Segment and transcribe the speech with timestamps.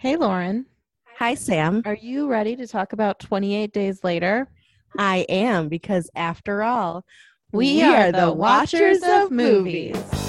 [0.00, 0.64] Hey, Lauren.
[1.16, 1.82] Hi, Sam.
[1.84, 4.48] Are you ready to talk about 28 Days Later?
[4.96, 7.04] I am because, after all,
[7.50, 9.96] We, are, the watchers of movies.
[10.12, 10.27] So,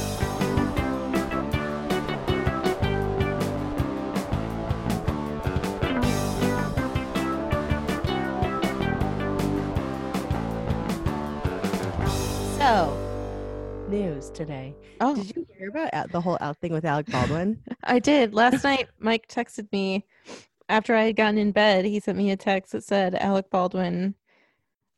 [14.20, 14.76] news today.
[15.00, 17.62] Oh, Did you hear about the whole out thing with Alec Baldwin?
[17.84, 18.34] I did.
[18.34, 20.06] Last night, Mike texted me
[20.68, 21.86] after I had gotten in bed.
[21.86, 24.16] He sent me a text that said Alec Baldwin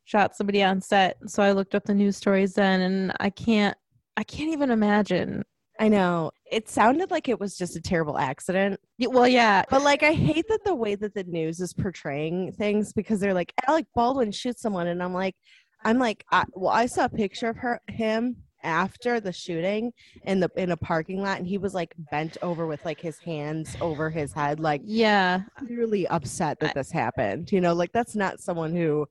[0.06, 1.18] shot somebody on set.
[1.28, 3.78] So I looked up the news stories then, and I can't,
[4.18, 5.44] I can't even imagine.
[5.80, 10.04] I know it sounded like it was just a terrible accident, Well, yeah, but like
[10.04, 13.86] I hate that the way that the news is portraying things because they're like Alec
[13.96, 15.36] Baldwin shoots someone, and I'm like,
[15.84, 19.92] I'm like, I, well, I saw a picture of her him after the shooting
[20.24, 23.18] in the in a parking lot, and he was like bent over with like his
[23.20, 25.42] hands over his head, like yeah.
[25.58, 27.52] clearly upset that this happened.
[27.52, 29.08] You know, like that's not someone who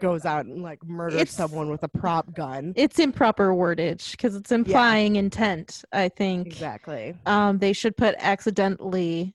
[0.00, 2.72] goes out and like murders It's- someone with a prop gun.
[2.76, 5.84] It's improper wordage because it's implying intent.
[5.92, 6.48] I think.
[6.48, 7.14] Exactly.
[7.26, 9.34] um they should put accidentally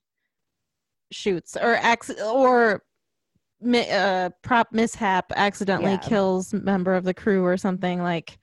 [1.12, 2.82] shoots or acc- or
[3.60, 5.98] mi- uh prop mishap accidentally Yeah.
[5.98, 8.38] kills member of the crew or something like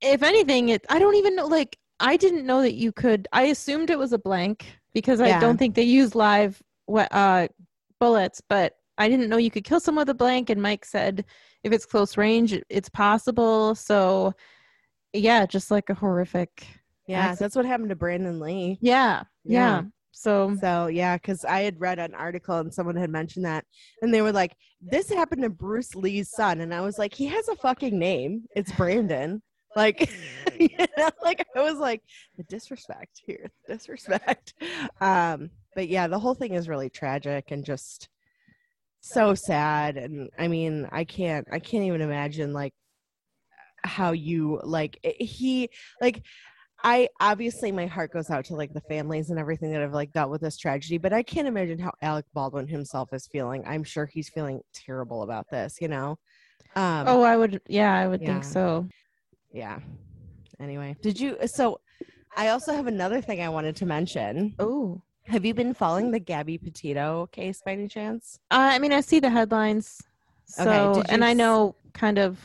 [0.00, 3.44] if anything it i don't even know like i didn't know that you could i
[3.44, 6.60] assumed it was a blank because i don't think they use live
[7.10, 7.46] uh
[8.00, 11.24] bullets but i didn't know you could kill someone with a blank and mike said
[11.62, 14.32] if it's close range it's possible so
[15.12, 16.66] yeah just like a horrific
[17.06, 17.38] Yeah, Accident.
[17.38, 18.78] that's what happened to Brandon Lee.
[18.80, 19.76] yeah, yeah.
[19.76, 19.82] Yeah.
[20.16, 23.64] So So yeah, because I had read an article and someone had mentioned that,
[24.00, 27.26] and they were like, "This happened to Bruce Lee's son," and I was like, "He
[27.26, 28.44] has a fucking name.
[28.56, 29.42] It's Brandon."
[29.76, 30.10] Like,
[30.60, 32.02] you know, like I was like,
[32.36, 34.54] the disrespect here, the disrespect.
[35.00, 38.08] Um, but yeah, the whole thing is really tragic and just
[39.00, 39.96] so sad.
[39.96, 42.72] And I mean, I can't, I can't even imagine like
[43.84, 45.68] how you like he
[46.00, 46.22] like
[46.82, 50.12] I obviously my heart goes out to like the families and everything that have like
[50.12, 53.64] dealt with this tragedy, but I can't imagine how Alec Baldwin himself is feeling.
[53.66, 56.18] I'm sure he's feeling terrible about this, you know.
[56.76, 57.60] Um Oh, I would.
[57.68, 58.32] Yeah, I would Yeah.
[58.32, 58.86] think so.
[59.54, 59.78] Yeah.
[60.60, 61.80] Anyway, did you uh, so
[62.36, 64.54] I also have another thing I wanted to mention.
[64.58, 68.38] Oh, Have you been following the Gabby Petito case by any chance?
[68.50, 70.02] Uh, I mean, I see the headlines.
[70.46, 72.38] So, Okay, and I know kind of,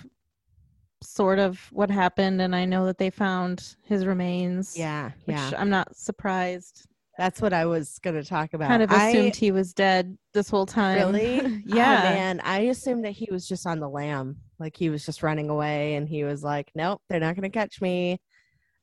[1.01, 4.77] sort of what happened, and I know that they found his remains.
[4.77, 5.51] Yeah, which yeah.
[5.57, 6.87] I'm not surprised.
[7.19, 8.69] That's what I was going to talk about.
[8.69, 10.95] Kind of I- assumed he was dead this whole time.
[10.99, 11.61] Really?
[11.65, 11.99] yeah.
[11.99, 15.21] Oh, man, I assumed that he was just on the lam, like he was just
[15.21, 18.21] running away, and he was like, "Nope, they're not going to catch me."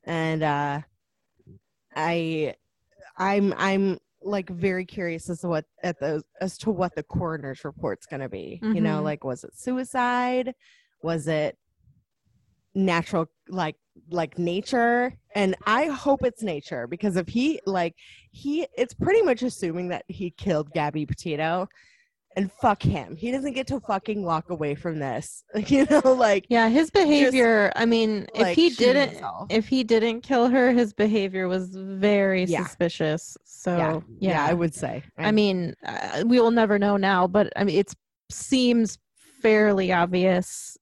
[0.05, 0.81] And uh,
[1.95, 2.55] I,
[3.17, 7.65] I'm, I'm like very curious as to what at the as to what the coroner's
[7.65, 8.61] report's going to be.
[8.63, 9.05] You know, Mhm.
[9.05, 10.53] like was it suicide?
[11.03, 11.57] Was it
[12.77, 13.77] natural like
[14.11, 17.95] like nature and i hope it's nature because if he like
[18.31, 21.67] he it's pretty much assuming that he killed gabby petito
[22.37, 26.45] and fuck him he doesn't get to fucking walk away from this you know like
[26.51, 27.73] Yeah, his behavior.
[27.75, 29.47] I mean, if like, he didn't, himself.
[29.51, 32.65] if he didn't kill her, his behavior was very Yeah.
[32.65, 33.39] suspicious.
[33.45, 37.27] So yeah, yeah, yeah i would say I mean, uh, we will never know now,
[37.27, 37.93] but I mean, it
[38.31, 38.99] seems
[39.43, 40.77] fairly obvious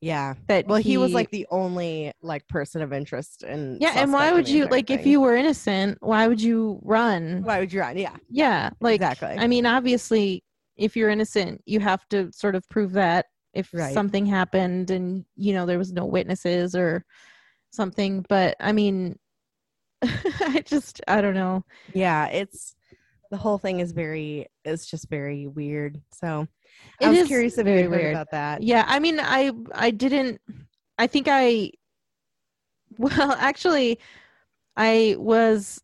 [0.00, 3.92] yeah that well he, was like the only like person of interest in yeah.
[3.96, 5.98] And why would you like if you were innocent?
[6.00, 7.42] Why would you run?
[7.42, 10.42] why would you run yeah Yeah, like exactly I mean, obviously,
[10.76, 13.94] if you're innocent, you have to sort of prove that if Right.
[13.94, 17.04] something happened and you know there was no witnesses or
[17.70, 18.24] something.
[18.28, 19.16] But I mean,
[20.02, 21.64] I just I don't know.
[21.94, 22.74] yeah it's
[23.30, 26.46] the whole thing is very it's just very weird so
[27.00, 28.14] It i was curious if very you weird.
[28.14, 30.40] about that Yeah, I mean, I I didn't.
[30.98, 31.70] I think I.
[32.98, 33.98] Well, actually,
[34.76, 35.80] I was.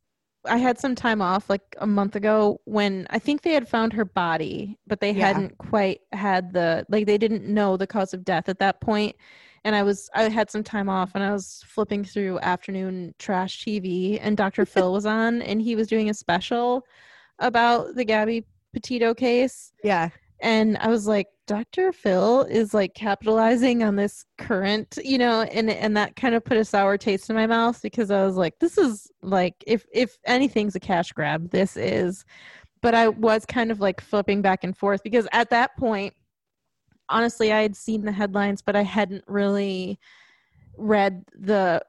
[0.46, 3.94] I had some time off like a month ago when I think they had found
[3.94, 5.26] her body, but they Yeah.
[5.26, 9.16] hadn't quite had the like they didn't know the cause of death at that point.
[9.64, 13.64] And I was I had some time off and I was flipping through afternoon trash
[13.64, 14.66] TV and Dr.
[14.72, 16.84] Phil was on and he was doing a special
[17.38, 19.72] about the Gabby Petito case.
[19.82, 20.10] Yeah.
[20.40, 25.70] And i was like dr phil is like capitalizing on this current you know and
[25.70, 28.58] and that kind of put a sour taste in my mouth because i was like
[28.58, 32.24] this is like if if anything's a cash grab this is.
[32.82, 36.12] But i was kind of like flipping back and forth because at that point
[37.08, 39.98] honestly i had seen the headlines but i hadn't really
[40.76, 41.80] read the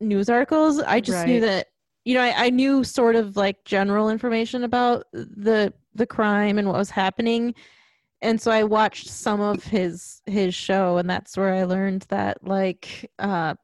[0.00, 0.80] news articles.
[0.80, 1.68] I just knew that
[2.04, 6.68] you know, I, I knew sort of like general information about the the crime and
[6.68, 7.54] what was happening.
[8.22, 12.46] And so I watched some of his his show and that's where I learned that
[12.46, 13.54] like uh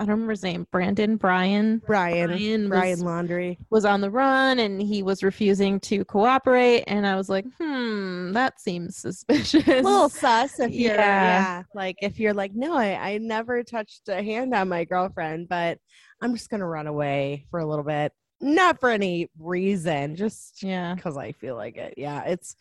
[0.00, 2.28] I don't remember his name, Brandon Brian Brian.
[2.28, 3.58] Brian Brian was- Laundrie.
[3.68, 8.32] was on the run and he was refusing to cooperate and I was like, "Hmm,
[8.32, 10.96] that seems suspicious." A little sus if you're Yeah.
[10.96, 11.62] yeah.
[11.74, 15.78] like if you're like no I, I never touched a hand on my girlfriend but
[16.22, 20.94] i'm just gonna run away for a little bit not for any reason just yeah.
[20.94, 22.56] because i feel like it yeah it's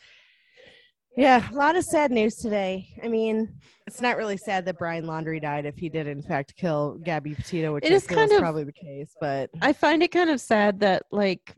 [1.18, 3.48] yeah a lot of sad news today i mean
[3.88, 7.34] it's not really sad that brian laundrie died if he did in fact kill gabby
[7.34, 10.40] petito which It is kind of- probably the case but I find it kind of
[10.40, 11.56] sad that like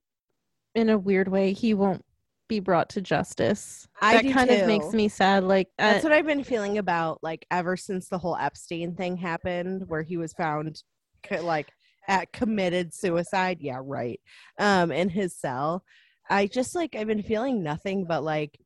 [0.75, 2.03] in a weird way he won't
[2.47, 3.87] be brought to justice.
[4.01, 7.19] I that kind of makes me sad like uh, That's what I've been feeling about
[7.21, 10.81] like ever since the whole Epstein thing happened where he was found
[11.41, 11.69] like
[12.09, 13.59] at committed suicide.
[13.61, 14.19] Yeah, right.
[14.59, 15.83] Um in his cell.
[16.29, 18.57] I just like I've been feeling nothing but like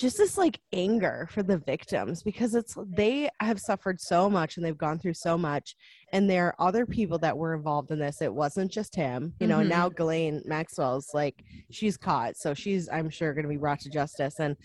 [0.00, 4.64] just this like anger for the victims because it's they have suffered so much and
[4.64, 5.76] they've gone through so much
[6.14, 9.46] and there are other people that were involved in this it wasn't just him you
[9.46, 9.68] know Mhm.
[9.68, 13.90] now Ghislaine Maxwell's like she's caught so she's I'm sure going to be brought to
[13.90, 14.56] justice and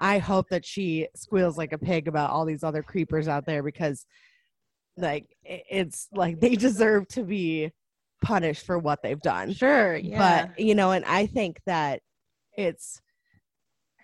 [0.00, 3.62] I hope that she squeals like a pig about all these other creepers out there
[3.62, 4.06] because
[4.96, 7.70] like it's like they deserve to be
[8.22, 10.46] punished for what they've done sure, yeah.
[10.46, 12.02] but you know and i think that
[12.56, 13.00] it's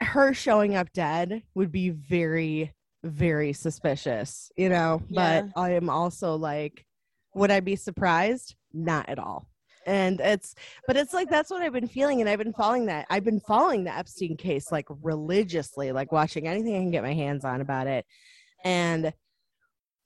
[0.00, 2.72] her showing up dead would be very
[3.04, 5.42] very suspicious you know Yeah.
[5.42, 6.84] but i am also like
[7.34, 8.56] would i be surprised?
[8.72, 9.46] Not at all.
[9.86, 10.54] And it's
[10.86, 13.40] but it's like that's what i've been feeling and i've been following that i've been
[13.40, 17.60] following the epstein case like religiously like watching anything i can get my hands on
[17.60, 18.04] about it.
[18.64, 19.12] And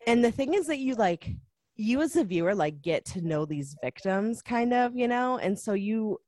[0.06, 1.30] and the thing is that you like
[1.76, 5.58] you as a viewer like get to know these victims kind of you know and
[5.58, 6.18] so you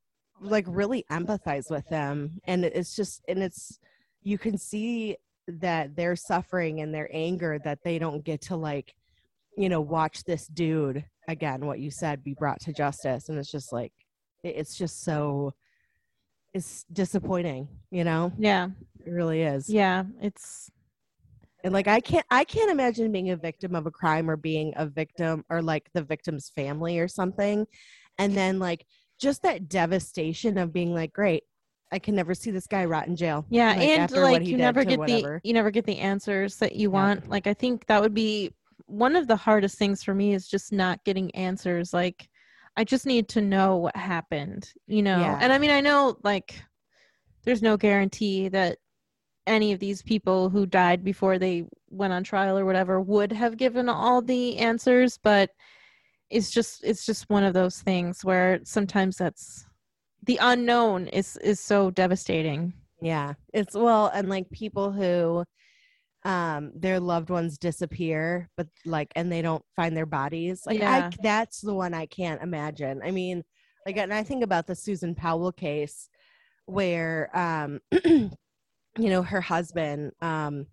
[0.43, 3.79] like really empathize with them and it's just and it's
[4.23, 5.17] you can see
[5.47, 8.95] that they're suffering and their anger that they don't get to like
[9.57, 13.51] you know watch this dude again what you said be brought to justice and it's
[13.51, 13.93] just like
[14.43, 15.53] it's just so
[16.55, 18.69] it's disappointing you know yeah.
[19.05, 20.71] it really is Yeah, it's
[21.65, 24.73] and like I can't I can't imagine being a victim of a crime or being
[24.77, 27.67] a victim or like the victim's family or something.
[28.19, 28.85] And then like
[29.23, 31.45] just that devastation of being like, great,
[31.91, 33.47] I can never see this guy rot in jail.
[33.51, 35.41] yeah, Like, and like you never get whatever.
[35.43, 36.93] the you never get the answers that you Yep.
[36.93, 37.29] want.
[37.31, 38.53] Like I think that would be
[38.87, 41.93] one of the hardest things for me is just not getting answers.
[41.95, 42.29] Like
[42.77, 45.21] I just need to know what happened, you know.
[45.21, 45.39] Yeah.
[45.41, 46.61] And I mean, I know like
[47.45, 48.79] there's no guarantee that
[49.47, 53.57] any of these people who died before they went on trial or whatever would have
[53.57, 55.51] given all the answers, but
[56.33, 59.67] it's just it's just one of those things where sometimes that's
[60.25, 62.73] the unknown is is so devastating.
[63.01, 63.35] Yeah.
[63.53, 65.45] It's well, and like people who
[66.25, 70.63] um their loved ones disappear, but like and they don't find their bodies.
[70.67, 71.11] Like Yeah.
[71.11, 73.03] I that's the one I can't imagine.
[73.05, 73.45] I mean,
[73.87, 76.09] like and I think about the Susan Powell case
[76.67, 78.31] where um you
[78.99, 80.67] know her husband um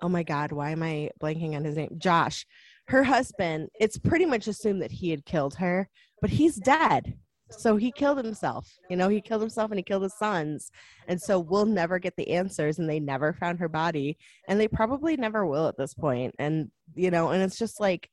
[0.00, 2.46] oh my god why am i blanking on his name josh
[2.88, 5.88] her husband it's pretty much assumed that he had killed her
[6.20, 7.14] but he's dead
[7.50, 10.70] so he killed himself you know he killed himself and he killed his sons
[11.06, 14.16] and so we'll never get the answers and they never found her body
[14.48, 16.34] and they probably never will at this point.
[16.38, 18.10] and you know and it's just like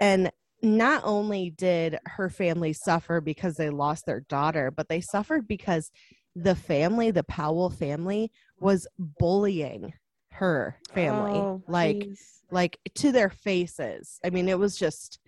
[0.00, 0.30] and
[0.62, 5.90] not only did her family suffer because they lost their daughter but they suffered because
[6.34, 9.92] the family the powell family was bullying
[10.32, 12.20] her family Oh, like jeez.
[12.50, 15.18] like to their faces i mean it was just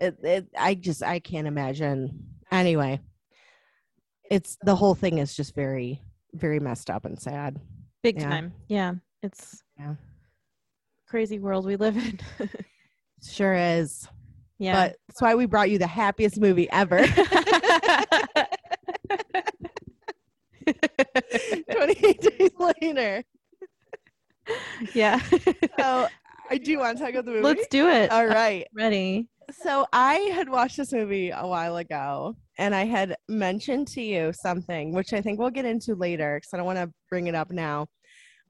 [0.00, 2.98] it, it i just i can't imagine anyway
[4.30, 6.00] it's the whole thing is just very
[6.34, 7.58] very messed up and sad
[8.02, 8.28] big yeah.
[8.28, 8.52] time.
[8.68, 9.94] Yeah, it's Yeah.
[11.08, 12.18] crazy world we live in.
[13.22, 14.06] sure is
[14.58, 14.72] yeah.
[14.88, 16.98] but that's why we brought you the happiest movie ever
[21.72, 23.24] 28 days later
[24.94, 25.20] yeah.
[25.78, 26.08] so
[26.50, 28.10] i do want to talk about the movie Let's do it.
[28.10, 29.28] all right Ready.
[29.50, 34.32] So I had watched this movie a while ago and I had mentioned to you
[34.34, 37.34] something, which I think we'll get into later because I don't want to bring it
[37.34, 37.86] up now.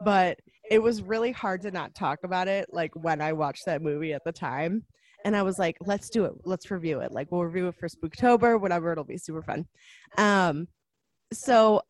[0.00, 0.38] But
[0.70, 4.12] it was really hard to not talk about it like when I watched that movie
[4.12, 4.84] at the time.
[5.24, 6.32] And I was like, let's do it.
[6.44, 7.12] Let's review it.
[7.12, 8.90] Like we'll review it for Spooktober, whatever.
[8.92, 9.66] It'll be super fun.
[10.16, 10.66] Um,
[11.32, 11.82] so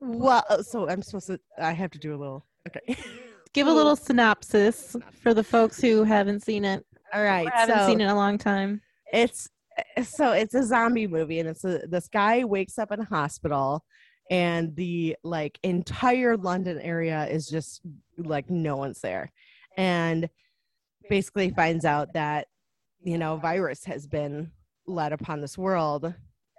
[0.00, 1.40] well, so I'm supposed to.
[1.58, 2.44] I have to do a little.
[2.68, 2.96] Okay.
[3.52, 6.84] Give a little synopsis for the folks who haven't seen it.
[7.12, 7.46] All right.
[7.46, 8.82] Or haven't so seen it in a long time.
[9.12, 9.48] it's
[10.02, 13.84] so it's a zombie movie and it's a, this guy wakes up in a hospital
[14.30, 17.82] and the like entire london area is just
[18.16, 19.30] like no one's there
[19.76, 20.28] and
[21.10, 22.48] basically finds out that
[23.04, 24.50] you know virus has been
[24.86, 26.12] let upon this world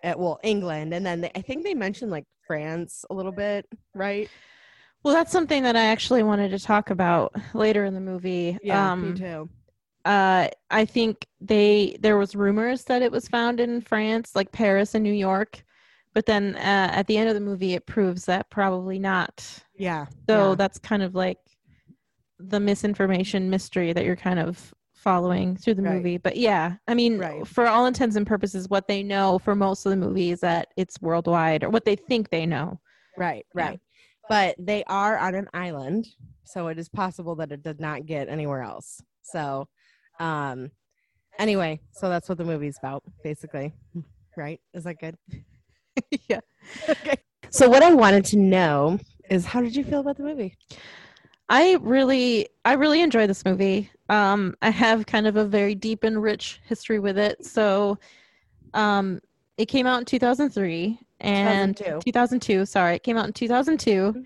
[0.04, 3.66] at well england and then they, i think they mentioned like france a little bit
[3.96, 4.30] right
[5.04, 8.58] Well, that's something that I actually wanted to talk about later in the movie.
[8.64, 9.50] yeah um, me too
[10.06, 14.94] uh i think they there was rumors that it was found in france like paris
[14.96, 15.64] and new york
[16.14, 19.44] but then uh, at the end of the movie it proves that probably not
[19.78, 20.56] yeah so yeah.
[20.56, 21.40] that's kind of like
[22.40, 25.96] the misinformation mystery that you're kind of following through the Right.
[25.96, 27.46] movie but yeah i mean Right.
[27.46, 30.68] for all intents and purposes what they know for most of the movie is that
[30.78, 32.80] it's worldwide or what they think they know
[33.18, 33.80] Right, right.
[34.30, 36.08] But they are on an island,
[36.44, 39.02] so it is possible that it did not get anywhere else.
[39.22, 39.68] So,
[40.20, 40.72] um,
[41.40, 43.74] anyway, so that's what the movie's about, basically.
[44.36, 44.60] Right?
[44.74, 45.18] Is that good?
[46.30, 46.40] yeah
[46.90, 47.16] okay.
[47.50, 50.56] So, what I wanted to know is how did you feel about the movie?
[51.50, 53.90] I really I really enjoy this movie.
[54.10, 57.46] Um I have kind of a very deep and rich history with it.
[57.46, 57.98] So
[58.74, 59.22] um
[59.58, 62.02] it came out in 2003 and 2002.
[62.12, 62.96] 2002, sorry.
[62.96, 64.26] It came out in 2002 Mhm.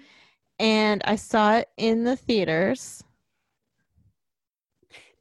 [0.60, 3.04] and I saw it in the theaters.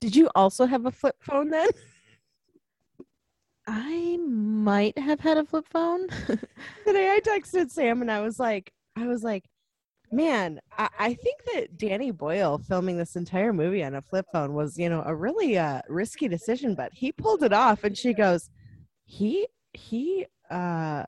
[0.00, 1.68] Did you also have a flip phone then?
[3.66, 6.08] I might have had a flip phone.
[6.86, 9.44] Today I texted Sam and I was like, I was like,
[10.10, 14.54] man, I, I think that Danny Boyle filming this entire movie on a flip phone
[14.54, 17.84] was, you know, a really uh, risky decision, but he pulled it off.
[17.84, 18.50] And she goes,
[19.04, 21.04] he he uh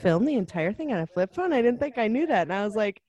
[0.00, 1.52] filmed the entire thing on a flip phone.
[1.52, 3.00] I didn't think I knew that, and I was like,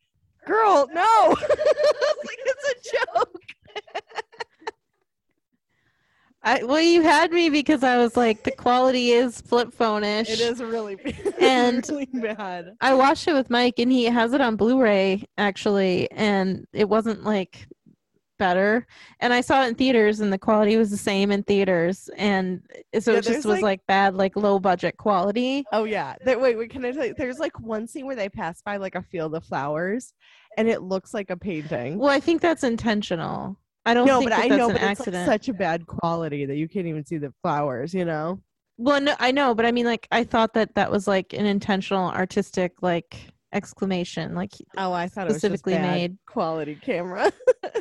[0.45, 3.41] girl, no, I was like it's a joke.
[6.43, 10.27] I well you had me because I was like the quality is flip phone-ish.
[10.29, 10.97] It is really
[11.39, 12.75] And- really bad.
[12.81, 17.23] I watched it with Mike and he has it on Blu-ray actually and it wasn't
[17.23, 17.67] like
[18.41, 18.87] better
[19.19, 22.61] and I saw it in theaters and the quality was the same in theaters and
[22.99, 25.63] so Yeah, it just was like- like, bad like low budget quality.
[25.71, 26.15] Oh yeah.
[26.25, 26.71] There, wait, wait.
[26.71, 27.13] Can I tell you?
[27.15, 30.13] There's like one scene where they pass by like a field of flowers,
[30.57, 31.99] and it looks like a painting.
[31.99, 33.55] Well, I think that's intentional.
[33.85, 35.15] I don't no, think but that I that's know, an but accident.
[35.17, 37.93] it's like such a bad quality that you can't even see the flowers.
[37.93, 38.41] You know?
[38.77, 41.45] Well, no, I know, but I mean like I thought that that was like an
[41.45, 43.15] intentional artistic like
[43.53, 46.17] exclamation like Oh, I thought Specifically it was just bad made.
[46.25, 47.31] quality camera.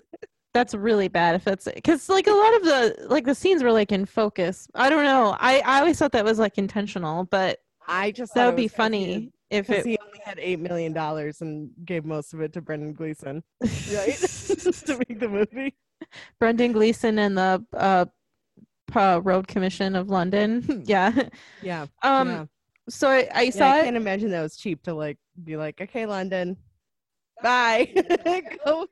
[0.52, 3.72] that's really bad if it's because like a lot of the like the scenes were
[3.72, 7.58] like in focus i don't know i i always thought that was like intentional but
[7.86, 11.70] I just that would be funny if it he only had eight million dollars and
[11.84, 14.16] gave most of it to Brendan Gleeson, right?
[14.86, 15.74] to make the movie.
[16.38, 18.04] brendan gleeson and the uh,
[18.94, 21.12] uh road commission of london yeah
[21.62, 21.86] Yeah.
[22.02, 22.44] um yeah.
[22.88, 25.80] so i, I Yeah, saw I can't imagine that was cheap to like be like,
[25.80, 26.56] okay, London,
[27.42, 27.88] bye,
[28.64, 28.86] go,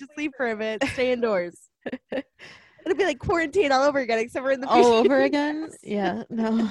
[0.00, 1.56] just leave for a bit, stay indoors.
[2.12, 5.70] It'll be like quarantine all over again, except for in the all over again?
[5.82, 6.68] Yeah no.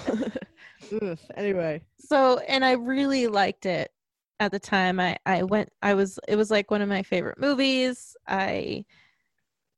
[1.04, 3.92] Oof, anyway, so and i really liked it
[4.40, 5.00] at the time.
[5.00, 8.18] I i went i was it was like one of my favorite movies.
[8.28, 8.86] I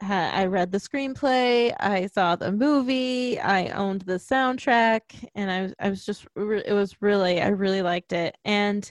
[0.01, 1.75] ha- i read the screenplay.
[1.79, 3.39] I saw the movie.
[3.39, 5.01] I owned the soundtrack
[5.36, 8.38] and i was i was just re- it was really i really liked it.
[8.46, 8.89] And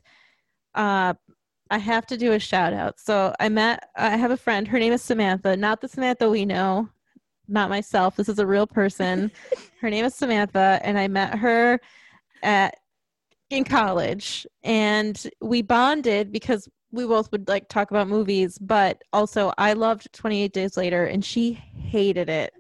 [0.75, 1.15] uh
[1.71, 4.79] i have to do a shout out so i met i have a friend her
[4.79, 6.89] name is samantha not the samantha we know
[7.49, 9.31] not myself this is a real person
[9.81, 11.81] her name is samantha and i met her
[12.43, 12.77] at
[13.51, 19.53] in college and we bonded because we both would like talk about movies but also
[19.59, 22.53] i loved 28 days later and she hated it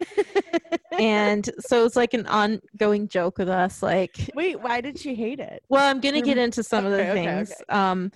[0.99, 5.40] and so it's like an ongoing joke with us like wait, why did she hate
[5.40, 5.62] it?
[5.69, 7.64] well i'm gonna get into some of the Okay, okay, things okay.
[7.69, 8.11] um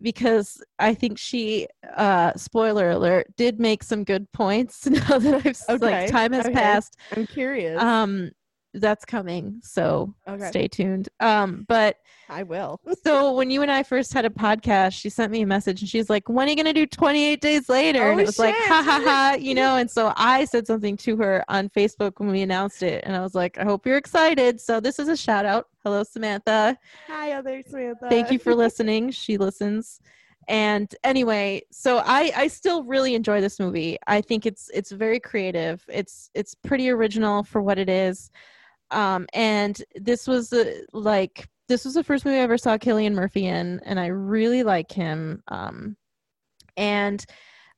[0.00, 5.56] because i think she uh spoiler alert did make some good points now that i've
[5.68, 6.50] Okay, like time has okay.
[6.50, 7.82] passed I'm curious.
[7.82, 8.30] um
[8.80, 12.80] that's coming so okay, stay tuned um but I will.
[13.04, 15.88] so when you and I first had a podcast, she sent me a message and
[15.88, 18.54] she's like, "When are you gonna do 28 days later?" and Oh, it was like,
[18.54, 19.76] "Ha ha ha," you know.
[19.76, 23.20] And so I said something to her on Facebook when we announced it, and I
[23.20, 25.68] was like, "I hope you're excited." So this is a shout out.
[25.84, 26.76] Hello, Samantha.
[27.06, 28.08] Hi, other Samantha.
[28.08, 29.10] Thank you for listening.
[29.10, 30.00] She listens.
[30.48, 33.98] And anyway, so I I still really enjoy this movie.
[34.06, 35.84] I think it's it's very creative.
[35.88, 38.30] It's it's pretty original for what it is.
[38.90, 43.12] Um and this was the like this was the first movie I ever saw Cillian
[43.14, 45.42] Murphy in and I really like him.
[45.48, 45.96] Um
[46.76, 47.24] and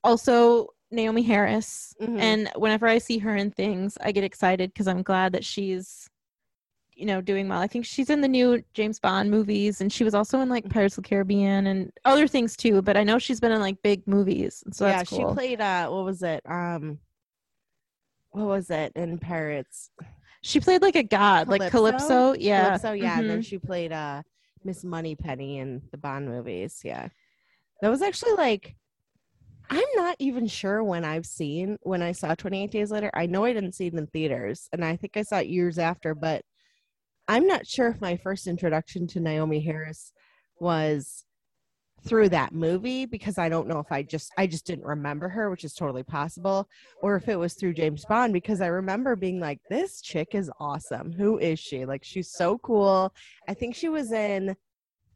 [0.05, 2.19] also Naomie Harris Mhm.
[2.21, 6.09] and whenever I see her in things, I get excited because I'm glad that she's
[6.95, 7.61] you know doing well.
[7.61, 10.65] I think she's in the new James Bond movies, and she was also in like
[10.65, 10.73] Mm-hmm.
[10.73, 12.83] Pirates of the Caribbean and other things too.
[12.83, 15.31] But I know she's been in like big movies, so yeah, that's cool.
[15.31, 16.43] she played uh what was it?
[16.45, 16.99] Um
[18.31, 19.91] what was it in Pirates?
[20.42, 22.35] She played like a god, like Calypso.
[22.35, 23.45] Yeah, Calypso, yeah, and then Mhm.
[23.47, 24.23] she played uh
[24.64, 26.80] Miss Moneypenny in the Bond movies.
[26.85, 27.09] Yeah.
[27.80, 28.76] That was actually like
[29.71, 33.11] I'm not even sure when I've seen when I saw 28 Days Later.
[33.12, 35.78] I know I didn't see it in theaters, and I think I saw it years
[35.78, 36.42] after, but
[37.28, 40.12] I'm not sure if my first introduction to Naomie Harris
[40.59, 41.25] was
[42.05, 45.50] through that movie because I don't know if I just I just didn't remember her,
[45.50, 46.69] which is totally possible,
[47.02, 50.50] or if it was through James Bond because I remember being like, this chick is
[50.61, 51.12] awesome.
[51.12, 51.85] Who is she?
[51.85, 53.12] Like she's so cool.
[53.49, 54.57] I think she was in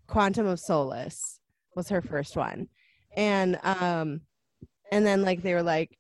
[0.06, 1.40] Quantum of Solace
[1.74, 2.68] was her first one.
[3.16, 4.22] And um
[4.90, 5.96] and then like they were like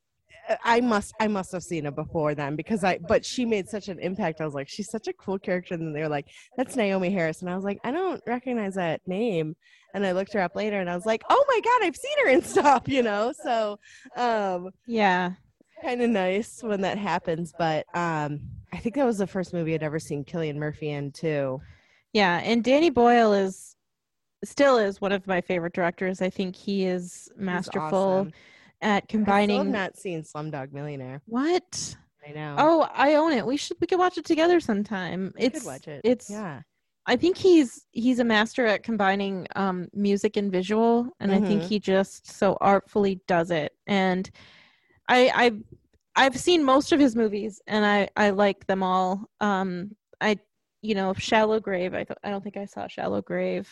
[0.64, 3.88] I must I must have seen it before then because I but she made such
[3.88, 4.40] an impact.
[4.40, 5.74] I was like, she's such a cool character.
[5.74, 7.40] And then they were like, that's Naomie Harris.
[7.40, 9.54] And I was like, I don't recognize that name.
[9.94, 12.24] And I looked her up later and I was like, oh my God, I've seen
[12.24, 13.32] her in stuff, you know?
[13.44, 13.78] So
[14.16, 15.32] um yeah.
[15.80, 17.52] kind of nice when that happens.
[17.56, 18.40] But um
[18.72, 21.60] I think that was the first movie I'd ever seen Cillian Murphy in too.
[22.12, 23.76] Yeah, and Danny Boyle is
[24.44, 26.20] still is one of my favorite directors.
[26.20, 28.32] I think he is masterful awesome.
[28.82, 29.60] At combining.
[29.60, 31.22] I've not seen Slumdog Millionaire.
[31.26, 31.96] what?
[32.28, 32.54] I know.
[32.58, 33.44] Oh, I own it.
[33.46, 35.32] We should we could watch it together sometime.
[35.36, 36.02] We could It's watch it.
[36.04, 36.60] it's yeah.
[37.06, 41.62] I think he's he's a master at combining um music and visual and I think
[41.62, 41.66] Mhm.
[41.66, 43.72] he just so artfully does it.
[43.88, 44.30] And
[45.08, 45.52] I I
[46.14, 49.28] I've seen most of his movies and I I like them all.
[49.40, 50.38] Um I
[50.80, 51.92] you know, Shallow Grave.
[51.94, 53.68] I th- I don't think I saw Shallow Grave.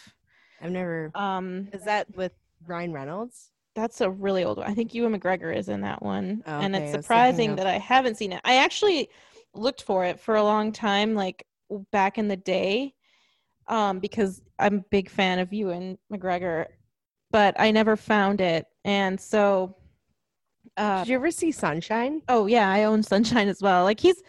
[0.61, 1.12] I've never.
[1.14, 2.33] Um Is that with
[2.67, 3.50] Ryan Reynolds?
[3.75, 4.67] That's a really old one.
[4.71, 6.43] I think Ewan McGregor is in that one.
[6.47, 8.41] Oh, and okay, it's I surprising of- that I haven't seen it.
[8.45, 9.09] I actually
[9.55, 11.47] looked for it for a long time, like
[11.93, 12.95] back in the day,
[13.69, 16.67] um, because I'm a big fan of Ewan McGregor,
[17.31, 18.67] but I never found it.
[18.85, 19.77] And so,
[20.76, 22.23] uh, Did you ever see Sunshine?
[22.28, 23.85] oh yeah, I own Sunshine as well.
[23.85, 24.21] Like he's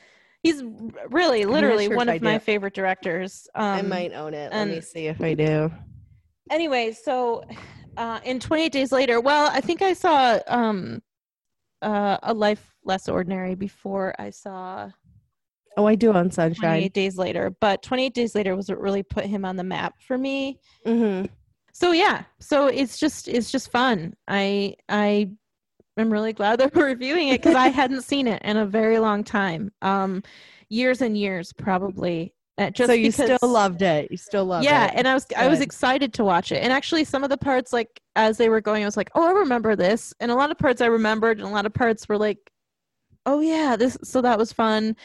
[0.43, 0.63] he's
[1.09, 3.47] really, literally sure one of my favorite directors.
[3.55, 4.51] Um, I might own it.
[4.51, 5.71] Let me see if I do.
[6.49, 7.43] anyway, so
[7.97, 11.01] uh, in 28 Days Later, well, I think I saw um,
[11.81, 14.89] uh, A Life Less Ordinary before I saw
[15.77, 16.69] Oh, I do on Sunshine.
[16.69, 19.95] 28 Days Later, but 28 Days Later was what really put him on the map
[20.05, 20.59] for me.
[20.85, 21.27] Mm-hmm.
[21.73, 24.13] So yeah, so it's just it's just fun.
[24.27, 25.29] I I
[25.97, 28.99] am really glad that we're reviewing it because I hadn't seen it in a very
[28.99, 30.23] long time, um,
[30.69, 32.33] years and years probably.
[32.61, 34.09] Uh, just so you because- still loved it.
[34.11, 34.93] You still love yeah it.
[34.93, 37.37] Yeah, and i was i was excited to watch it and actually some of the
[37.37, 40.35] parts like as they were going i was like oh i remember this and a
[40.35, 42.37] lot of parts i remembered and a lot of parts were like
[43.25, 44.95] oh yeah this so that was fun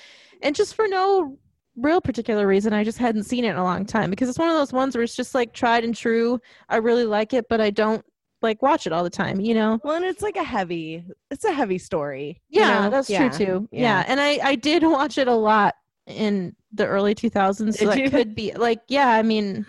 [0.43, 1.39] and just for no
[1.77, 4.49] real particular reason i just hadn't seen it in a long time because it's one
[4.49, 6.39] of those ones where it's just like tried and true
[6.69, 8.05] i really like it but i don't
[8.43, 11.03] like watch it all the time you know well, and it's like a heavy.
[11.31, 12.41] It's a heavy story.
[12.49, 12.91] you yeah know?
[12.91, 13.29] that's Yeah.
[13.29, 13.81] true too yeah.
[14.01, 14.05] yeah.
[14.09, 15.75] and i i did watch it a lot
[16.07, 19.67] in the early 2000s so that could be like yeah i mean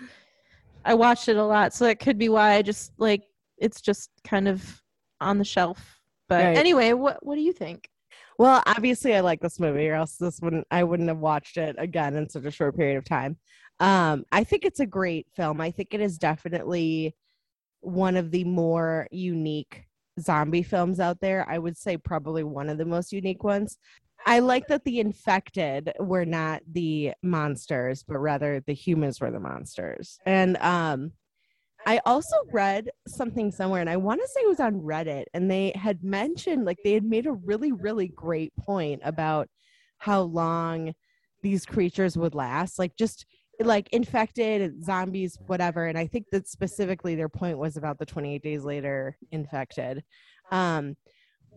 [0.86, 3.24] i watched it a lot so that could be why i just like
[3.58, 4.82] it's just kind of
[5.20, 6.58] on the shelf but Right.
[6.58, 7.90] anyway what what do you think
[8.38, 10.68] Well, obviously, I like this movie, or else this wouldn't.
[10.70, 13.38] I wouldn't have watched it again in such a short period of time.
[13.80, 15.60] Um, I think it's a great film.
[15.60, 17.16] I think it is definitely
[17.82, 19.86] one of the more unique
[20.20, 21.46] zombie films out there.
[21.50, 23.78] I would say probably one of the most unique ones.
[24.26, 29.40] I like that the infected were not the monsters, but rather the humans were the
[29.40, 30.20] monsters.
[30.26, 31.14] And um,
[31.86, 35.50] I also read something somewhere, and I want to say it was on Reddit, and
[35.50, 39.48] they had mentioned like they had made a really, really great point about
[40.00, 40.94] how long
[41.42, 42.78] these creatures would last.
[42.78, 43.26] Like just
[43.60, 45.86] like infected zombies, whatever.
[45.86, 50.04] And I think that specifically their point was about the 28 days later infected.
[50.52, 50.96] Um,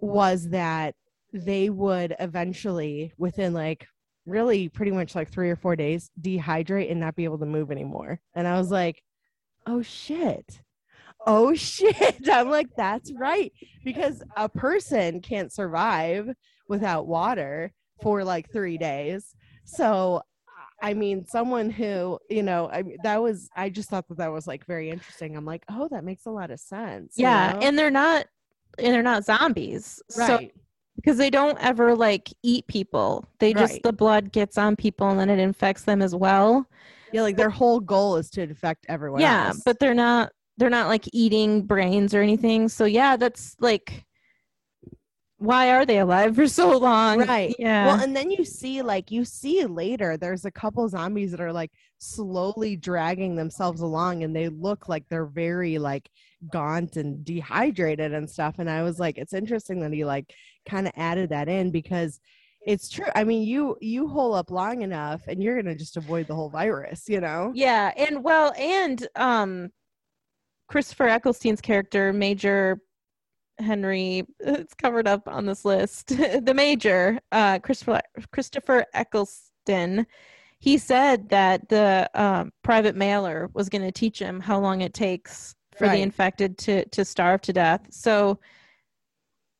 [0.00, 0.94] was that
[1.32, 3.86] they would eventually, within like
[4.26, 7.70] really pretty much like three or four days, dehydrate and not be able to move
[7.70, 8.20] anymore.
[8.34, 9.02] And I was like,
[9.66, 10.62] oh shit.
[11.26, 12.28] Oh shit.
[12.28, 13.52] I'm like, that's right.
[13.84, 16.30] Because a person can't survive
[16.68, 19.34] without water for like three days.
[19.64, 20.22] So,
[20.82, 24.32] I mean, someone who, you know, I mean, that was, I just thought that that
[24.32, 25.36] was like very interesting.
[25.36, 27.14] I'm like, oh, that makes a lot of sense.
[27.18, 27.58] you yeah know?
[27.60, 28.26] and they're not
[28.78, 30.54] and they're not zombies so right.
[30.96, 33.82] Because they don't ever like eat people they just Right.
[33.82, 36.66] the blood gets on people and then it infects them as well
[37.12, 37.22] yeah.
[37.22, 39.62] Like their whole goal is to infect everyone yeah else.
[39.64, 44.04] but they're not they're not like eating brains or anything so yeah that's like
[45.40, 47.20] why are they alive for so long?
[47.20, 47.56] Right.
[47.58, 47.86] Yeah.
[47.86, 51.52] Well, and then you see, like, you see later, there's a couple zombies that are
[51.52, 56.10] like slowly dragging themselves along, and they look like they're very like
[56.52, 58.56] gaunt and dehydrated and stuff.
[58.58, 60.30] And I was like, it's interesting that he like
[60.68, 62.20] kind of added that in because
[62.66, 63.06] it's true.
[63.14, 66.50] I mean, you you hole up long enough, and you're gonna just avoid the whole
[66.50, 67.52] virus, you know?
[67.54, 69.70] yeah, and well, and um,
[70.68, 72.80] Christopher Eccleston's character, Major
[73.58, 76.08] Henry, it's covered up on this list.
[76.44, 78.00] the Major, uh, Christopher
[78.32, 80.06] Christopher Eccleston,
[80.58, 84.92] he said that the um, private mailer was going to teach him how long it
[84.94, 85.96] takes for Right.
[85.96, 87.80] the infected to to starve to death.
[87.90, 88.38] So,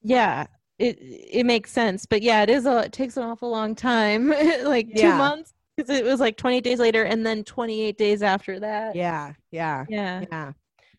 [0.03, 0.47] yeah,
[0.81, 2.07] it it makes sense.
[2.07, 4.29] But yeah, it is a it takes an awful long time,
[4.65, 5.53] like two months.
[5.77, 8.95] Because it was like 28 days later, and then 28 days after that.
[8.95, 9.87] Yeah, yeah.
[9.89, 10.25] Yeah.
[10.31, 10.53] Yeah.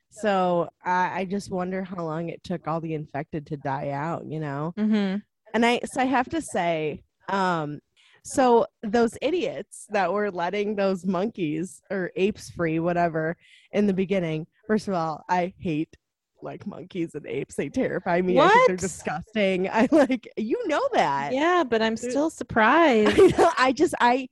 [0.10, 4.26] So I, I just wonder how long it took all the infected to die out,
[4.26, 4.74] you know?
[4.78, 5.18] Mm-hmm.
[5.54, 7.80] And I so I have to say, um,
[8.24, 13.38] so those idiots that were letting those monkeys or apes free, whatever,
[13.72, 15.96] in the beginning, first of all, I hate
[16.44, 17.56] like monkeys and apes.
[17.56, 18.40] They terrify me.
[18.40, 19.70] I think they're disgusting.
[19.72, 21.34] I like you know that.
[21.34, 23.20] Yeah, but I'm still surprised.
[23.20, 24.28] I, know, I just I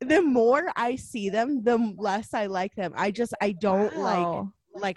[0.00, 2.92] the more I see them, the less I like them.
[2.96, 4.02] I just I don't Wow.
[4.02, 4.48] like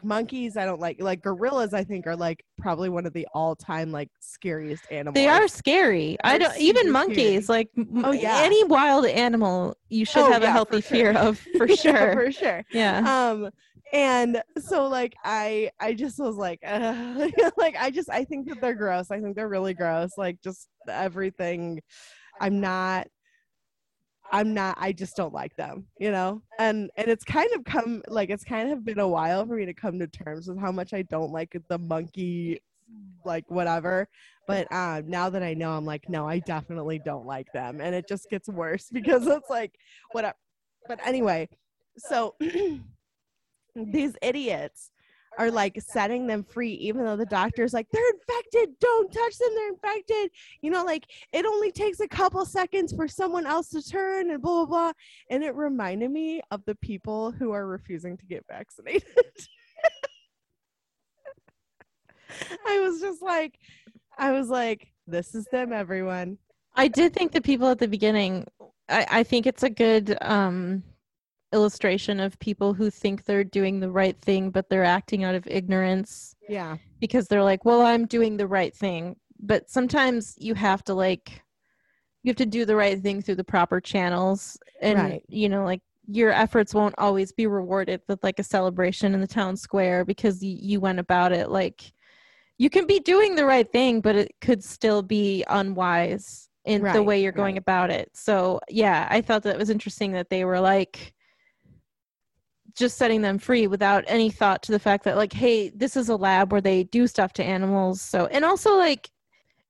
[0.03, 0.57] monkeys.
[0.57, 1.73] I don't like like gorillas.
[1.73, 5.13] I think are like probably one of the all time like scariest animals.
[5.15, 6.17] They are scary.
[6.23, 7.49] I They're don't even monkeys.
[7.49, 7.69] Like
[8.03, 8.39] Oh, yeah.
[8.41, 11.21] any wild animal, you should Oh, have a healthy fear sure.
[11.21, 12.13] of for Yeah, sure.
[12.13, 12.63] for sure.
[12.71, 13.29] yeah.
[13.29, 13.49] Um,
[13.93, 18.59] and so like I I just was like, uh, like I just I think that
[18.61, 19.11] they're gross.
[19.11, 20.11] I think they're really gross.
[20.17, 21.81] Like just everything.
[22.41, 23.07] I'm not.
[24.31, 26.41] I'm not I just don't like them, you know?
[26.59, 29.65] And and it's kind of come like it's kind of been a while for me
[29.65, 32.61] to come to terms with how much I don't like the monkey
[33.25, 34.07] like whatever.
[34.47, 37.79] But um now that I know I'm like, no, I definitely don't like them.
[37.81, 39.73] And it just gets worse because it's like
[40.11, 40.35] whatever.
[40.87, 41.49] But anyway,
[41.97, 42.35] so
[43.75, 44.91] these idiots
[45.37, 48.69] are like setting them free even though the doctor's like they're infected.
[48.79, 49.49] Don't touch them.
[49.55, 50.31] They're infected.
[50.61, 54.41] You know like it only takes a couple seconds for someone else to turn and
[54.41, 54.91] blah blah blah.
[55.29, 59.03] And it reminded me of the people who are refusing to get vaccinated.
[62.67, 63.57] I was just like
[64.17, 66.37] i was like this is them everyone.
[66.75, 68.45] I did think the people at the beginning
[68.89, 70.83] I, I think it's a good um
[71.53, 75.47] illustration of people who think they're doing the right thing but they're acting out of
[75.47, 79.15] ignorance yeah because they're like, well, I'm doing the right thing.
[79.39, 81.43] But sometimes you have to like,
[82.23, 84.57] you have to do the right thing through the proper channels.
[84.81, 85.23] And, Right.
[85.27, 89.27] you know, like your efforts won't always be rewarded with like a celebration in the
[89.27, 91.93] town square because y- you went about it like,
[92.57, 97.03] you can be doing the right thing, but it could still be unwise in the
[97.03, 97.61] way you're going right.
[97.61, 98.09] about it.
[98.15, 101.13] So, yeah, I thought that was interesting that they were like,
[102.77, 106.09] just setting them free without any thought to the fact that like hey this is
[106.09, 108.01] a lab where they do stuff to animals.
[108.01, 109.09] So and also like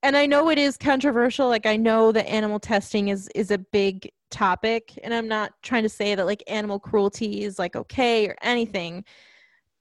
[0.04, 3.58] and i know it is controversial like i know that animal testing is is a
[3.58, 8.28] big topic and i'm not trying to say that like animal cruelty is like okay
[8.28, 9.04] or anything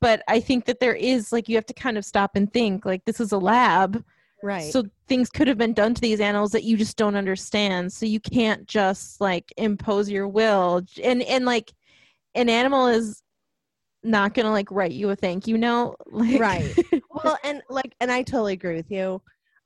[0.01, 2.85] but i think that there is like you have to kind of stop and think
[2.85, 4.05] like this is a lab.
[4.43, 4.71] Right.
[4.71, 7.93] So things could have been done to these animals that you just don't understand.
[7.93, 10.83] So you can't just like impose your will.
[11.03, 11.73] And and like
[12.37, 13.23] an animal is
[14.03, 16.75] not gonna like write you a thank you note like Right.
[17.11, 19.21] well and like and i totally agree with you.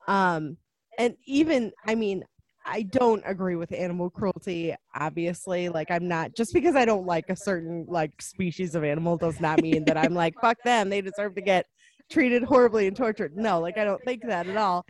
[0.07, 0.57] Um
[0.97, 2.23] and even i mean
[2.65, 5.69] i don't agree with animal cruelty obviously.
[5.69, 9.39] Like i'm not just because i don't like a certain like species of animal does
[9.39, 11.65] not mean that i'm like fuck them they deserve to get
[12.09, 13.37] treated horribly and tortured.
[13.37, 14.85] No like i don't think that at all.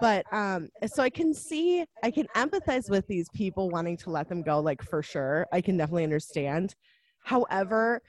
[0.00, 4.28] But um so i can see i can empathize with these people wanting to let
[4.28, 5.46] them go like for sure.
[5.52, 6.74] I can definitely understand
[7.28, 8.02] however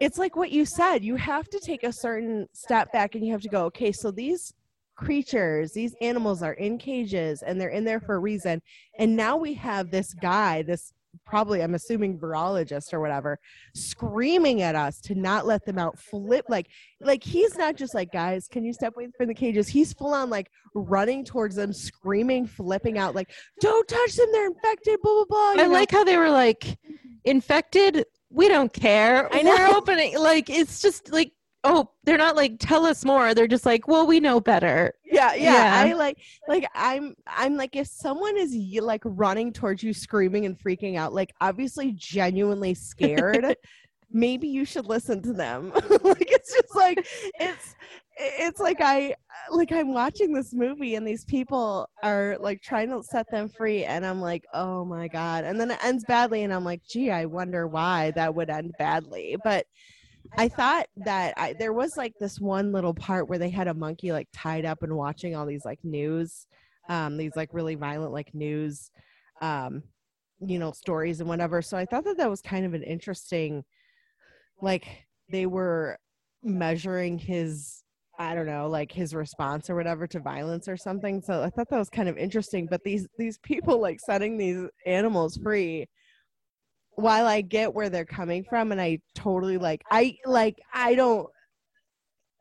[0.00, 3.32] it's like what you said you have to take a certain step back and you
[3.32, 4.52] have to go okay so these
[4.96, 8.60] creatures these animals are in cages and they're in there for a reason.
[8.98, 10.92] And now we have this guy this
[11.24, 13.38] probably i'm assuming virologist or whatever
[13.74, 16.66] screaming at us to not let them out flip like
[17.00, 19.66] like he's not just like guys can you step away from the cages?
[19.66, 24.48] He's full on like running towards them screaming flipping out like don't touch them they're
[24.48, 25.72] infected blah blah blah i know?
[25.72, 26.78] like how they were like
[27.24, 29.32] infected we don't care.
[29.32, 31.32] I we're opening like it's just like
[31.64, 33.34] oh they're not like tell us more.
[33.34, 34.94] They're just like well we know better.
[35.04, 35.52] Yeah, yeah.
[35.52, 35.90] Yeah.
[35.90, 40.58] i like like i'm i'm like if someone is like running towards you screaming and
[40.58, 43.56] freaking out like obviously genuinely scared
[44.10, 45.72] maybe you should listen to them.
[46.06, 47.04] Like it's just like
[47.40, 47.74] it's
[48.16, 49.14] it's like I
[49.50, 53.84] like I'm watching this movie and these people are like trying to set them free
[53.84, 57.10] and I'm like, "Oh my god." And then it ends badly and I'm like, "Gee,
[57.10, 59.66] I wonder why that would end badly." But
[60.36, 63.74] I thought that I, there was like this one little part where they had a
[63.74, 66.46] monkey like tied up and watching all these like news
[66.88, 68.90] um these like really violent like news
[69.40, 69.82] um
[70.40, 71.62] you know stories and whatever.
[71.62, 73.64] So I thought that that was kind of an interesting
[74.60, 74.86] like
[75.30, 75.98] they were
[76.42, 77.82] measuring his
[78.18, 81.20] I don't know, like his response or whatever to violence or something.
[81.20, 82.66] So I thought that was kind of interesting.
[82.70, 85.86] But these these people like setting these animals free,
[86.94, 91.28] while I get where they're coming from, and I totally like I like I don't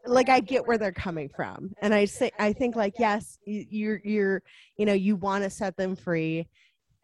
[0.05, 3.99] like I get where they're coming from, and I say I think like yes, you're
[4.03, 4.43] you're
[4.77, 6.47] you know you want to set them free,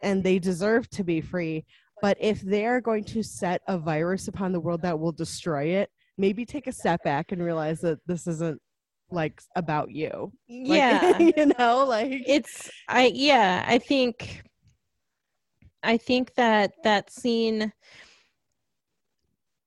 [0.01, 1.65] and they deserve to be free.
[2.01, 5.91] But if they're going to set a virus upon the world that will destroy it,
[6.17, 8.59] maybe take a step back and realize that this isn't
[9.11, 10.31] like about you.
[10.49, 11.17] Like, Yeah.
[11.37, 14.43] you know, like it's i yeah i think
[15.83, 17.71] i think that that scene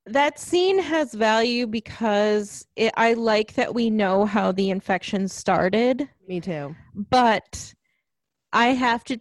[0.05, 6.07] that scene has value because it, i like that we know how the infection started
[6.27, 6.75] me too.
[7.09, 7.73] but
[8.53, 9.19] i have to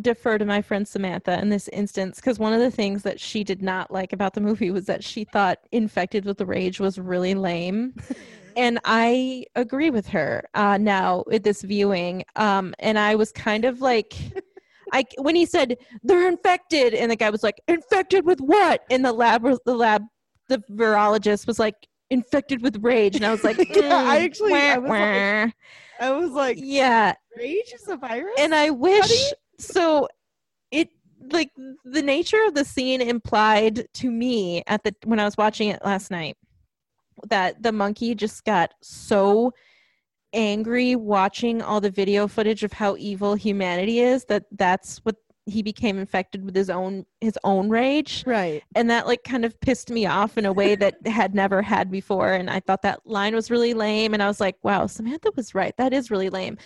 [0.00, 3.42] defer to my friend samantha in this instance because one of the things that she
[3.42, 6.98] did not like about the movie was that she thought infected with the rage was
[6.98, 7.94] really lame
[8.56, 12.24] and I agree with her uh, now with this viewing.
[12.36, 14.14] Um, and I was kind of like,
[14.94, 18.80] I when he said they're infected, and the guy was like, infected with what?
[18.90, 20.04] And the lab, the lab,
[20.48, 21.74] the virologist was like,
[22.08, 24.94] infected with rage, and I was like, Yeah, I "Mm, actually- I was wah,
[25.44, 25.54] like-
[26.00, 28.32] I was like, yeah, rage is a virus?
[28.38, 30.08] and I wish so.
[30.70, 30.90] It
[31.32, 31.50] like
[31.84, 35.84] the nature of the scene implied to me at the when I was watching it
[35.84, 36.36] last night
[37.28, 39.52] that the monkey just got so
[40.32, 45.16] angry watching all the video footage of how evil humanity is that that's what
[45.46, 48.62] he became infected with his own his own rage right.
[48.74, 51.90] and that like kind of pissed me off in a way that had never had
[51.90, 55.30] before and i thought that line was really lame and i was like wow samantha
[55.36, 56.58] was right that is really lame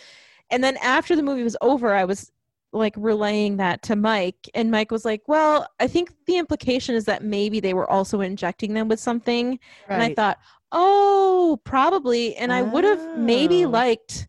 [0.50, 2.33] and then after the movie was over i was
[2.72, 7.04] like relaying that to mike and mike was like well i think the implication is
[7.04, 9.59] that maybe they were also injecting them with something.
[9.88, 10.38] And i thought
[10.72, 12.37] oh probably.
[12.37, 13.70] And i would have maybe Oh.
[13.70, 14.28] liked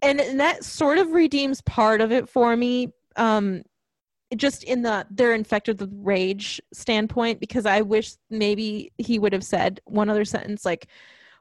[0.00, 3.62] and, and that sort of redeems part of it for me um
[4.36, 9.44] just in the they're infected with rage standpoint because i wish maybe he would have
[9.44, 10.86] said one other sentence like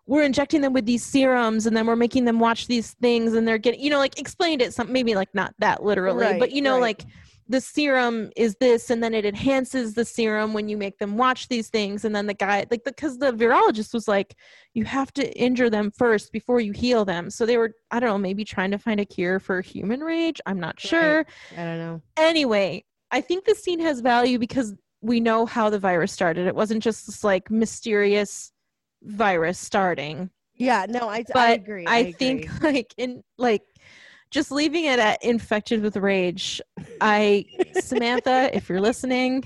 [0.08, 3.48] we're injecting them with these serums and then we're making them watch these things and
[3.48, 6.52] they're getting you know like explained it some maybe like not that literally Right, but
[6.52, 6.82] you know right.
[6.82, 7.06] like
[7.50, 11.48] the serum is this and then it enhances the serum when you make them watch
[11.48, 14.36] these things and then the guy like because the virologist was like
[14.74, 18.10] you have to injure them first before you heal them so they were i don't
[18.10, 21.78] know maybe trying to find a cure for human rage i'm not sure I don't
[21.78, 22.02] know.
[22.18, 26.56] anyway i think this scene has value because we know how the virus started it
[26.56, 28.52] wasn't just this like mysterious
[29.04, 31.86] virus starting Yeah, no, I, but I agree.
[31.88, 32.60] I, think agree.
[32.74, 33.64] like in like
[34.32, 36.62] just leaving it at infected with rage.
[37.00, 37.46] I
[37.80, 39.44] Samantha, if you're listening,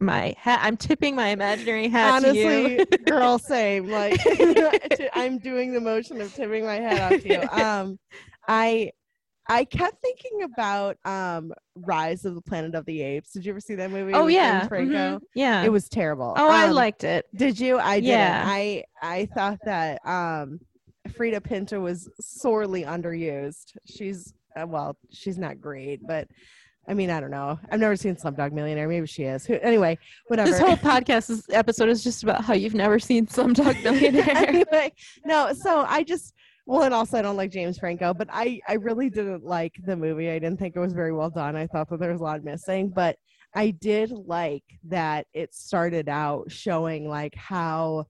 [0.00, 0.60] my hat.
[0.62, 2.86] I'm tipping my imaginary hat to honestly, you.
[3.06, 3.88] girl, same.
[3.90, 4.20] Like
[5.14, 7.42] I'm doing the motion of tipping my hat out to you.
[7.50, 7.98] Um,
[8.48, 8.92] I
[9.50, 13.32] I kept thinking about um Rise of the Planet of the Apes.
[13.32, 14.12] Did you ever see that movie?
[14.14, 15.18] oh yeah, Franco?
[15.18, 15.62] mhm, yeah.
[15.62, 16.34] It was terrible.
[16.36, 17.26] oh, I Um, liked it.
[17.34, 17.78] Did you?
[17.78, 18.06] I did.
[18.08, 18.44] Yeah.
[18.46, 20.60] I I thought that um
[21.08, 23.76] Freida Pinto was sorely underused.
[23.86, 26.28] She's uh, well, she's not great, but
[26.88, 27.58] I mean, I don't know.
[27.70, 28.88] I've never seen Slumdog Millionaire.
[28.88, 29.46] Maybe she is.
[29.46, 30.50] Who, anyway, whatever.
[30.50, 34.28] This whole podcast this episode is just about how you've never seen Slumdog Millionaire.
[34.48, 34.92] anyway,
[35.24, 35.52] no.
[35.52, 36.34] So I just
[36.70, 39.96] well, and also I don't like James Franco, but I I really didn't like the
[39.96, 40.30] movie.
[40.30, 41.56] I didn't think it was very well done.
[41.56, 43.16] I thought that there was a lot missing, but
[43.56, 48.06] I did like that it started out showing like how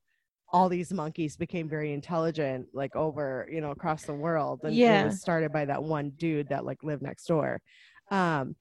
[0.52, 5.02] all these monkeys became very intelligent like over you know across the world and Yeah.
[5.02, 7.60] it was started by that one dude that like lived next door
[8.10, 8.56] um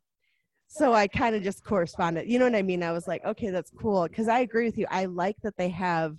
[0.68, 3.50] so i kind of just corresponded you know what i mean i was like okay
[3.50, 6.16] that's cool because i agree with you i like that they have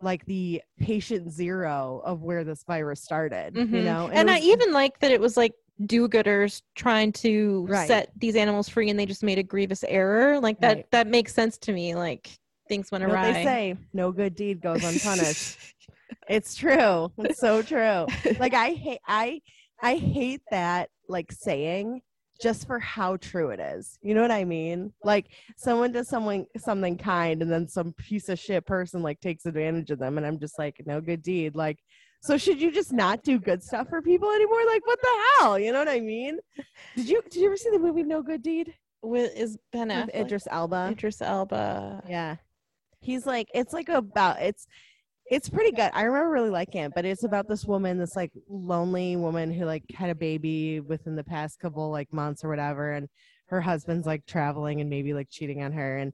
[0.00, 3.84] like the patient zero of where this virus started you Mhm.
[3.84, 5.52] know and, it I even like that it was like
[5.84, 7.86] do-gooders trying to Right.
[7.86, 10.90] set these animals free and they just made a grievous error like that Right.
[10.90, 12.30] that makes sense to me like
[12.68, 15.58] things went you awry they say no good deed goes unpunished
[16.28, 18.06] it's true it's so true
[18.40, 19.40] like i hate i
[19.82, 22.00] i hate that like saying
[22.40, 23.98] just for how true it is.
[24.02, 24.92] You know what I mean?
[25.02, 29.46] Like someone does someone something kind and then some piece of shit person like takes
[29.46, 31.54] advantage of them and I'm just like no good deed.
[31.54, 31.78] Like
[32.22, 34.64] so should you just not do good stuff for people anymore?
[34.66, 35.58] Like what the hell?
[35.58, 36.38] You know what I mean?
[36.96, 38.74] Did you did you ever see the movie No Good Deed?
[39.02, 40.24] With is Ben With Affleck?
[40.24, 40.88] Idris Elba.
[40.92, 42.02] Idris Elba.
[42.08, 42.36] Yeah.
[43.00, 44.66] He's like it's like about it's
[45.30, 45.90] it's pretty good.
[45.92, 49.64] I remember really liking it, but it's about this woman, this like lonely woman who
[49.64, 53.08] like had a baby within the past couple like months or whatever, and
[53.46, 56.12] her husband's like traveling and maybe like cheating on her, and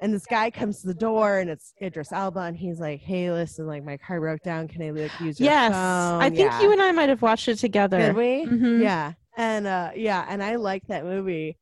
[0.00, 3.30] and this guy comes to the door and it's Idris Elba, and he's like, "Hey,
[3.32, 4.68] listen, like my car broke down.
[4.68, 6.60] Can I like use your Yes, phone?" I think Yeah.
[6.62, 7.98] you and I might have watched it together.
[7.98, 8.46] Did we?
[8.46, 8.80] Mhm.
[8.82, 9.12] Yeah.
[9.36, 11.56] And uh yeah, and I like that movie.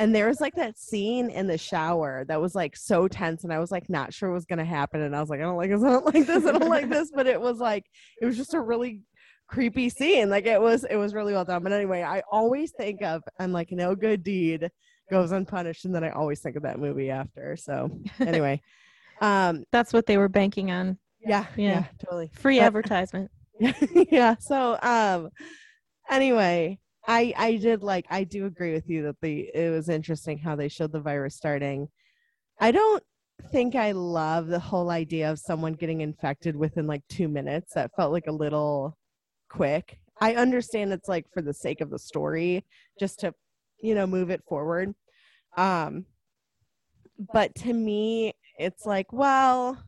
[0.00, 3.52] And there was like that scene in the shower that was like so tense and
[3.52, 5.02] I was like not sure what was gonna happen.
[5.02, 6.88] And I was like, I don't like this, I don't like this, I don't like
[6.88, 7.10] this.
[7.14, 7.84] But it was like
[8.20, 9.02] it was just a really
[9.46, 10.30] creepy scene.
[10.30, 11.62] Like it was it was really well done.
[11.62, 14.70] But anyway, I always think of I'm like no good deed
[15.10, 17.56] goes unpunished, and then I always think of that movie after.
[17.56, 18.62] So anyway.
[19.20, 20.96] um That's what they were banking on.
[21.20, 21.84] yeah, yeah, Yeah.
[22.02, 22.30] totally.
[22.32, 23.30] Free But- advertisement.
[24.10, 25.28] yeah so um
[26.08, 30.38] anyway i i did like i do agree with you that the it was interesting
[30.38, 31.88] how they showed the virus starting.
[32.60, 33.02] I don't
[33.50, 37.74] think i love the whole idea of someone getting infected within like two minutes.
[37.74, 38.96] That felt like a little
[39.48, 39.98] quick.
[40.20, 42.64] I understand it's like for the sake of the story
[42.98, 43.34] just to
[43.82, 44.94] you know move it forward.
[45.56, 46.04] Um
[47.32, 49.78] but to me it's like well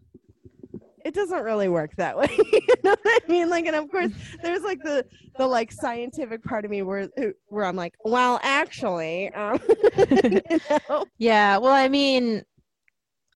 [1.04, 4.10] it doesn't really work that way you know what i mean like and of course
[4.42, 5.04] there's like the
[5.38, 7.08] the like scientific part of me where
[7.48, 9.58] where i'm like well actually um,
[9.96, 10.40] you
[10.88, 11.04] know?
[11.18, 11.58] Yeah.
[11.58, 12.42] Well, I mean,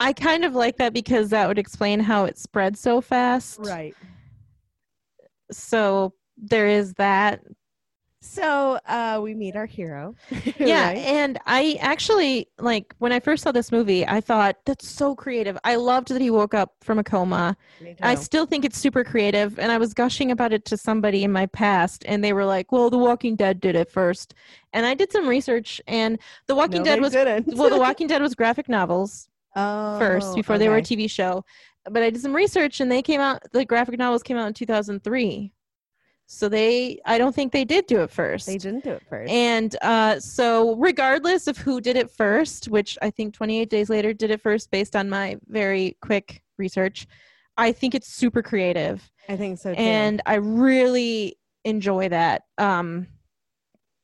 [0.01, 3.59] I kind of like that because that would explain how it spread so fast.
[3.61, 3.97] right
[5.51, 7.41] So there is that.
[8.27, 10.15] So uh we meet our hero
[10.59, 10.89] Yeah.
[10.89, 10.99] right?
[10.99, 15.57] And I actually, like, when I first saw this movie, I thought, that's so creative.
[15.65, 17.57] I loved that he woke up from a coma.
[18.03, 19.59] I still think it's super creative.
[19.59, 22.73] And I was gushing about it to somebody in my past, and they were like,
[22.73, 24.35] well, The Walking Dead did it first.
[24.73, 27.15] And I did some research, and The Walking No, Dead was.
[27.15, 29.29] Well, The Walking Dead was graphic novels.
[29.55, 30.83] oh, first before they were a.
[30.83, 31.45] TV show.
[31.89, 34.55] But I did some research and they came out the graphic novels came out in
[34.55, 35.53] 2003.
[36.27, 38.47] So they I don't think they did do it first.
[38.47, 39.31] they didn't do it first.
[39.31, 44.13] And uh, so regardless of who did it first, which I think 28 days later
[44.13, 47.07] did it first based on my very quick research,
[47.57, 49.09] I think it's super creative.
[49.29, 49.81] I think so too.
[49.81, 53.07] And I really enjoy that um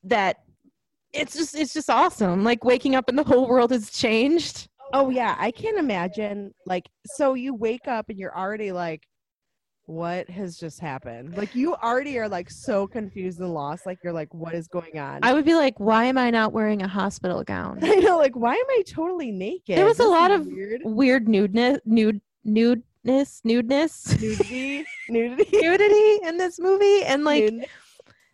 [0.05, 0.39] that
[1.13, 2.45] it's just it's just awesome.
[2.45, 4.69] Like waking up and the whole world has changed.
[4.95, 9.03] Oh yeah, I can't imagine like so you wake up and you're already like
[9.87, 11.37] what has just happened?
[11.37, 14.99] Like you already are like so confused and lost like you're like what is going
[14.99, 15.21] on?
[15.23, 17.81] I would be like, why am I not wearing a hospital gown?
[17.83, 19.77] I know like why am I totally naked?
[19.77, 22.83] There was a lot of weird Weird nudeness, nude, nudeness,
[23.45, 25.59] nudeness, nudity, nudity.
[25.61, 27.66] nudity in this movie, and like Nude-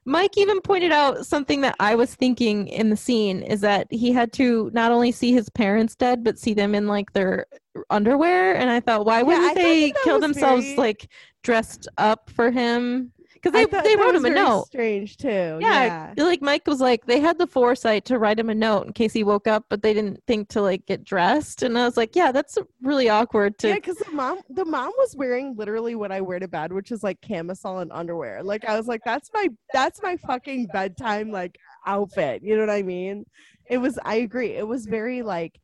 [0.09, 4.11] Mike even pointed out something that I was thinking in the scene is that he
[4.11, 7.45] had to not only see his parents dead, but see them in like their
[7.91, 11.09] underwear, and I thought, why wouldn't they kill themselves very- like
[11.43, 13.13] dressed up for him?
[13.43, 14.67] Because they they wrote him a note.
[14.67, 15.59] Strange too.
[15.61, 16.25] Yeah, Yeah.
[16.25, 19.13] like Mike was like they had the foresight to write him a note in case
[19.13, 21.63] he woke up, but they didn't think to like get dressed.
[21.63, 23.69] And I was like, yeah, that's really awkward to.
[23.69, 26.91] Yeah, because the mom, the mom was wearing literally what I wear to bed, which
[26.91, 28.43] is like camisole and underwear.
[28.43, 32.43] Like I was like, that's my, that's my fucking bedtime like outfit.
[32.43, 33.25] You know what I mean?
[33.71, 33.99] It was.
[34.05, 34.53] I agree.
[34.53, 35.59] It was very like,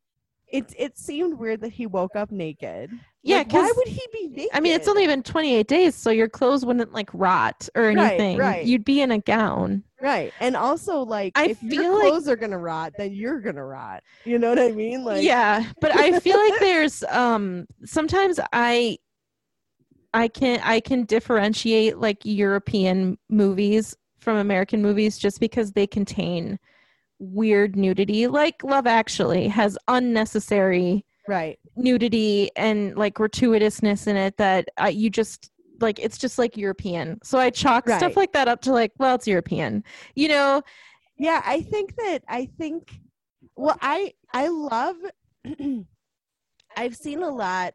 [0.46, 0.72] it.
[0.78, 2.90] It seemed weird that he woke up naked.
[3.26, 4.50] Yeah, Like, why would he be naked?
[4.52, 8.36] I mean, it's only been 28 days, so your clothes wouldn't like rot or anything.
[8.36, 8.56] right.
[8.56, 8.66] right.
[8.66, 9.82] You'd be in a gown.
[10.02, 10.30] right.
[10.40, 13.64] And also, like, I if your feel like- clothes are gonna rot, then you're gonna
[13.64, 14.02] rot.
[14.26, 15.04] You know what I mean?
[15.04, 18.98] Like, yeah, but I feel like there's um sometimes I
[20.12, 26.58] I can I can differentiate like European movies from American movies just because they contain
[27.18, 28.26] weird nudity.
[28.26, 31.58] Like Love Actually has unnecessary right.
[31.76, 37.18] nudity and like gratuitousness in it that uh, you just like it's just like European.
[37.22, 37.98] So I chalk Right.
[37.98, 39.84] stuff like that up to like, well, it's European.
[40.14, 40.62] You know,
[41.18, 43.00] Yeah, I think that I think
[43.56, 44.96] well I I love
[46.76, 47.74] I've seen a lot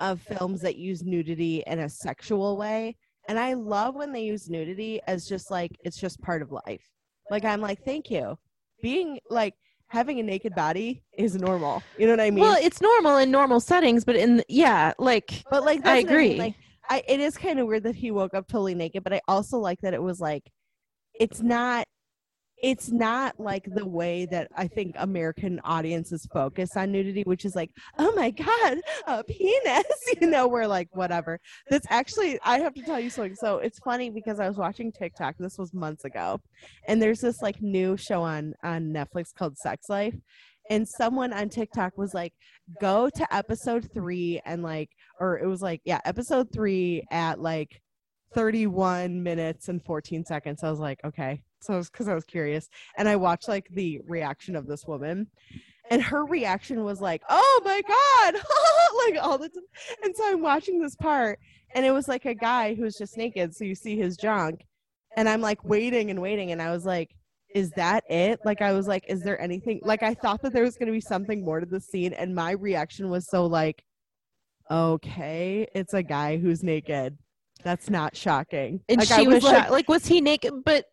[0.00, 2.96] of films that use nudity in a sexual way
[3.28, 6.88] and I love when they use nudity as just like it's just part of life.
[7.30, 8.38] Like I'm like thank you.
[8.82, 9.54] Being like
[9.88, 11.82] having a naked body is normal.
[11.98, 12.40] You know what I mean?
[12.40, 16.18] well, it's normal in normal settings, but in yeah, like but like I that's what
[16.20, 16.38] mean, agree.
[16.38, 16.54] Like
[16.88, 19.58] I it is kind of weird that he woke up totally naked, but I also
[19.58, 20.48] like that it was like
[21.18, 21.86] it's not
[22.62, 27.54] it's not like the way that I think American audiences focus on nudity, which is
[27.54, 29.84] like, oh my God, a penis,
[30.20, 31.38] you know, we're like, whatever.
[31.70, 33.36] That's actually, I have to tell you something.
[33.36, 36.40] So it's funny because I was watching TikTok, this was months ago,
[36.86, 40.14] and there's this like new show on, on Netflix called Sex Life.
[40.70, 42.34] And someone on TikTok was like,
[42.80, 47.80] go to episode three and like, or it was like, yeah, episode three at like
[48.34, 50.62] 31 minutes and 14 seconds.
[50.62, 51.42] I was like, okay.
[51.60, 52.68] So because I was curious.
[52.96, 55.28] And I watched like the reaction of this woman.
[55.90, 58.34] And her reaction was like, oh my God,
[59.06, 59.62] like all the time.
[60.02, 61.38] And so I'm watching this part,
[61.74, 63.54] and it was like a guy who's just naked.
[63.54, 64.66] So you see his junk.
[65.16, 66.52] And I'm like waiting and waiting.
[66.52, 67.10] And I was like,
[67.54, 68.40] is that it?
[68.44, 69.80] Like, I was like, is there anything?
[69.82, 72.12] Like, I thought that there was going to be something more to the scene.
[72.12, 73.82] And my reaction was so like,
[74.70, 77.16] okay, it's a guy who's naked.
[77.64, 78.80] That's not shocking.
[78.88, 79.70] And like, she I was, like, shocked.
[79.70, 80.52] Like, was he naked?
[80.64, 80.84] But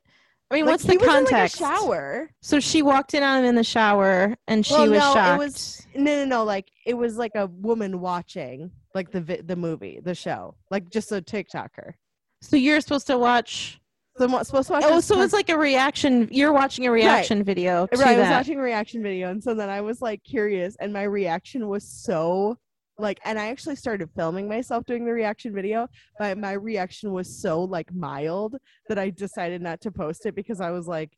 [0.51, 1.57] I mean, like, what's he the was in, like, context?
[1.57, 2.29] shower.
[2.41, 5.41] So she walked in on him in the shower, and she Well, was no, shocked.
[5.41, 6.43] it was no, no, no.
[6.43, 10.89] Like it was like a woman watching like the vi- the movie, the show, like
[10.89, 11.93] just a TikToker.
[12.41, 13.79] So you're supposed to watch.
[14.17, 14.83] So I'm supposed to watch.
[14.85, 16.29] Oh, so it's like a reaction.
[16.31, 18.15] You're watching a reaction video to right.
[18.15, 18.37] I was that.
[18.37, 21.83] watching a reaction video, and so then I was like curious, and my reaction was
[21.83, 22.57] so
[22.97, 25.87] like, and I actually started filming myself doing the reaction video,
[26.17, 28.55] but my reaction was so like mild
[28.87, 31.11] that I decided not to post it because I was like,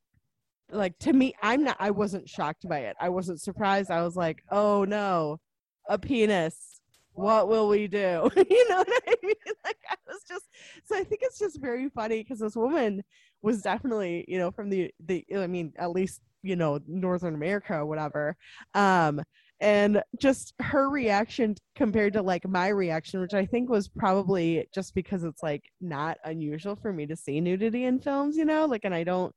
[0.71, 1.78] like to me, I'm not.
[1.80, 2.95] I wasn't shocked by it.
[2.99, 3.91] I wasn't surprised.
[3.91, 5.39] I was like, oh no,
[5.88, 6.82] a penis.
[7.13, 8.30] What will we do?
[8.36, 9.34] you know what I mean?
[9.65, 10.45] Like I was just
[10.86, 13.03] so I think it's just very funny because this woman
[13.41, 17.75] was definitely, you know, from the the I mean, at least, you know, Northern America
[17.75, 18.36] or whatever.
[18.73, 19.21] Um
[19.60, 24.93] and just her reaction compared to like my reaction, which I think was probably just
[24.93, 28.86] because it's like not unusual for me to see nudity in films, you know, like
[28.86, 29.34] and I don't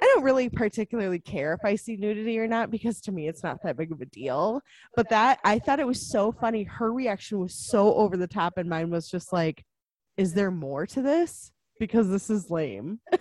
[0.00, 3.42] I don't really particularly care if I see nudity or not because to me it's
[3.42, 4.60] not that big of a deal.
[4.96, 6.64] But that I thought it was so funny.
[6.64, 9.62] Her reaction was so over the top, and mine was just like,
[10.16, 11.52] "Is there more to this?
[11.78, 13.00] Because this is lame."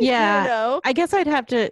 [0.00, 0.42] Yeah.
[0.42, 0.80] you know?
[0.84, 1.70] I guess I'd have to.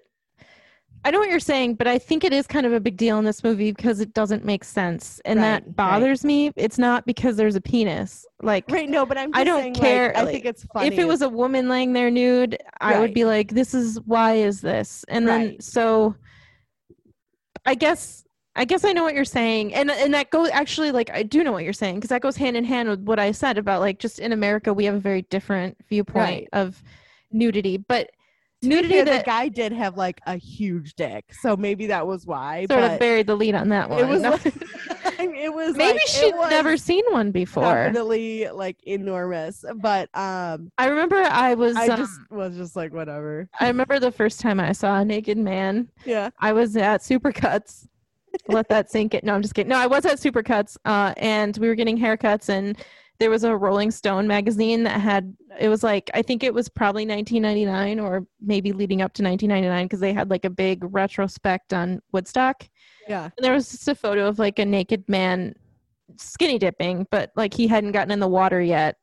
[1.05, 3.17] I know what you're saying, but I think it is kind of a big deal
[3.19, 5.65] in this movie because it doesn't make sense, and Right, right.
[5.65, 6.51] that bothers me.
[6.57, 8.27] It's not because there's a penis.
[8.43, 8.89] Like, Right?
[8.89, 9.31] No, but I'm.
[9.33, 10.89] Just I don't saying, care, Like, I think it's funny.
[10.89, 14.35] if it was a woman laying there nude, I would be like, "This is why
[14.35, 15.63] is this?" And then Right.
[15.63, 16.17] so,
[17.65, 18.23] I guess.
[18.59, 21.45] I guess I know what you're saying, and and that goes actually like I do
[21.45, 23.81] know what you're saying because that goes hand in hand with what I said about
[23.83, 26.49] like just in America we have a very different viewpoint Right.
[26.55, 26.83] of
[27.31, 28.11] nudity, but
[28.67, 32.67] nudity the guy did have like a huge dick, so maybe that was why.
[32.69, 34.01] sort of buried the lead on that one.
[34.01, 34.23] it was.
[34.45, 34.55] Like-
[35.19, 35.77] it was.
[35.77, 37.63] Maybe like, she'd was never seen one before.
[37.63, 41.77] Definitely like enormous, but um, I remember I was.
[41.77, 43.49] I um, just was just like whatever.
[43.61, 45.89] I remember the first time I saw a naked man.
[46.05, 46.31] Yeah.
[46.41, 47.87] I was at Supercuts.
[48.49, 49.21] Let that sink in.
[49.25, 49.71] No, I'm just kidding.
[49.71, 52.77] No, I was at Supercuts, uh, and we were getting haircuts, and
[53.19, 55.35] there was a Rolling Stone magazine that had.
[55.59, 59.87] It was like I think it was probably 1999 or maybe leading up to 1999
[59.87, 62.69] because they had like a big retrospect on Woodstock.
[63.09, 63.25] Yeah.
[63.25, 65.55] And there was just a photo of like a naked man
[66.17, 68.97] skinny dipping, but like he hadn't gotten in the water yet.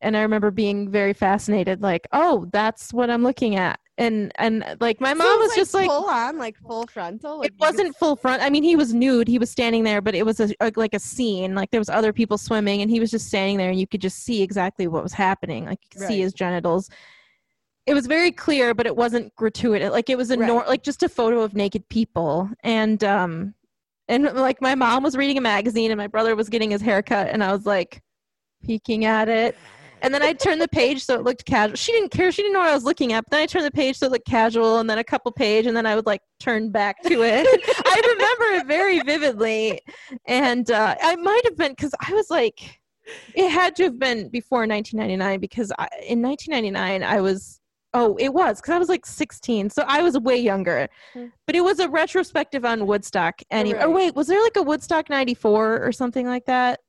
[0.00, 3.80] And I remember being very fascinated, like, oh, that's what I'm looking at.
[3.96, 7.38] And and like my So mom it was just like full on, like full frontal.
[7.38, 8.42] Like it wasn't full front.
[8.42, 9.28] I mean, he was nude.
[9.28, 11.54] He was standing there, but it was a, a- like a scene.
[11.54, 14.00] Like there was other people swimming, and he was just standing there, and you could
[14.00, 15.66] just see exactly what was happening.
[15.66, 16.90] Like you could see his genitals.
[17.86, 19.92] It was very clear, but it wasn't gratuitous.
[19.92, 23.54] Like it was a nor- like just a photo of naked people, and um,
[24.08, 27.28] and like my mom was reading a magazine, and my brother was getting his haircut,
[27.28, 28.02] and I was like
[28.64, 29.54] peeking at it.
[30.04, 31.76] And then I turned the page so it looked casual.
[31.76, 32.30] She didn't care.
[32.30, 33.24] She didn't know what I was looking at.
[33.24, 35.64] But then I turned the page so it looked casual, and then a couple page,
[35.64, 37.46] and then I would like turn back to it.
[37.86, 39.80] I remember it very vividly,
[40.26, 42.80] and uh, I might have been because I was like,
[43.34, 47.60] it had to have been before 1999 because I, in 1999 I was.
[47.96, 50.88] Oh, it was because I was like 16, so I was way younger.
[51.12, 51.26] Hmm.
[51.46, 53.40] But it was a retrospective on Woodstock.
[53.52, 56.80] Anyway, or wait, was there like a Woodstock '94 or something like that?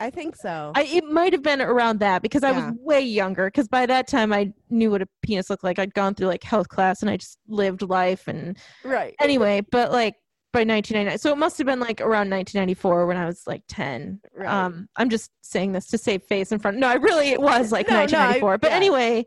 [0.00, 0.72] I think so.
[0.74, 2.70] I, it might have been around that because I Yeah.
[2.70, 3.46] was way younger.
[3.48, 5.78] Because by that time, I knew what a penis looked like.
[5.78, 8.26] I'd gone through like health class and I just lived life.
[8.26, 9.14] And right.
[9.20, 10.14] anyway, but like
[10.52, 14.20] by 1999, so it must have been like around 1994 when I was like 10.
[14.34, 14.48] Right.
[14.48, 16.78] Um, I'm just saying this to save face in front.
[16.78, 18.04] No, I really it was like No, no, I-
[18.40, 18.58] 1994.
[18.58, 18.76] but yeah.
[18.76, 19.26] anyway,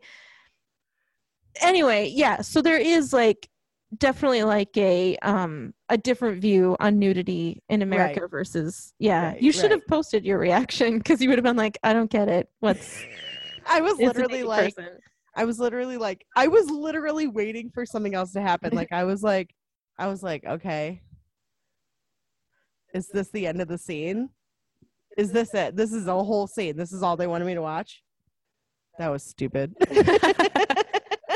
[1.62, 2.40] anyway, yeah.
[2.42, 3.48] So there is like
[3.98, 9.28] definitely like a um a different view on nudity in America versus yeah.
[9.28, 9.72] Right, you should right.
[9.72, 12.48] have posted your reaction because you would have been like, I don't get it.
[12.60, 13.04] What's
[13.66, 14.98] I was literally like, person.
[15.36, 18.74] I was literally like, I was literally waiting for something else to happen.
[18.74, 19.54] Like, I was like,
[19.98, 21.00] I was like, okay,
[22.92, 24.30] is this the end of the scene?
[25.16, 25.76] Is this it?
[25.76, 26.76] This is a whole scene.
[26.76, 28.02] This is all they wanted me to watch.
[28.98, 29.74] That was stupid.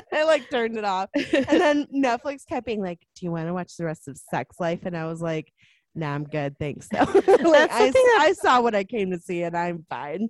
[0.13, 1.09] I like turned it off.
[1.15, 4.57] And then Netflix kept being like, Do you want to watch the rest of Sex
[4.61, 4.81] Life?
[4.85, 5.53] And I was like,
[5.95, 6.57] Nah, I'm good.
[6.59, 6.89] Thanks.
[6.93, 10.29] So, like, I, that- I saw what I came to see and I'm fine.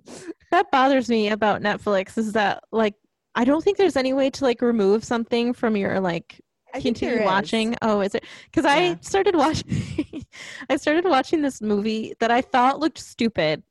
[0.51, 2.95] that bothers me about Netflix is that like
[3.35, 6.41] I don't think there's any way to like remove something from your like
[6.73, 7.25] I continue is.
[7.25, 7.75] watching.
[7.81, 8.23] Oh, is it?
[8.45, 8.73] Because Yeah.
[8.93, 10.23] I started watching.
[10.69, 13.63] I started watching this movie that I thought looked stupid,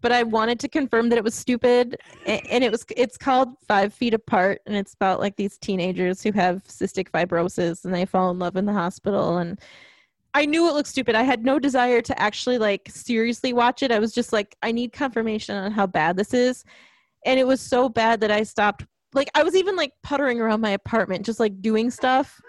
[0.00, 2.84] but I wanted to confirm that it was stupid, and it was.
[2.96, 7.84] It's called Five Feet Apart, and it's about like these teenagers who have cystic fibrosis,
[7.84, 9.38] and they fall in love in the hospital.
[9.38, 9.60] And
[10.34, 11.14] I knew it looked stupid.
[11.14, 13.90] I had no desire to actually like seriously watch it.
[13.90, 16.64] I was just like, I need confirmation on how bad this is,
[17.24, 18.84] and it was so bad that I stopped
[19.14, 22.40] like I was even like puttering around my apartment, just like doing stuff,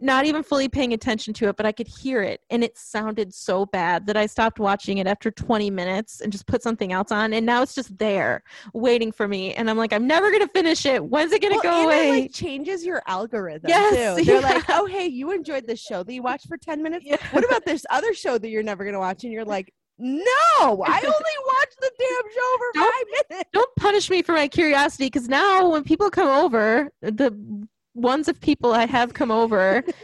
[0.00, 3.34] not even fully paying attention to it, but I could hear it, and it sounded
[3.34, 7.10] so bad that I stopped watching it after 20 minutes and just put something else
[7.10, 8.42] on, and now it's just there
[8.74, 11.04] waiting for me, and I'm like, I'm never gonna finish it.
[11.04, 12.08] When's it gonna Well, go away?
[12.08, 14.24] It like changes your algorithm Yes, too.
[14.24, 17.04] They're like, oh hey, you enjoyed this show that you watched for 10 minutes.
[17.04, 17.16] Yeah.
[17.32, 19.24] What about this other show that you're never gonna watch?
[19.24, 20.24] And you're like, no,
[20.60, 20.66] I
[21.02, 23.50] only watched the damn show for Don't- five minutes.
[23.52, 27.66] Don't punish me for my curiosity, because now when people come over, the
[27.98, 29.84] ones of people I have come over.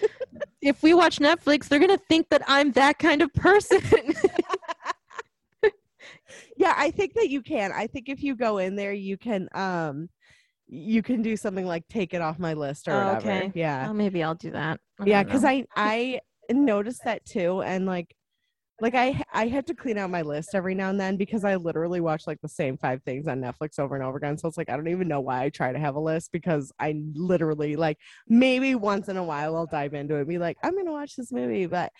[0.60, 3.80] If we watch Netflix, they're gonna think that I'm that kind of person.
[6.56, 7.72] Yeah, I think that you can.
[7.72, 10.08] I think if you go in there, you can um
[10.66, 13.30] you can do something like take it off my list or Oh, whatever.
[13.30, 13.52] okay.
[13.54, 13.84] Yeah.
[13.84, 14.80] Well, maybe I'll do that.
[15.00, 15.44] I yeah, because.
[15.44, 16.20] I I
[16.50, 18.14] noticed that too, and like
[18.80, 21.54] like I I had to clean out my list every now and then because I
[21.56, 24.36] literally watch like the same five things on Netflix over and over again.
[24.36, 26.72] So it's like I don't even know why I try to have a list because
[26.78, 27.98] I literally like
[28.28, 31.14] maybe once in a while I'll dive into it and be like I'm gonna watch
[31.14, 31.92] this movie, but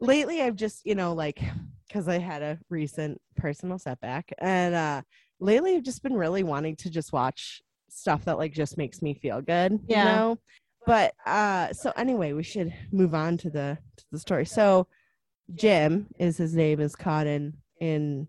[0.00, 1.40] lately I've just you know like
[1.88, 5.02] because I had a recent personal setback and uh
[5.40, 9.14] lately I've just been really wanting to just watch stuff that like just makes me
[9.14, 9.78] feel good.
[9.86, 10.04] Yeah.
[10.04, 10.38] You know?
[10.86, 14.44] But uh so anyway, we should move on to the to the story.
[14.44, 14.88] So
[15.54, 18.26] Jim is his name is caught in in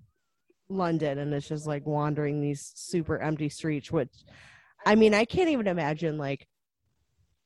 [0.70, 4.12] London and it's just like wandering these super empty streets, which
[4.86, 6.48] I mean, I can't even imagine like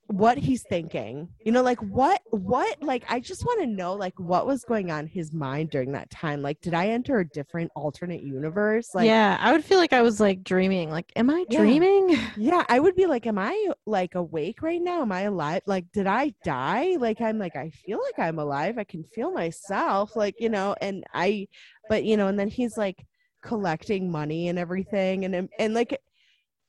[0.07, 1.29] what he's thinking.
[1.43, 4.89] You know, like what what like I just want to know like what was going
[4.89, 6.41] on his mind during that time.
[6.41, 8.95] Like did I enter a different alternate universe?
[8.95, 10.89] Like yeah, I would feel like I was like dreaming.
[10.89, 11.59] Like, am I Yeah.
[11.59, 12.17] dreaming?
[12.37, 15.01] yeah, I would be like, Am I like awake right now?
[15.01, 15.61] Am I alive?
[15.65, 16.95] Like, did I die?
[16.97, 18.77] Like, I'm like, I feel like I'm alive.
[18.77, 21.47] I can feel myself, like, you know, and I,
[21.89, 23.05] but, you know, and then he's like
[23.43, 25.25] collecting money and everything.
[25.25, 25.99] And, and like,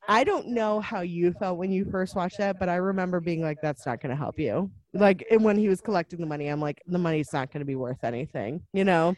[0.09, 3.43] I don't know how you felt when you first watched that, but I remember being
[3.43, 4.71] like, that's not going to help you.
[4.95, 7.67] Like, and when he was collecting the money, I'm like, the money's not going to
[7.67, 9.15] be worth anything, you know?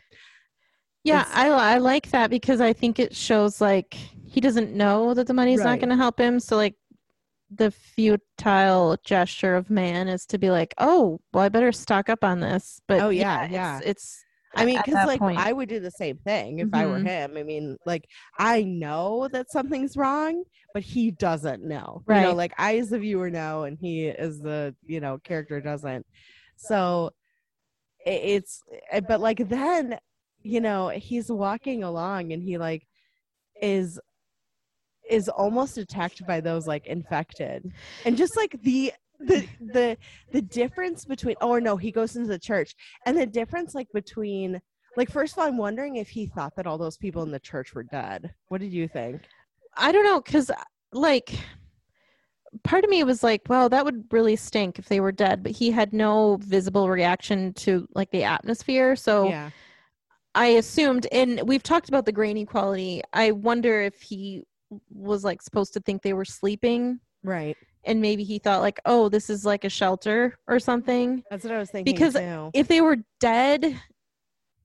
[1.04, 5.14] Yeah, It's- I I like that because I think it shows like he doesn't know
[5.14, 6.40] that the money's not going to help him.
[6.40, 6.74] So like
[7.50, 12.22] the futile gesture of man is to be like, oh, well, I better stock up
[12.24, 12.80] on this.
[12.86, 13.80] But Oh, yeah, it's- yeah.
[13.84, 14.24] it's,
[14.56, 15.38] I mean, because like point.
[15.38, 17.06] I would do the same thing if I were Mhm.
[17.06, 17.36] him.
[17.36, 18.04] I mean, like
[18.38, 20.42] I know that something's wrong,
[20.74, 22.02] but he doesn't know.
[22.08, 22.36] You know, Right.
[22.36, 26.04] like I as the viewer know, and he as the you know character doesn't.
[26.56, 27.10] So
[28.04, 29.98] it's, eh, but like then,
[30.42, 32.86] you know, he's walking along and he like
[33.60, 34.00] is
[35.08, 37.70] is almost attacked by those like infected,
[38.04, 39.96] and just like the the the
[40.32, 42.74] the difference between oh no he goes into the church
[43.06, 44.60] and the difference like between
[44.96, 47.40] like first of all i'm wondering if he thought that all those people in the
[47.40, 49.22] church were dead what did you think
[49.76, 50.62] I don't know because uh,
[50.92, 51.32] like
[52.64, 55.42] part of me was like, well, that would really stink if they were dead.
[55.42, 59.28] But he had no visible reaction to like the atmosphere, so.
[59.28, 59.50] yeah
[60.32, 63.02] I assumed, and we've talked about the grainy quality.
[63.12, 64.44] I wonder if he
[64.88, 69.08] was like supposed to think they were sleeping, right and maybe he thought like, "Oh,
[69.08, 72.50] this is like a shelter or something." that's what i was thinking Because too.
[72.54, 73.80] If they were dead,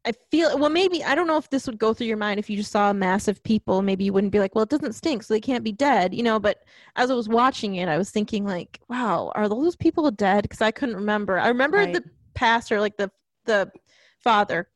[0.05, 0.70] I feel well.
[0.70, 2.91] Maybe I don't know if this would go through your mind if you just saw
[2.91, 3.82] a mass of people.
[3.82, 6.22] Maybe you wouldn't be like, "Well, it doesn't stink, so they can't be dead," you
[6.22, 6.39] know.
[6.39, 6.63] But
[6.95, 10.61] as I was watching it, I was thinking like, "Wow, are those people dead?" Because
[10.61, 11.39] I couldn't remember.
[11.39, 11.93] I remember Right.
[11.93, 12.03] the
[12.36, 13.09] pastor, like the
[13.45, 13.72] the
[14.20, 14.68] father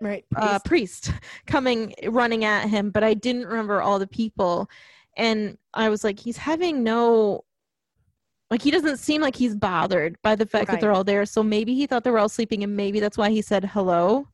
[0.00, 1.12] right uh, priest
[1.46, 4.70] coming running at him, but I didn't remember all the people.
[5.16, 7.44] And I was like, he's having no,
[8.50, 11.26] like, he doesn't seem like he's bothered by the fact that they're all there.
[11.26, 14.28] So maybe he thought they were all sleeping, and maybe that's why he said hello.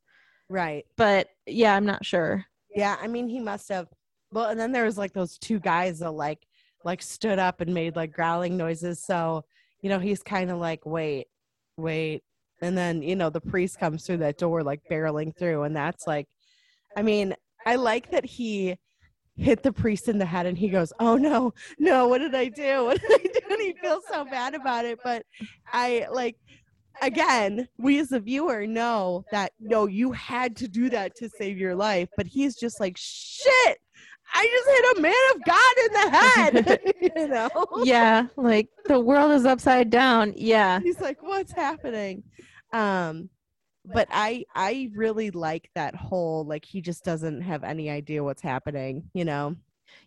[0.48, 2.44] right But yeah, I'm not sure.
[2.74, 3.86] yeah i mean he must have
[4.32, 6.44] well and then there was like those two guys that like
[6.84, 9.02] like stood up and made like growling noises.
[9.02, 9.44] So,
[9.80, 11.26] you know, he's kind of like, wait,
[11.76, 12.22] wait.
[12.62, 15.64] And then, you know, the priest comes through that door, like barreling through.
[15.64, 16.28] And that's like,
[16.96, 17.34] I mean,
[17.66, 18.76] I like that he
[19.36, 22.48] hit the priest in the head and he goes, Oh no, no, what did I
[22.48, 22.84] do?
[22.84, 23.40] What did I do?
[23.54, 24.98] And he feels so bad about it.
[25.02, 25.24] But
[25.72, 26.36] I like,
[27.02, 31.58] again, we as a viewer know that no, you had to do that to save
[31.58, 32.08] your life.
[32.16, 33.78] But he's just like, Shit,
[34.32, 36.80] I just hit a man of God in the head.
[37.16, 37.50] you know?
[37.84, 40.32] Yeah, like the world is upside down.
[40.36, 40.80] Yeah.
[40.80, 42.22] He's like, What's happening?
[42.72, 43.30] Um,
[43.84, 48.42] but I I really like that whole like he just doesn't have any idea what's
[48.42, 49.56] happening, you know.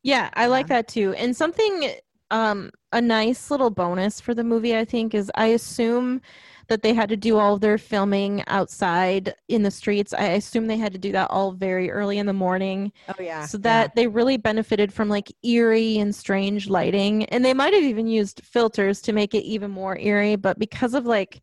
[0.04, 1.14] Yeah, I like that too.
[1.14, 1.92] And something
[2.32, 6.22] um a nice little bonus for the movie I think is I assume
[6.68, 10.14] that they had to do all their filming outside in the streets.
[10.14, 12.92] I assume they had to do that all very early in the morning.
[13.08, 13.46] Oh yeah.
[13.46, 17.24] So that they really benefited from like eerie and strange lighting.
[17.26, 20.94] And they might have even used filters to make it even more eerie, but because
[20.94, 21.42] of like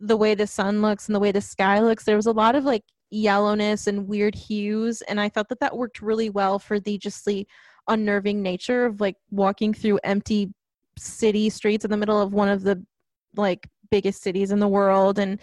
[0.00, 2.54] the way the sun looks and the way the sky looks, there was a lot
[2.54, 5.02] of like yellowness and weird hues.
[5.02, 7.46] And I thought that that worked really well for the just the
[7.88, 10.52] unnerving nature of like walking through empty
[10.98, 12.82] city streets in the middle of one of the
[13.36, 15.40] like biggest cities in the world and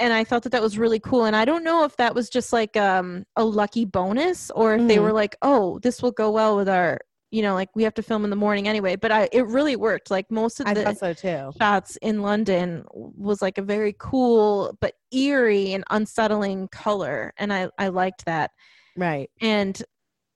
[0.00, 2.28] and I thought that that was really cool and I don't know if that was
[2.28, 5.02] just like um a lucky bonus or if they Mhm.
[5.02, 7.00] were like oh this will go well with our
[7.34, 9.74] you know like we have to film in the morning anyway but I it really
[9.74, 11.50] worked like most of the so too.
[11.58, 17.68] shots in London was like a very cool but eerie and unsettling color and I
[17.76, 18.52] I liked that
[18.96, 19.28] Right.
[19.40, 19.82] and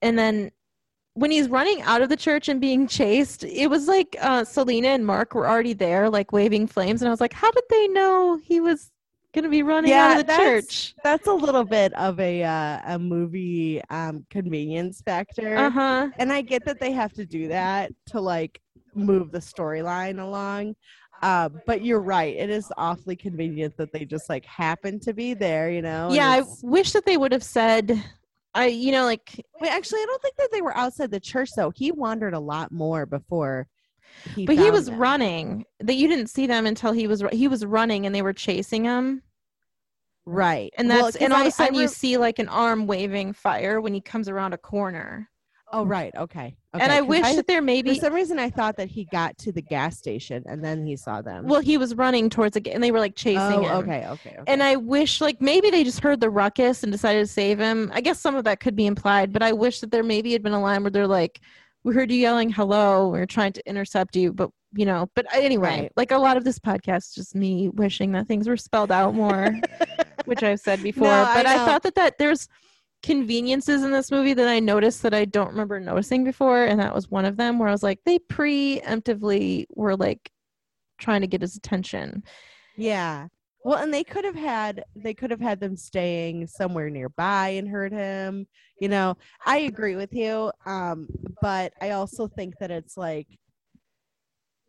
[0.02, 0.50] and then
[1.14, 4.88] when he's running out of the church and being chased it was like uh Selena
[4.88, 7.86] and Mark were already there like waving flames and I was like how did they
[7.88, 8.90] know he was
[9.44, 12.42] to be running Yeah, out of the that's- church That's a little bit of a
[12.44, 15.56] uh, a movie um convenience factor.
[15.56, 18.60] uh-huh And I get that they have to do that to like
[18.94, 20.74] move the storyline along.
[21.20, 22.36] Uh, but you're right.
[22.36, 26.12] It is awfully convenient that they just like happen to be there, you know?
[26.12, 28.02] yeah I wish that they would have said
[28.54, 31.50] I you know like Wait, actually, I don't think that they were outside the church
[31.56, 31.70] though.
[31.74, 33.66] He wandered a lot more before.
[34.34, 34.98] He but he was them.
[34.98, 38.32] running that you didn't see them until he was he was running and they were
[38.32, 39.22] chasing him
[40.28, 42.86] right, and Well, and all I- of a sudden I you see like an arm
[42.86, 45.28] waving fire when he comes around a corner
[45.70, 46.14] Oh, right.
[46.16, 46.56] Okay.
[46.72, 49.36] and I I wish that there for maybe some reason I thought that he got
[49.38, 51.46] to the gas station and then he saw them.
[51.46, 54.36] well he was running towards it and they were like chasing oh, him okay, okay,
[54.38, 54.42] okay.
[54.46, 57.90] and I wish like maybe they just heard the ruckus and decided to save him.
[57.92, 60.42] I guess some of that could be implied, but I wish that there maybe had
[60.42, 61.40] been a line where they're like,
[61.84, 63.08] "We heard you yelling hello.
[63.08, 65.92] We are trying to intercept you, but you know." But anyway, Right.
[65.96, 69.54] like a lot of this podcast just me wishing that things were spelled out more,
[70.24, 71.08] which I've said before.
[71.08, 71.66] No, but I, know.
[71.66, 72.48] thought that that there's
[73.02, 76.94] conveniences in this movie that I noticed that I don't remember noticing before, and that
[76.94, 80.30] was one of them where I was like, they preemptively were like
[80.98, 82.22] trying to get his attention.
[82.76, 83.28] Yeah.
[83.64, 87.68] Well, and they could have had they could have had them staying somewhere nearby and
[87.68, 88.46] heard him.
[88.80, 90.52] You know, I agree with you.
[90.64, 91.08] Um,
[91.42, 93.26] but I also think that it's like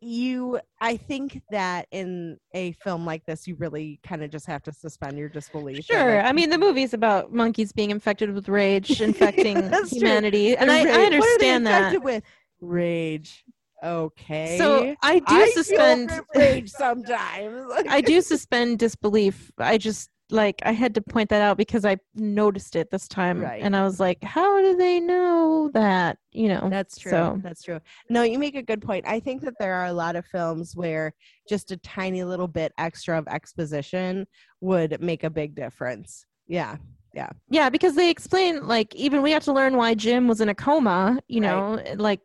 [0.02, 4.64] you I think that in a film like this you really kind of just have
[4.64, 5.86] to suspend your disbelief.
[5.86, 6.18] Sure.
[6.18, 10.00] like, I mean, the movie's about monkeys being infected with rage, infecting That's true.
[10.00, 12.04] humanity, and I, I what are they understand that.
[12.04, 12.24] with
[12.62, 13.43] rage.
[13.84, 14.58] Okay.
[14.58, 16.12] So I do I suspend.
[16.36, 17.72] rage sometimes.
[17.89, 19.52] I do suspend disbelief.
[19.58, 23.41] I just like I had to point that out because I noticed it this time,
[23.41, 23.61] Right.
[23.63, 26.69] and I was like, "How do they know that?" You know.
[26.69, 27.11] That's true.
[27.11, 27.80] So- That's true.
[28.09, 29.05] No, you make a good point.
[29.07, 31.13] I think that there are a lot of films where
[31.47, 34.27] just a tiny little bit extra of exposition
[34.61, 36.25] would make a big difference.
[36.47, 36.77] Yeah.
[37.15, 37.69] Yeah, yeah.
[37.71, 41.19] because they explain like even we have to learn why Jim was in a coma.
[41.27, 42.21] You know, eh, like,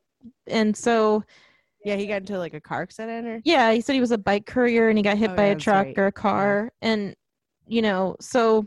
[0.46, 1.24] and so
[1.86, 4.18] Yeah, he got into like a car accident or Yeah, he said he was a
[4.18, 5.98] bike courier and he got hit Oh, by yeah, a truck right.
[5.98, 6.70] or a car.
[6.82, 7.14] And,
[7.66, 8.66] you know, so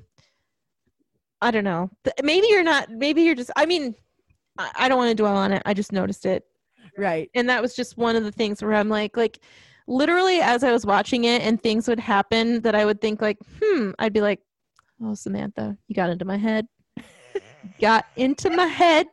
[1.42, 1.90] I don't know.
[2.24, 3.94] Maybe you're not, maybe you're just, I mean,
[4.58, 5.62] I, I don't want to dwell on it.
[5.66, 6.44] I just noticed it.
[6.98, 7.30] right.
[7.36, 9.40] And that was just one of the things where I'm like, like,
[9.88, 13.38] literally as I was watching it and things would happen that I would think, like,
[13.62, 14.42] hmm, I'd be like,
[15.02, 16.68] oh, Samantha, you got into my head.
[17.80, 19.08] got into my head.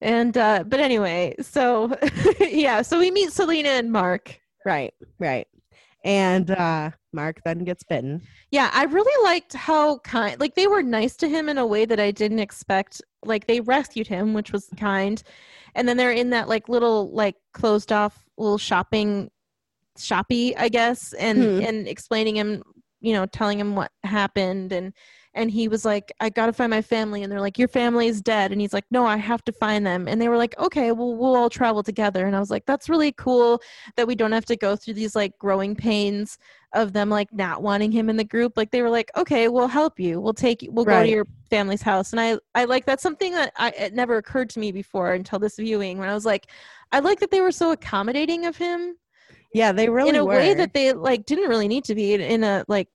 [0.00, 1.96] And, uh, but anyway, so
[2.40, 4.38] yeah, so we meet Selena and Mark.
[4.64, 4.94] Right.
[5.18, 5.46] Right.
[6.04, 8.20] And uh Mark then gets bitten.
[8.50, 11.86] Yeah, I really liked how kind like they were nice to him in a way
[11.86, 13.00] that I didn't expect.
[13.24, 15.22] Like they rescued him, which was kind.
[15.74, 19.30] And then they're in that like little like closed off little shopping
[19.98, 21.60] shoppy, I guess, and Hmm.
[21.64, 22.62] and explaining him,
[23.00, 24.92] you know, telling him what happened and
[25.34, 28.20] and he was like i gotta find my family and they're like your family is
[28.20, 30.92] dead and he's like no i have to find them and they were like okay
[30.92, 33.60] well we'll all travel together and i was like that's really cool
[33.96, 36.38] that we don't have to go through these like growing pains
[36.72, 39.68] of them like not wanting him in the group like they were like okay we'll
[39.68, 42.84] help you we'll take you we'll go to your family's house and i i like
[42.84, 46.14] that's something that i it never occurred to me before until this viewing when i
[46.14, 46.46] was like
[46.92, 48.96] i like that they were so accommodating of him
[49.54, 50.32] Yeah, they really in a were.
[50.32, 52.88] way that they like didn't really need to be in, in a like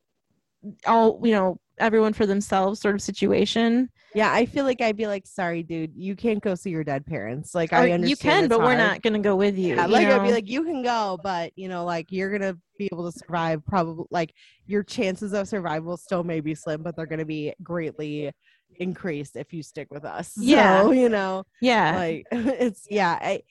[0.86, 5.06] all you know everyone for themselves sort of situation yeah, I feel like I'd be
[5.06, 7.54] like, sorry, dude, you can't go see your dead parents.
[7.54, 9.94] Like Or I understand you can but we're not gonna go with you Yeah, you
[9.94, 13.12] like I'd be like, you can go, but you know, like you're gonna be able
[13.12, 13.64] to survive.
[13.66, 14.34] Probably, like
[14.66, 18.32] your chances of survival still may be slim, but they're gonna be greatly
[18.78, 20.34] increased if you stick with us.
[20.38, 20.82] Yeah.
[20.82, 23.18] so, you know, yeah like it's yeah.
[23.22, 23.44] I,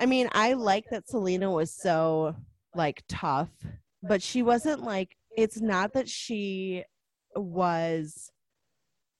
[0.00, 2.34] I mean, I like that Selena was so
[2.74, 3.50] like tough,
[4.02, 5.16] but she wasn't like.
[5.36, 6.82] It's not that she
[7.36, 8.30] was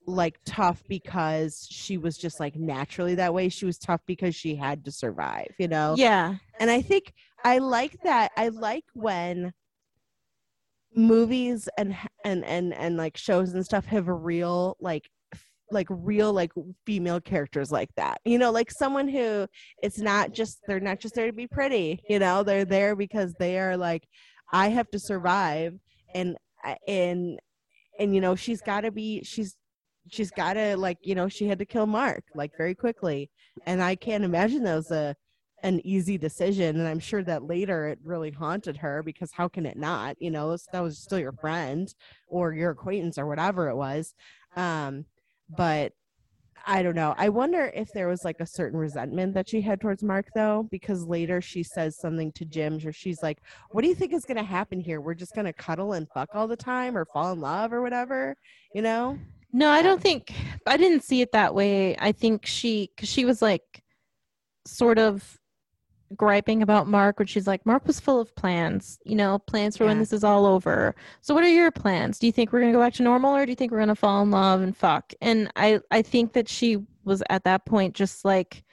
[0.06, 3.48] like tough because she was just like naturally that way.
[3.48, 5.94] She was tough because she had to survive, you know?
[5.96, 7.12] yeah And I think
[7.44, 8.32] I like that.
[8.36, 9.52] I like when
[10.94, 15.08] movies and and and and like shows and stuff have a real like
[15.70, 16.52] like real like
[16.84, 18.20] female characters like that.
[18.24, 19.46] You know, like someone who
[19.82, 23.34] it's not just they're not just there to be pretty, you know, they're there because
[23.38, 24.06] they are like
[24.52, 25.74] I have to survive
[26.14, 27.38] and uh, and
[28.00, 29.56] and you know, she's got to be she's
[30.08, 33.30] she's got to like, you know, she had to kill Mark like very quickly.
[33.66, 35.14] And I can't imagine that was a
[35.62, 36.78] an easy decision.
[36.80, 40.16] And i'm sure that later it really haunted her because how can it not?
[40.18, 41.92] You know that was still your friend
[42.28, 44.14] or your acquaintance or whatever it was.
[44.56, 45.04] Um
[45.56, 45.92] but
[46.66, 47.14] i don't know.
[47.18, 50.68] I wonder if there was like a certain resentment that she had towards mark though
[50.70, 53.38] because later she says something to jim or she's like
[53.70, 55.00] what do you think is going to happen here?
[55.00, 57.82] We're just going to cuddle and fuck all the time or fall in love or
[57.82, 58.36] whatever
[58.74, 59.18] you know?
[59.52, 60.32] No i don't think
[60.66, 61.96] i didn't see it that way.
[61.98, 63.82] I think she because she was like
[64.66, 65.39] sort of
[66.16, 68.98] griping about mark when she's like mark was full of plans.
[69.04, 70.94] You know plans for when this is all over.
[71.20, 72.18] So what are your plans?
[72.18, 73.94] Do you think we're gonna go back to normal or do you think we're gonna
[73.94, 75.12] fall in love and fuck?
[75.20, 78.64] And i i think that she was at that point just like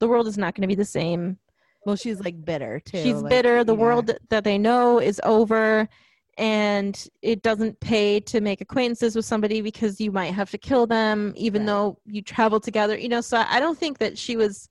[0.00, 1.38] the world is not gonna be the same.
[1.84, 3.64] Well she's like bitter too she's like, bitter.
[3.64, 3.80] The yeah.
[3.80, 5.88] world that they know is over
[6.36, 10.86] and it doesn't pay to make acquaintances with somebody because you might have to kill
[10.86, 11.66] them even Right.
[11.66, 12.96] though you travel together.
[12.98, 14.68] You know so i don't think that she was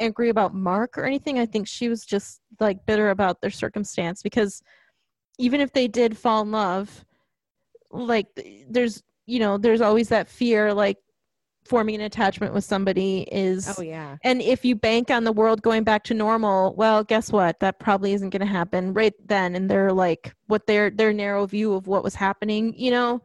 [0.00, 4.22] angry about mark or anything i think she was just like bitter about their circumstance
[4.22, 4.62] because
[5.38, 7.04] even if they did fall in love
[7.90, 8.26] like
[8.68, 10.96] there's you know there's always that fear like
[11.68, 15.62] forming an attachment with somebody is oh yeah and if you bank on the world
[15.62, 17.58] going back to normal, well, guess what?
[17.60, 19.54] That probably isn't going to happen right then.
[19.54, 23.22] And they're like, what their their narrow view of what was happening, you know.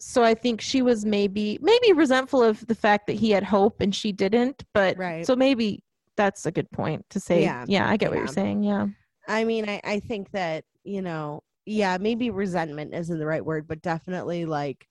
[0.00, 3.80] So I think she was maybe maybe resentful of the fact that he had hope
[3.80, 4.64] and she didn't.
[4.72, 5.26] But Right.
[5.26, 5.82] so maybe
[6.16, 7.42] that's a good point to say.
[7.42, 7.64] Yeah.
[7.68, 8.20] Yeah, I get what Yeah.
[8.22, 8.62] you're saying.
[8.62, 8.86] Yeah.
[9.28, 13.66] I mean, I, I think that, you know, yeah, maybe resentment isn't the right word,
[13.66, 14.86] but definitely like,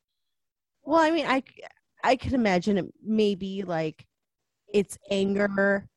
[0.83, 1.43] well, I mean, i
[2.03, 4.05] i could imagine it maybe like
[4.73, 5.87] it's anger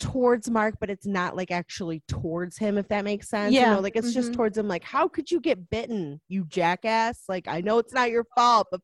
[0.00, 3.60] towards Mark, but it's not like actually towards him, if that makes sense.
[3.60, 4.36] You Yeah, know, like it's just mhm.
[4.36, 7.24] towards him, like, how could you get bitten, you jackass?
[7.28, 8.80] Like, I know it's not your fault, but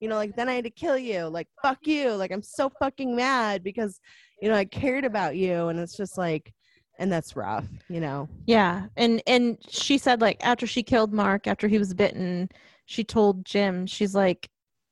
[0.00, 1.24] you know, like then I had to kill you.
[1.28, 2.10] Like, fuck you.
[2.12, 4.00] Like, I'm so fucking mad because,
[4.40, 5.68] you know, I cared about you.
[5.68, 6.52] And it's just like,
[6.98, 8.28] and that's rough, you know.
[8.46, 12.48] Yeah, and and she said like after she killed Mark, after he was bitten,
[12.86, 14.48] she told Jim, she's like,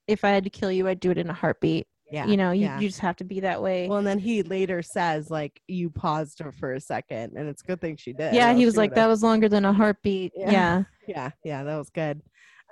[0.07, 1.87] if I had to kill you, I'd do it in a heartbeat.
[2.13, 2.27] Yeah.
[2.27, 2.79] you know, you, yeah.
[2.79, 3.89] you just have to be that way.
[3.89, 7.63] Well, and then he later says, like, you paused her for a second, and it's
[7.63, 8.35] a good thing she did.
[8.35, 10.33] yeah, he was like, would've- that was longer than a heartbeat.
[10.37, 10.51] Yeah.
[10.51, 10.83] Yeah.
[11.09, 12.21] Yeah, yeah, that was good.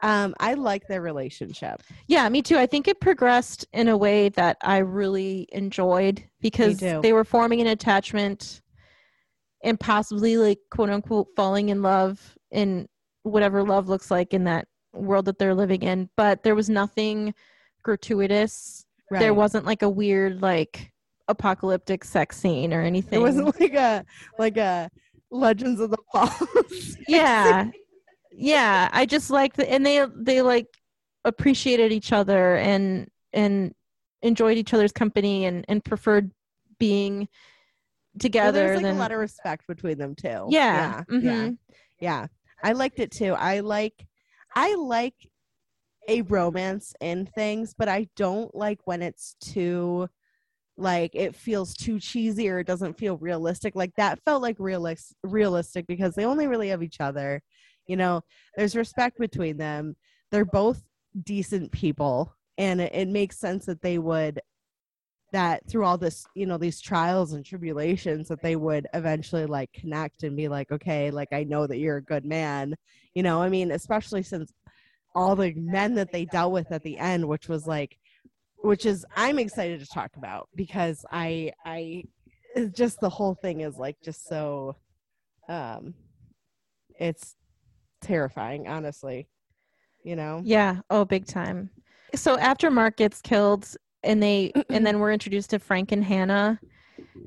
[0.02, 1.80] Um, I like their relationship.
[2.08, 2.58] Yeah, me too.
[2.58, 7.60] I think it progressed in a way that I really enjoyed because they were forming
[7.60, 8.60] an attachment
[9.62, 12.88] and possibly like quote unquote falling in love in
[13.22, 16.10] whatever love looks like in that world that they're living in.
[16.16, 17.32] But there was nothing
[17.84, 18.84] gratuitous.
[19.08, 19.20] Right.
[19.20, 20.92] There wasn't like a weird like
[21.28, 23.20] apocalyptic sex scene or anything.
[23.20, 24.04] It wasn't like a
[24.36, 24.90] like a
[25.30, 26.96] Legends of the Falls.
[27.08, 27.70] yeah
[28.34, 30.66] yeah i just like the and they they like
[31.24, 33.74] appreciated each other and and
[34.22, 36.30] enjoyed each other's company and and preferred
[36.78, 37.28] being
[38.14, 40.48] Well, together there's like than a lot of respect between them too.
[40.50, 41.58] yeah yeah, yeah, mhm.
[42.00, 42.26] yeah.
[42.62, 43.34] I liked it too.
[43.34, 44.06] I like,
[44.54, 45.14] I like
[46.08, 50.08] a romance in things, but I don't like when it's too,
[50.76, 53.74] like it feels too cheesy or it doesn't feel realistic.
[53.74, 57.42] Like that felt like realis- realistic because they only really have each other.
[57.86, 58.22] You know,
[58.56, 59.96] there's respect between them.
[60.30, 60.82] They're both
[61.24, 64.40] decent people and it, it makes sense that they would
[65.32, 69.72] that through all this you know these trials and tribulations that they would eventually like
[69.72, 72.74] connect and be like okay like i know that you're a good man
[73.14, 74.52] you know i mean especially since
[75.14, 77.96] all the men that they dealt with at the end which was like
[78.58, 82.02] which is i'm excited to talk about because i i
[82.74, 84.76] just the whole thing is like just so
[85.48, 85.94] um
[86.98, 87.36] it's
[88.02, 89.28] terrifying honestly
[90.04, 90.80] you know Yeah.
[90.90, 91.70] Oh, big time.
[92.14, 96.60] So after Mark gets killed and they and then we're introduced to Frank and Hannah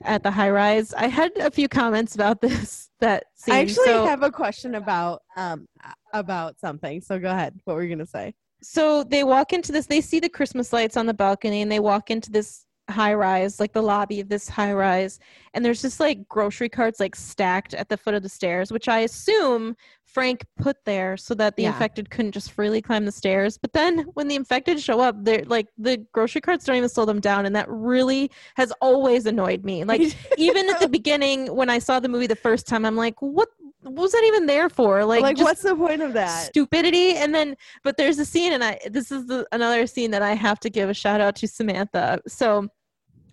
[0.03, 0.93] at the high rise.
[0.93, 3.55] I had a few comments about this that scene.
[3.55, 5.67] i actually so, have a question about um
[6.13, 9.85] about something so go ahead what were you gonna say so they walk into this
[9.85, 13.59] they see the Christmas lights on the balcony and they walk into this high rise,
[13.59, 15.19] like the lobby of this high rise,
[15.53, 18.87] and there's just like grocery carts like stacked at the foot of the stairs, which
[18.87, 19.75] I assume
[20.15, 21.73] Frank put there so that the Yeah.
[21.73, 23.57] infected couldn't just freely climb the stairs.
[23.57, 27.03] But then when the infected show up, they're like the grocery carts don't even slow
[27.03, 29.83] them down, and that really has always annoyed me.
[29.95, 33.21] Like even at the beginning when I saw the movie the first time, I'm like,
[33.21, 33.49] what,
[33.81, 35.03] what was that even there for?
[35.03, 37.15] Like, like, what's the point of that stupidity.
[37.15, 40.33] And then, but there's a scene, and I this is the, another scene that I
[40.33, 42.21] have to give a shout out to Samantha.
[42.25, 42.69] So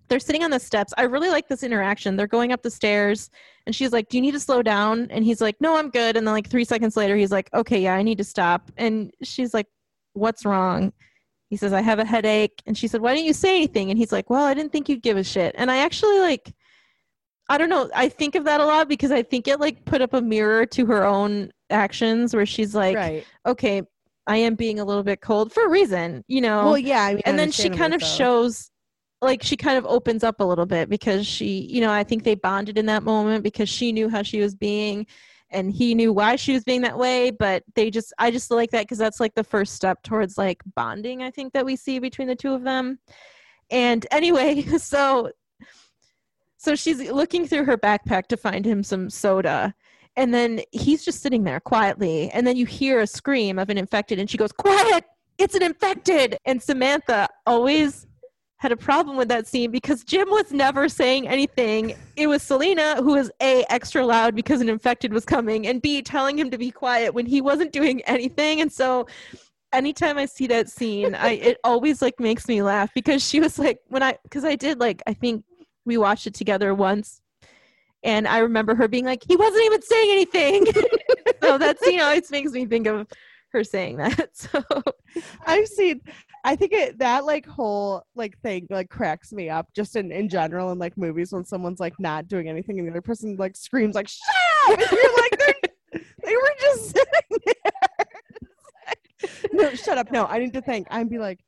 [0.07, 0.93] they're sitting on the steps.
[0.97, 2.15] I really like this interaction.
[2.15, 3.29] They're going up the stairs,
[3.65, 6.17] and she's like, "Do you need to slow down?" And he's like, "No, I'm good."
[6.17, 9.11] And then like three seconds later, he's like, "Okay, yeah, I need to stop." And
[9.23, 9.67] she's like,
[10.13, 10.93] "What's wrong?"
[11.49, 13.97] He says, "I have a headache." And she said, "Why didn't you say anything?" And
[13.97, 16.53] he's like, "Well, I didn't think you'd give a shit." And I actually like.
[17.49, 17.89] I don't know.
[17.93, 20.65] I think of that a lot because I think it like put up a mirror
[20.67, 23.81] to her own actions where she's like, right okay,
[24.27, 26.63] I am being a little bit cold for a reason, you know.
[26.63, 28.15] well yeah I mean, and then she kind of so.
[28.15, 28.71] shows
[29.23, 32.23] like she kind of opens up a little bit because she, you know, I think
[32.23, 35.05] they bonded in that moment because she knew how she was being
[35.49, 38.71] and he knew why she was being that way, but they just I just like
[38.71, 41.99] that cuz that's like the first step towards like bonding I think that we see
[41.99, 42.99] between the two of them.
[43.69, 45.31] And anyway, so
[46.63, 49.73] so she's looking through her backpack to find him some soda.
[50.15, 52.29] And then he's just sitting there quietly.
[52.29, 55.03] And then you hear a scream of an infected, and she goes, Quiet!
[55.37, 56.37] It's an infected!
[56.45, 58.07] And Samantha always
[58.63, 61.95] had a problem with that scene because Jim was never saying anything.
[62.15, 66.01] It was Selena who was A, extra loud because an infected was coming, and B,
[66.01, 68.61] telling him to be quiet when he wasn't doing anything.
[68.61, 69.05] And so
[69.73, 73.59] anytime I see that scene, I it always like makes me laugh because she was
[73.59, 75.43] like when I because I did like I think
[75.83, 77.19] we watched it together once
[78.01, 80.65] and I remember her being like, he wasn't even saying anything.
[81.43, 83.07] so that scene always makes me think of
[83.49, 84.29] her saying that.
[84.33, 84.63] So
[85.45, 86.01] I've seen
[86.43, 90.27] I think it that like whole like thing like cracks me up just in, in
[90.27, 93.55] general in like movies when someone's like not doing anything and the other person like
[93.55, 99.29] screams like shut up and you're like "They're- they were just sitting there.
[99.53, 100.11] no, shut up.
[100.11, 100.87] No, I need to think.
[100.89, 101.39] I'd be like,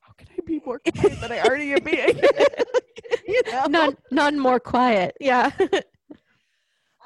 [0.00, 2.18] how can I be more quiet than I already am being?
[3.26, 3.64] you know?
[3.66, 5.16] none none more quiet.
[5.20, 5.50] Yeah.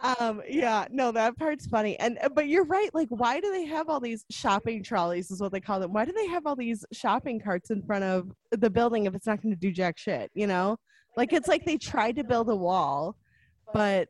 [0.02, 1.98] Um, yeah, no, that part's funny.
[2.00, 2.92] And uh, but you're right.
[2.92, 5.30] Like, why do they have all these shopping trolleys?
[5.30, 5.92] Is what they call them.
[5.92, 9.26] Why do they have all these shopping carts in front of the building if it's
[9.26, 10.30] not going to do jack shit?
[10.34, 10.76] You know,
[11.16, 13.16] like it's like they tried to build a wall,
[13.72, 14.08] but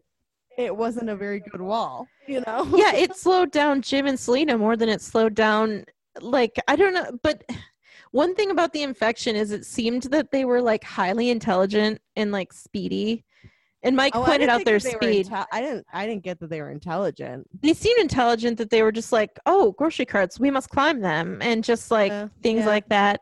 [0.56, 2.06] it wasn't a very good wall.
[2.26, 2.66] You know?
[2.74, 5.84] yeah, it slowed down Jim and Selena more than it slowed down
[6.20, 7.42] like I don't know, but
[8.12, 12.30] one thing about the infection is it seemed that they were like highly intelligent and
[12.30, 13.24] like speedy.
[13.84, 15.26] And Mike Oh, pointed out their that they were speed.
[15.26, 15.86] inte- I didn't.
[15.92, 17.48] I didn't get that they were intelligent.
[17.62, 21.38] they seemed intelligent that they were just like, oh, grocery carts, we must climb them,
[21.42, 22.66] and just like Uh, things yeah.
[22.66, 23.20] like that.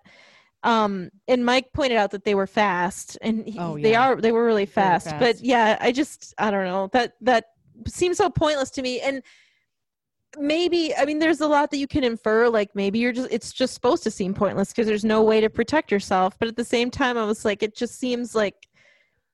[0.63, 4.33] Um, and Mike pointed out that they were fast, and he, Oh, they are they
[4.33, 5.09] were really fast.
[5.19, 7.47] But yeah, I just I don't know that that
[7.89, 9.01] seems so pointless to me.
[9.01, 9.23] And
[10.39, 12.49] maybe I mean, there's a lot that you can infer.
[12.51, 15.49] Like maybe you're just it's just supposed to seem pointless because there's no way to
[15.49, 16.39] protect yourself.
[16.39, 18.55] But at the same time, I was like, it just seems like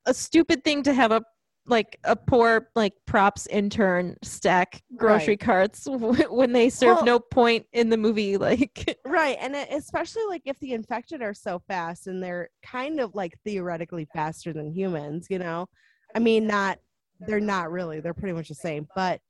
[0.07, 1.23] a stupid thing to have a
[1.69, 5.41] like a poor like props intern stack grocery Right.
[5.41, 5.87] carts
[6.31, 10.59] when they serve Well- no point in the movie like Right, and especially like if
[10.61, 15.39] the infected are so fast and they're kind of like theoretically faster than humans, you
[15.41, 15.67] know.
[16.15, 16.79] I mean, not
[17.21, 18.87] they're not really; they're pretty much the same.
[18.95, 19.21] But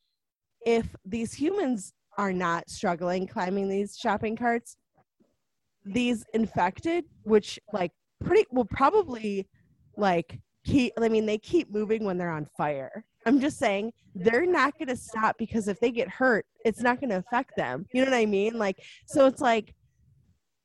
[0.66, 4.76] if these humans are not struggling climbing these shopping carts,
[5.84, 7.92] these infected, which like
[8.24, 9.48] pretty will probably
[9.96, 10.92] like keep.
[11.00, 13.04] I mean, they keep moving when they're on fire.
[13.26, 17.00] I'm just saying they're not going to stop because if they get hurt, it's not
[17.00, 17.84] going to affect them.
[17.92, 18.58] You know what I mean?
[18.58, 19.74] Like so it's like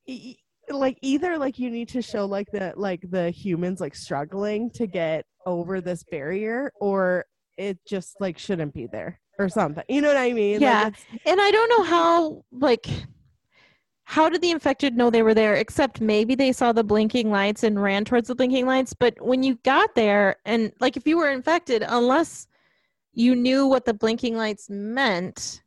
[0.07, 0.37] e-
[0.69, 4.87] like either like you need to show like the like the humans like struggling to
[4.87, 7.25] get over this barrier or
[7.57, 10.87] it just like shouldn't be there or something you know what i mean Yeah.
[10.87, 12.85] it's- and i don't know how like
[14.11, 17.63] how did the infected know they were there except maybe they saw the blinking lights
[17.63, 21.15] and ran towards the blinking lights but when you got there and like if you
[21.17, 22.45] were infected unless
[23.13, 25.63] you knew what the blinking lights meant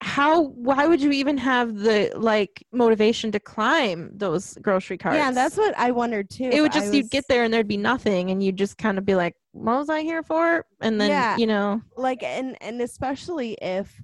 [0.00, 5.32] how why would you even have the like motivation to climb those grocery carts Yeah,
[5.32, 6.50] that's what I wondered too.
[6.52, 9.04] it would just you'd get there and there'd be nothing and you'd just kind of
[9.04, 11.36] be like what was i here for and then Yeah.
[11.36, 14.00] you know like and and especially if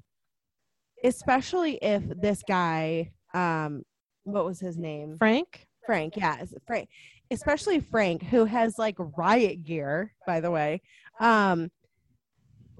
[1.05, 3.83] especially if this guy um
[4.25, 5.17] what was his name?
[5.19, 5.67] Frank?
[5.85, 6.89] Frank yeah frank
[7.31, 10.81] especially frank who has like riot gear by the way
[11.21, 11.71] um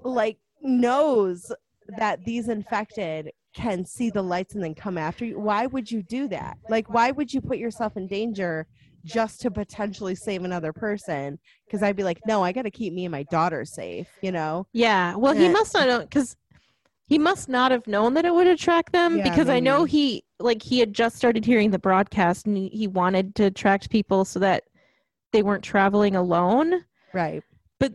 [0.03, 1.51] like knows
[1.97, 5.39] that these infected can see the lights and then come after you.
[5.39, 6.57] Why would you do that?
[6.69, 8.67] Like why would you put yourself in danger
[9.05, 11.39] just to potentially save another person?
[11.65, 14.67] Because i'd be like no i gotta keep me and my daughter safe you know?
[14.73, 15.15] Yeah.
[15.15, 15.51] Well, he Yeah.
[15.53, 16.35] must not know because
[17.07, 20.23] he must not have known that it would attract them Yeah, because I know he
[20.39, 24.25] like he had just started hearing the broadcast and he, he wanted to attract people
[24.25, 24.65] so that
[25.33, 26.85] they weren't traveling alone.
[27.13, 27.43] right
[27.79, 27.93] But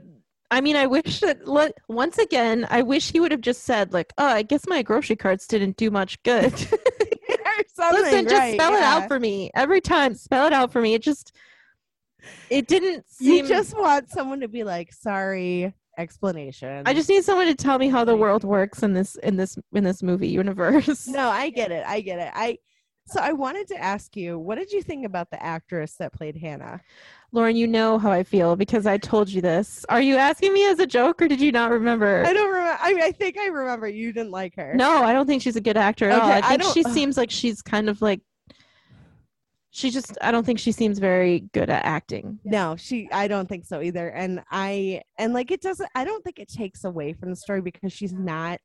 [0.51, 3.93] I mean, I wish that le- once again, I wish he would have just said
[3.93, 6.53] like, "Oh, I guess my grocery carts didn't do much good."
[7.91, 10.15] Listen, just right, spell it out for me every time.
[10.15, 10.95] Spell it out for me.
[10.95, 11.33] It just
[12.51, 16.83] it didn't seem You just want someone to be like, sorry, explanation.
[16.87, 19.59] I just need someone to tell me how the world works in this in this
[19.73, 21.07] in this movie universe.
[21.09, 21.85] no, I get it.
[21.87, 22.33] I get it.
[22.35, 22.59] I
[23.07, 26.37] so I wanted to ask you, what did you think about the actress that played
[26.37, 26.81] Hannah?
[27.33, 29.85] Lauren, you know how I feel because I told you this.
[29.89, 32.23] Are you asking me as a joke or did you not remember?
[32.25, 32.79] I don't remember.
[32.81, 34.75] I mean, I think I remember you didn't like her.
[34.77, 36.29] No, I don't think she's a good actor at all.
[36.29, 38.21] Okay, I I think don't- she seems like she's kind of like
[39.75, 42.39] she just I don't think she seems very good at acting.
[42.45, 44.11] No, she I don't think so either.
[44.11, 47.63] And I and like it doesn't I don't think it takes away from the story
[47.63, 48.61] because she's not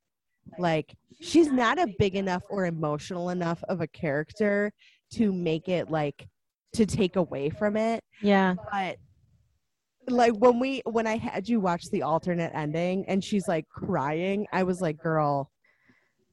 [0.58, 4.70] like she's not a big enough or emotional enough of a character
[5.14, 6.28] to make it like
[6.74, 8.04] to take away from it.
[8.20, 8.56] Yeah.
[8.70, 8.98] But
[10.10, 14.46] like when we when I had you watch the alternate ending and she's like crying,
[14.52, 15.50] I was like, girl,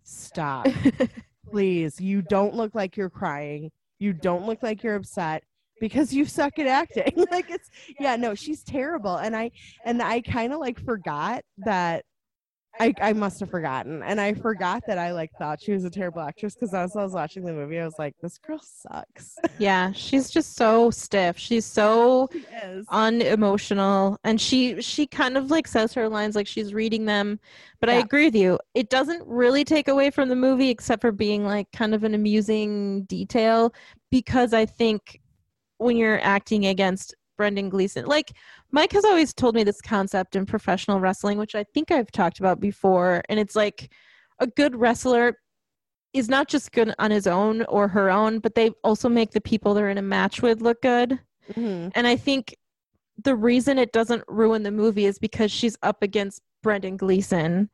[0.03, 0.67] stop.
[1.49, 2.01] Please.
[2.01, 3.71] You don't look like you're crying.
[4.00, 5.43] You don't look like you're upset
[5.80, 7.26] because you suck at acting.
[7.32, 7.70] like it's
[8.00, 9.16] yeah, no, she's terrible.
[9.16, 9.52] And I
[9.84, 12.06] and I kind of like forgot that
[12.80, 14.03] I, I must have forgotten.
[14.03, 17.03] And I forgot that I like thought she was a terrible actress because as I
[17.03, 19.38] was watching the movie, I was like, this girl sucks.
[19.59, 21.38] yeah, she's just so stiff.
[21.38, 22.45] She's so she
[22.89, 27.39] unemotional and she she kind of like says her lines like she's reading them
[27.80, 31.11] but i agree with you it doesn't really take away from the movie except for
[31.11, 33.73] being like kind of an amusing detail
[34.11, 35.19] because i think
[35.78, 38.06] when you're acting against brendan gleeson.
[38.06, 38.34] Like
[38.72, 42.40] mike has always told me this concept in professional wrestling which i think i've talked
[42.40, 43.92] about before and it's like
[44.40, 45.38] a good wrestler
[46.14, 49.42] is not just good on his own or her own but they also make the
[49.42, 51.20] people they're in a match with look good.
[51.56, 51.92] Mhm.
[51.94, 52.56] and I think
[53.24, 57.70] the reason it doesn't ruin the movie is because she's up against Brendan Gleeson,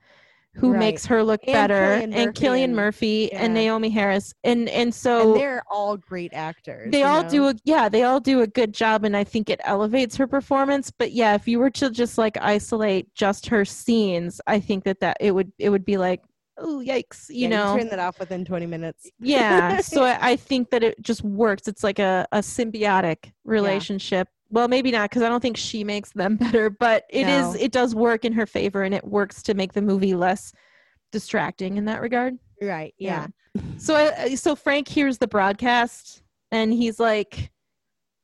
[0.56, 0.80] who Right.
[0.80, 3.56] makes her look And better, Cillian and Cillian Murphy and.
[3.56, 6.92] Naomie Harris, and and so and they're all great actors.
[6.92, 7.30] they all know?
[7.30, 10.28] do a yeah they all do a good job, and I think it elevates her
[10.28, 10.92] performance.
[10.92, 15.00] But yeah, if you were to just like isolate just her scenes, I think that
[15.00, 16.22] that it would it would be like
[16.58, 17.78] oh yikes, you Yeah, know.
[17.78, 19.10] turn that off within 20 minutes.
[19.20, 19.80] Yeah.
[19.82, 21.68] so I, I think that it just works.
[21.68, 24.28] It's like a, a symbiotic relationship.
[24.52, 27.60] Well, maybe not because I don't think she makes them better, but it is No.
[27.60, 30.54] it does work in her favor and it works to make the movie less
[31.12, 32.38] distracting in that regard.
[32.62, 32.94] Right.
[32.98, 33.28] Yeah.
[33.78, 37.52] So I, so Frank hears the broadcast and he's like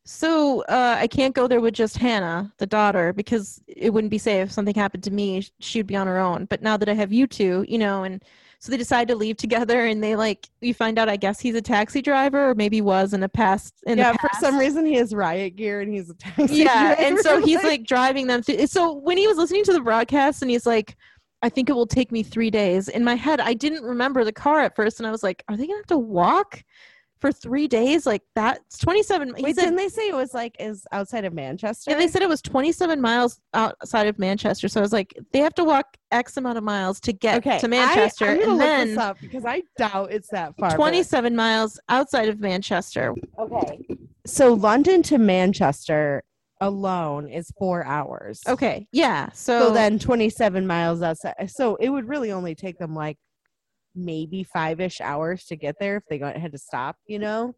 [0.05, 4.17] so uh, I can't go there with just Hannah, the daughter, because it wouldn't be
[4.17, 4.45] safe.
[4.47, 6.45] If something happened to me, she'd be on her own.
[6.45, 8.23] But now that I have you two, you know, and
[8.60, 11.10] so they decide to leave together, and they like you find out.
[11.10, 13.74] I guess he's a taxi driver, or maybe was in a past.
[13.86, 14.14] In yeah.
[14.14, 17.41] the For some reason, he has riot gear and he's a taxi yeah, and so
[17.41, 18.68] he's like driving them through.
[18.68, 20.95] So when he was listening to the broadcast, and he's like.
[21.43, 22.88] I think it will take me three days.
[22.88, 25.55] In my head, I didn't remember the car at first, and I was like, "Are
[25.55, 26.64] they gonna have to walk
[27.20, 28.05] for three days?
[28.05, 31.34] Like that's twenty-seven." he Wait, said- didn't they say it was like is outside of
[31.34, 31.91] Manchester?
[31.91, 34.68] Yeah, they said it was 27 miles outside of Manchester.
[34.68, 37.59] So I was like, they have to walk X amount of miles to get okay
[37.59, 40.70] to Manchester, I, and look then this up because I doubt it's that far.
[40.70, 43.13] but- 27 miles outside of Manchester.
[43.38, 43.80] Okay.
[44.26, 46.24] So London to Manchester
[46.59, 48.41] alone is four hours.
[48.47, 49.30] Okay, yeah.
[49.34, 51.36] So, So then 27 miles outside.
[51.51, 53.18] So it would really only take them like
[53.98, 57.56] maybe five ish hours to get there if they got, had to stop, you know?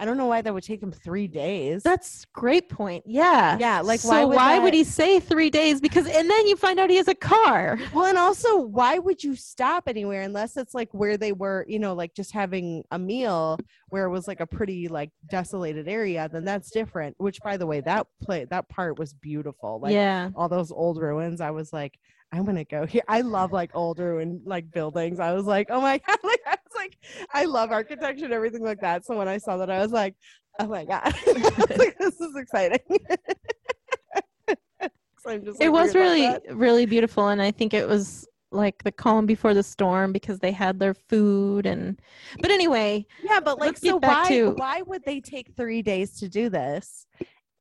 [0.00, 1.82] I don't know why that would take him three days.
[1.82, 3.02] That's great point.
[3.04, 3.56] Yeah.
[3.58, 5.80] Yeah, like, so why would why would he say three days?
[5.80, 7.78] Because and then you find out he has a car.
[7.94, 11.80] well, and also, why would you stop anywhere unless it's like where they were, you
[11.80, 13.58] know, like just having a meal
[13.88, 16.28] where it was like a pretty like desolated area?
[16.32, 17.16] Then that's different.
[17.18, 19.80] Which, by the way, that play that part was beautiful.
[19.80, 20.30] Like yeah.
[20.36, 21.40] all those old ruins.
[21.40, 21.98] I was like,
[22.30, 23.02] I'm gonna go here.
[23.08, 25.18] I love like old ruin like buildings.
[25.18, 26.98] I was like, oh my god, like I was like,
[27.32, 29.06] I love architecture and everything like that.
[29.06, 30.14] So when I saw that, I was like,
[30.60, 32.80] oh my god, like, this is exciting.
[35.20, 38.84] So I'm just, It like, was really really beautiful and I think it was like
[38.84, 42.00] the calm before the storm because they had their food and
[42.40, 46.28] but anyway, yeah, but like, so why to- why would they take three days to
[46.28, 47.06] do this?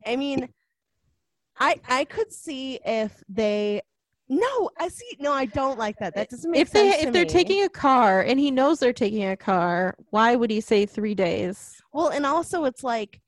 [0.05, 0.49] I mean,
[1.57, 3.81] I I could see if they.
[4.29, 5.15] No, I see.
[5.19, 6.13] No, I don't like that.
[6.15, 7.01] That doesn't make if they sense.
[7.01, 7.29] to if they're me.
[7.29, 11.15] taking a car and he knows they're taking a car, why would he say 3
[11.15, 11.81] days?
[11.93, 13.21] Well, and also it's like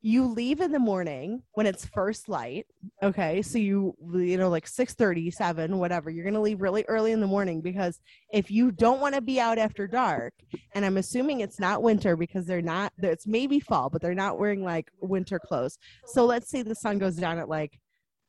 [0.00, 2.66] you leave in the morning when it's first light.
[3.02, 3.42] Okay.
[3.42, 4.94] So you you know, like 6
[5.30, 8.00] 7, whatever, you're gonna leave really early in the morning because
[8.32, 10.32] if you don't want to be out after dark,
[10.74, 14.38] and I'm assuming it's not winter because they're not it's maybe fall, but they're not
[14.38, 15.76] wearing like winter clothes.
[16.06, 17.78] So let's say the sun goes down at like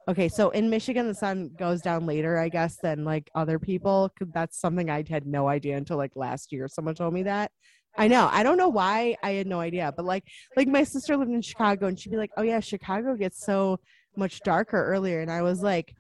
[0.10, 4.10] Okay, so in Michigan, the sun goes down later, I guess, than like other people.
[4.18, 6.68] 'cause That's something I had no idea until like last year.
[6.68, 7.52] Someone told me that.
[7.96, 8.28] I know.
[8.32, 10.24] I don't know why I had no idea, but like,
[10.58, 13.80] like my sister lived in Chicago, and she'd be like, "Oh yeah, Chicago gets so
[14.16, 15.94] much darker earlier," and I was like,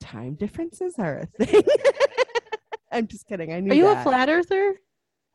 [0.00, 1.62] "Time differences are a thing."
[2.92, 3.52] I'm just kidding.
[3.52, 3.72] I knew.
[3.72, 4.00] Are you that.
[4.00, 4.76] a flat earther?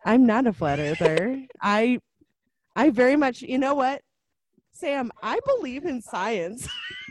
[0.05, 1.41] I'm not a flat earther.
[1.61, 1.99] I,
[2.76, 3.41] I very much.
[3.41, 4.01] You know what,
[4.74, 5.11] Sam?
[5.22, 6.68] I believe in science.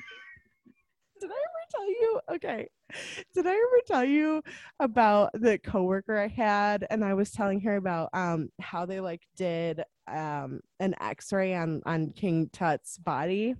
[1.75, 2.21] Tell you?
[2.35, 2.69] Okay.
[3.35, 4.43] Did I ever tell you
[4.79, 9.23] about the coworker I had and I was telling her about um how they like
[9.37, 13.55] did um an x-ray on on King Tut's body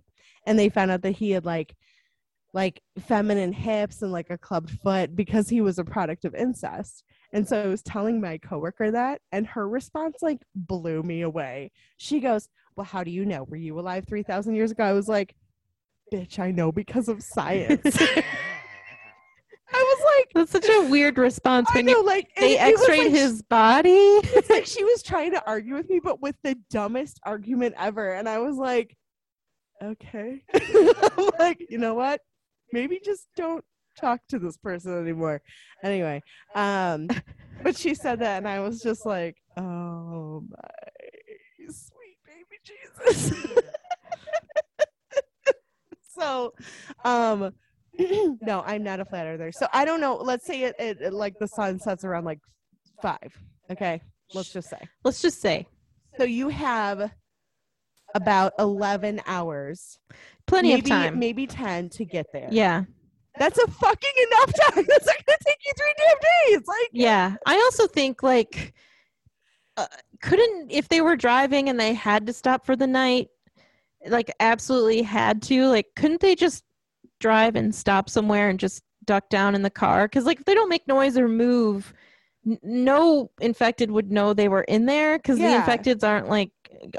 [0.47, 1.75] and they found out that he had like
[2.53, 7.03] like feminine hips and like a clubbed foot because he was a product of incest.
[7.33, 11.73] And so I was telling my coworker that and her response like blew me away.
[11.97, 13.43] She goes, "Well, how do you know?
[13.45, 15.35] Were you alive 3000 years ago?" I was like,
[16.15, 17.81] "Bitch, I know because of science."
[19.77, 22.75] I was like, That's such a weird response I when know, you like they and
[22.75, 23.91] x-rayed like- his body.
[23.91, 28.13] It's like she was trying to argue with me, but with the dumbest argument ever.
[28.13, 28.97] And I was like,
[29.83, 30.43] okay.
[30.55, 32.21] I'm like, you know what?
[32.73, 33.65] Maybe just don't
[34.01, 35.43] talk to this person anymore.
[35.83, 36.23] Anyway,
[36.55, 37.09] um,
[37.65, 43.33] but she said that, and I was just like, oh my sweet baby Jesus.
[46.19, 46.53] So,
[47.05, 47.53] um,
[48.43, 49.53] no, I'm not a flat earther.
[49.53, 50.17] So I don't know.
[50.17, 52.41] Let's say it, it, it like the sun sets around like
[53.03, 53.37] five.
[53.71, 54.01] Okay,
[54.35, 54.81] let's just say.
[55.05, 55.67] Let's just say
[56.19, 57.11] So you have
[58.15, 59.99] about 11 hours,
[60.47, 61.19] plenty maybe, of time.
[61.19, 62.49] maybe 10 to get there.
[62.51, 62.85] Yeah.
[63.39, 64.85] That's a fucking enough time.
[64.89, 66.67] That's not going to take you three damn days.
[66.69, 67.35] Like, Yeah.
[67.47, 68.75] I also think like
[69.77, 69.87] uh,
[70.23, 73.29] couldn't if they were driving and they had to stop for the night
[74.07, 76.65] like absolutely had to like couldn't they just
[77.21, 80.55] drive and stop somewhere and just duck down in the car cuz like if they
[80.55, 81.93] don't make noise or move
[82.47, 86.51] n- no infected would know they were in there cuz the infecteds aren't like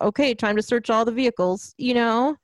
[0.02, 2.36] okay time to search all the vehicles you know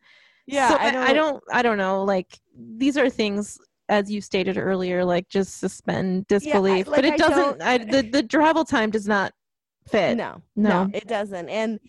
[0.47, 2.39] yeah, so I, I, don't, I don't i don't know like
[2.77, 3.59] these are things
[3.89, 8.01] as you stated earlier like just suspend disbelief like, but it I doesn't I, the,
[8.01, 9.33] the travel time does not
[9.87, 10.85] fit No, No.
[10.85, 11.49] no, it doesn't.
[11.49, 11.79] And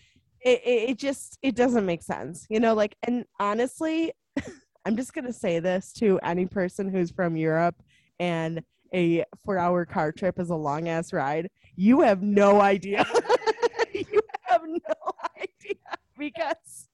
[0.44, 2.46] it, it, it just, it doesn't make sense.
[2.48, 4.12] You know, like, and honestly,
[4.84, 7.76] I'm just going to say this to any person who's from Europe
[8.18, 8.62] and
[8.94, 11.48] a four hour car trip is a long ass ride.
[11.76, 13.06] You have no idea.
[13.94, 15.76] you have no idea
[16.18, 16.88] because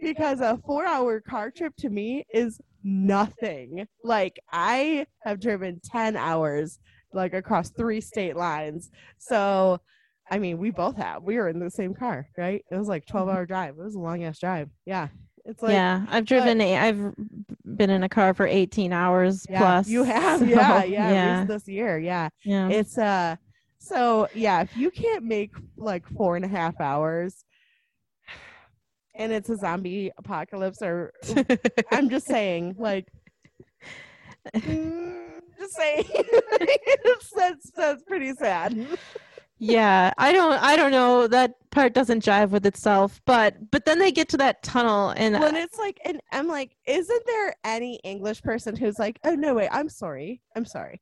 [0.00, 3.86] because a four hour car trip to me is nothing.
[4.02, 6.78] Like I have driven 10 hours
[7.12, 8.90] like across three state lines.
[9.18, 9.80] So
[10.30, 11.22] I mean, we both have.
[11.22, 12.64] We were in the same car, right?
[12.70, 13.78] It was like 12 hour drive.
[13.78, 14.68] It was a long ass drive.
[14.84, 15.08] Yeah.
[15.48, 17.14] It's like yeah i've driven a i've
[17.76, 20.40] been in a car for 18 hours yeah, plus you have.
[20.40, 21.12] so, yeah, yeah.
[21.12, 21.98] yeah This year.
[21.98, 22.30] Yeah.
[22.44, 23.36] yeah It's uh
[23.86, 27.44] so yeah, if you can't make like four and a half hours
[29.14, 31.12] and it's a zombie apocalypse or
[31.92, 33.06] I'm just saying, like
[34.56, 36.04] mm, just saying
[37.44, 38.76] that's that's pretty sad.
[39.58, 43.98] Yeah i don't i don't know that part doesn't jive with itself but but then
[43.98, 47.96] they get to that tunnel and when it's like and i'm like isn't there any
[48.04, 51.00] english person who's like oh no wait i'm sorry i'm sorry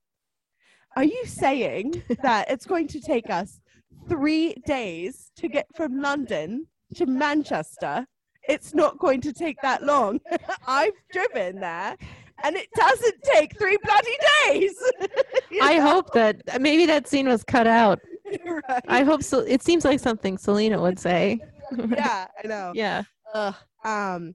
[0.97, 3.61] are you saying that it's going to take us
[4.09, 8.07] three days to get from london to Manchester,
[8.49, 10.21] it's not going to take that long.
[10.67, 11.97] I've driven there
[12.43, 14.17] and it doesn't take three bloody
[14.47, 14.75] days.
[15.63, 15.83] I know?
[15.83, 18.01] hope that maybe that scene was cut out.
[18.45, 18.85] right.
[18.89, 19.41] I hope so.
[19.41, 21.41] It seems like something Selena would say.
[21.91, 22.73] yeah, I know.
[22.75, 23.03] yeah.
[23.35, 23.55] Ugh.
[23.85, 24.35] Um,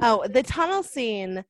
[0.00, 1.44] oh, the tunnel scene.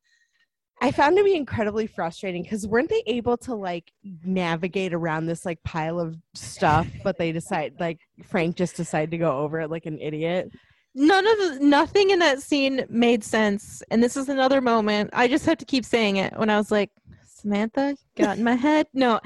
[0.83, 3.93] I found to be incredibly frustrating because weren't they able to like
[4.25, 9.19] navigate around this like pile of stuff, but they decide like Frank just decided to
[9.19, 10.51] go over it like an idiot.
[10.95, 13.83] None of nothing in that scene made sense.
[13.91, 15.11] And this is another moment.
[15.13, 16.91] I just have to keep saying it when I was like,
[17.27, 18.87] Samantha got in my head.
[18.93, 19.21] No,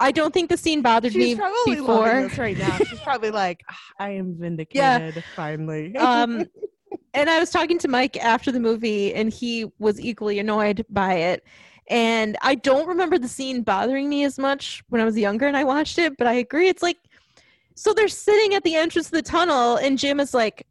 [0.00, 2.22] I don't think the scene bothered She's me probably before.
[2.22, 2.76] this right now.
[2.78, 5.96] She's probably like, "Ah, I am vindicated finally.
[5.96, 6.44] um
[7.14, 11.14] and i was talking to mike after the movie and he was equally annoyed by
[11.14, 11.44] it
[11.88, 15.56] and i don't remember the scene bothering me as much when i was younger and
[15.56, 16.98] i watched it but i agree it's like
[17.74, 20.66] so they're sitting at the entrance of the tunnel and jim is like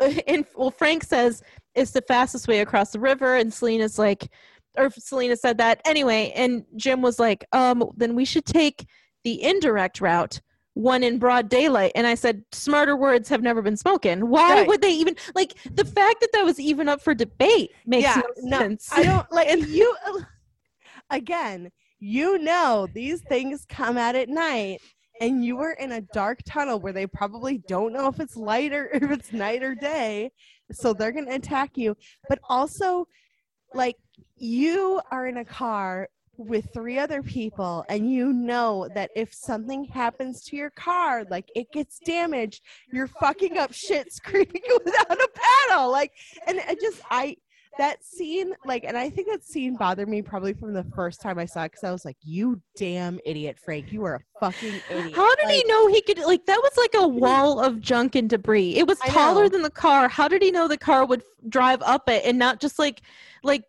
[0.26, 1.42] and well frank says
[1.74, 4.30] it's the fastest way across the river and selena's like
[4.76, 8.86] or selena said that anyway and jim was like um then we should take
[9.24, 10.40] the indirect route
[10.74, 14.68] one in broad daylight and i said smarter words have never been spoken why Right.
[14.68, 18.22] would they even like the fact that that was even up for debate makes Yeah,
[18.42, 19.94] no no, sense I don't like and you.
[21.10, 21.70] Again,
[22.00, 24.80] you know these things come out at night,
[25.20, 28.72] and you were in a dark tunnel where they probably don't know if it's light
[28.72, 30.30] or if it's night or day,
[30.72, 31.96] so they're gonna attack you.
[32.28, 33.06] But also,
[33.74, 33.96] like
[34.36, 39.84] you are in a car with three other people and you know that if something
[39.84, 42.62] happens to your car like it gets damaged
[42.92, 46.12] you're fucking up shit screaming without a paddle like
[46.46, 47.36] and i just i
[47.78, 51.38] that scene like and i think that scene bothered me probably from the first time
[51.38, 53.92] i saw it because i was like you damn idiot frank.
[53.92, 55.14] You are a fucking idiot.
[55.14, 58.30] how did he know he could like that was like a wall of junk and
[58.30, 58.76] debris.
[58.76, 60.08] It was taller than the car.
[60.08, 63.02] How did he know the car would drive up it and not just like
[63.42, 63.64] like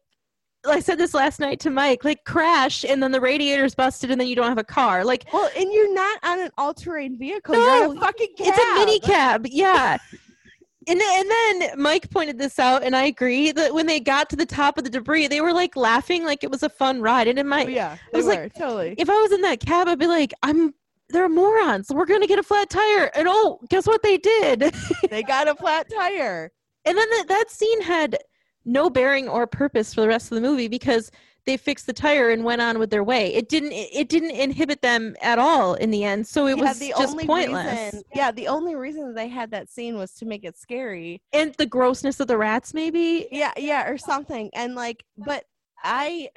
[0.67, 4.19] I said this last night to Mike, like crash and then the radiator's busted and
[4.19, 5.03] then you don't have a car.
[5.03, 8.47] Like well and you're not on an all-terrain vehicle you're in No, a fucking cab.
[8.47, 9.97] It's a mini cab, yeah.
[10.87, 14.29] and then, and then Mike pointed this out, and I agree that when they got
[14.31, 17.01] to the top of the debris, they were like laughing like it was a fun
[17.01, 17.27] ride.
[17.27, 19.59] And in my, Oh, yeah they was were like, totally if I was in that
[19.59, 20.73] cab, I'd be like, I'm.
[21.09, 21.91] They're morons.
[21.93, 24.73] We're gonna get a flat tire, and oh, guess what they did?
[25.11, 26.51] they got a flat tire
[26.85, 28.17] And then that that scene had
[28.65, 31.11] no bearing or purpose for the rest of the movie because
[31.45, 33.33] they fixed the tire and went on with their way.
[33.33, 33.71] It didn't.
[33.71, 36.25] It, didn't inhibit them at all in the end.
[36.25, 37.93] So it yeah, was just pointless.
[37.93, 41.21] Reason, yeah, the only reason they had that scene was to make it scary.
[41.33, 43.27] and the grossness of the rats, maybe.
[43.31, 44.49] Yeah, yeah, or something.
[44.53, 45.45] And like, but
[45.83, 46.29] I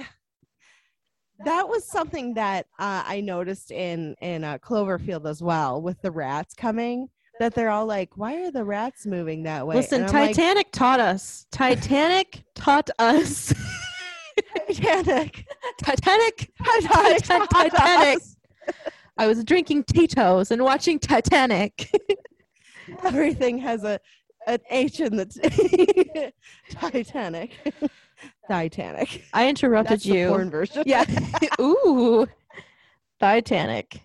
[1.44, 6.10] that was something that uh, I noticed in in uh, Cloverfield as well with the
[6.10, 7.08] rats coming.
[7.38, 10.72] That they're all like, "Why are the rats moving that way?" Listen, I'm like, Titanic
[10.72, 11.46] taught us.
[11.52, 13.54] Titanic taught us.
[14.68, 15.46] Titanic,
[15.82, 16.52] Titanic.
[16.64, 18.18] Titanic, Ti- Titanic.
[19.16, 21.90] I was drinking Tito's and watching Titanic.
[23.04, 23.98] Everything has a
[24.46, 26.32] an H in the t-
[26.70, 27.50] Titanic.
[28.48, 29.24] Titanic.
[29.32, 30.28] I interrupted That's the you.
[30.28, 30.82] porn version.
[30.86, 31.04] Yeah.
[31.60, 32.26] Ooh.
[33.20, 34.00] Titanic.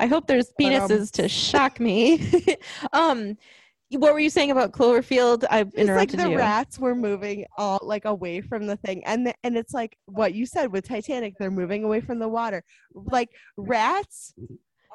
[0.00, 2.56] I hope there's um, penises to shock me.
[2.92, 3.36] um,
[3.90, 5.44] what were you saying about Cloverfield?
[5.50, 6.38] I It's like the you.
[6.38, 10.32] rats were moving all like away from the thing, and the, and it's like what
[10.32, 11.34] you said with Titanic.
[11.38, 12.64] They're moving away from the water.
[12.94, 14.32] Like rats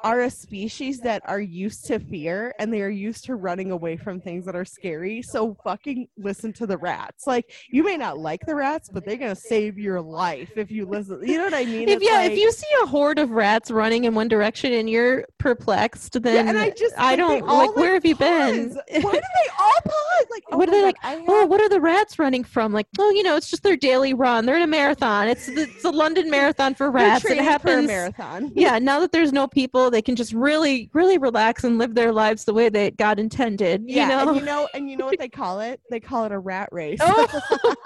[0.04, 3.96] are a species that are used to fear, and they are used to running away
[3.96, 5.22] from things that are scary.
[5.22, 7.26] So fucking listen to the rats.
[7.26, 10.86] Like you may not like the rats, but they're gonna save your life if you
[10.86, 11.20] listen.
[11.26, 11.88] You know what I mean?
[11.88, 14.72] If It's yeah, like- if you see a horde of rats running in one direction
[14.72, 18.04] and you're perplexed, then yeah, and I just I like, don't all, like where have
[18.04, 18.70] you been?
[18.70, 20.26] Why do they all pause?
[20.30, 22.44] Like oh What are they God, like, oh, have- Oh, what are the rats running
[22.44, 22.72] from?
[22.72, 24.46] Like, oh, you know, it's just their daily run.
[24.46, 25.28] They're in a marathon.
[25.28, 27.24] It's the, it's a London marathon for rats.
[27.24, 27.86] It training for a happens.
[27.86, 28.52] marathon.
[28.54, 32.12] Yeah, now that there's no people, they can just really, really relax and live their
[32.12, 33.82] lives the way that God intended.
[33.86, 34.28] Yeah, you know.
[34.28, 35.80] and you know, and you know what they call it?
[35.90, 36.98] They call it a rat race.
[37.00, 37.40] Oh.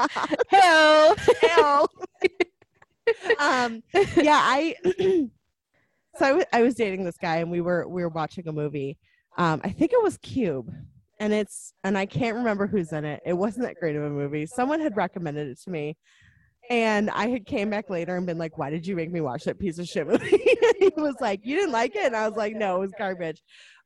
[0.49, 1.15] Hell.
[1.41, 1.89] Hell.
[3.39, 3.85] um,
[4.17, 4.75] yeah, I.
[6.17, 8.99] so I was dating this guy, and we were we were watching a movie.
[9.39, 10.69] Um, I think it was Cube,
[11.21, 13.23] and it's and I can't remember who's in it.
[13.25, 14.47] It wasn't that great of a movie.
[14.47, 15.97] Someone had recommended it to me.
[16.71, 19.45] And I had came back later and been like, "Why did you make me watch
[19.45, 20.29] that piece of shit movie?"
[20.79, 23.43] he was like, "You didn't like it," and I was like, "No, it was garbage."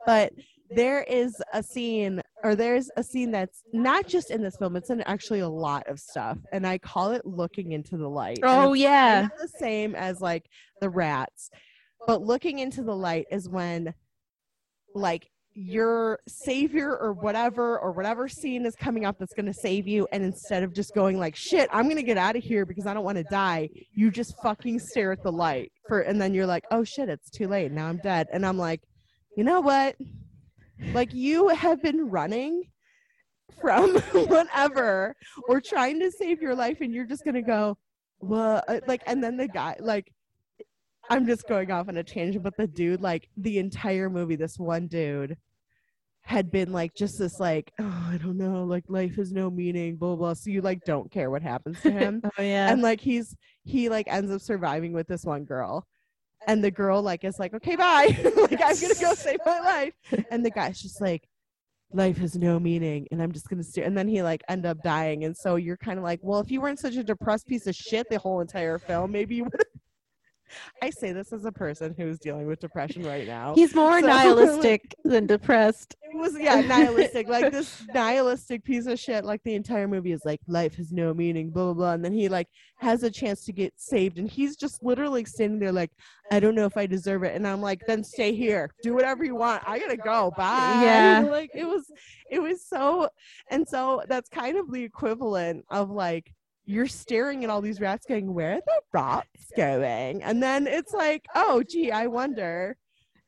[0.07, 0.33] But
[0.71, 4.91] there is a scene or there's a scene that's not just in this film it's
[4.91, 8.73] in actually a lot of stuff and i call it looking into the light Oh
[8.73, 9.29] yeah.
[9.41, 10.47] the same as like
[10.81, 11.51] the rats
[12.07, 13.95] but looking into the light is when
[14.95, 19.87] like your savior or whatever or whatever scene is coming up that's going to save
[19.87, 22.67] you and instead of just going like shit i'm going to get out of here
[22.67, 26.21] because i don't want to die you just fucking stare at the light for and
[26.21, 27.71] then you're like oh shit it's too late.
[27.71, 28.27] Now i'm dead.
[28.33, 28.81] And i'm like
[29.37, 29.97] you know what?
[30.93, 32.65] Like you have been running
[33.61, 35.15] from whatever
[35.49, 37.77] or trying to save your life and you're just going to go
[38.21, 40.11] well like and then the guy like
[41.11, 44.59] I'm just going off on a tangent, but the dude, like the entire movie, this
[44.59, 45.37] one dude
[46.25, 49.97] had been like just this like, oh, I don't know, like life has no meaning,
[49.97, 50.33] blah blah.
[50.33, 52.23] So you like don't care what happens to him.
[52.39, 52.73] oh yeah.
[52.73, 55.87] And like he's he like ends up surviving with this one girl.
[56.47, 58.07] And the girl like is like, okay, bye.
[58.37, 59.95] like I'm gonna go save my life.
[60.31, 61.29] And the guy's just like,
[61.93, 64.83] life has no meaning and I'm just gonna stay and then he like end up
[64.83, 65.25] dying.
[65.25, 67.75] And so you're kind of like, well, if you weren't such a depressed piece of
[67.75, 69.65] shit the whole entire film, maybe you would
[70.83, 73.55] I say this as a person who's dealing with depression right now.
[73.55, 75.97] He's more So- nihilistic than depressed.
[76.03, 77.29] It was yeah, nihilistic.
[77.29, 79.25] like this nihilistic piece of shit.
[79.25, 81.93] Like the entire movie is like life has no meaning, blah blah blah.
[81.93, 85.59] And then he like has a chance to get saved, and he's just literally standing
[85.59, 85.91] there like,
[86.31, 87.35] I don't know if I deserve it.
[87.35, 89.63] And I'm like, then stay here, do whatever you want.
[89.67, 90.33] I gotta go.
[90.37, 90.81] Bye.
[90.83, 91.23] Yeah.
[91.35, 91.91] Like it was,
[92.31, 93.09] it was so,
[93.51, 96.33] and so that's kind of the equivalent of like
[96.67, 100.23] you're staring at all these rats going, where are the rats going?
[100.23, 102.77] And then it's like, oh gee, I wonder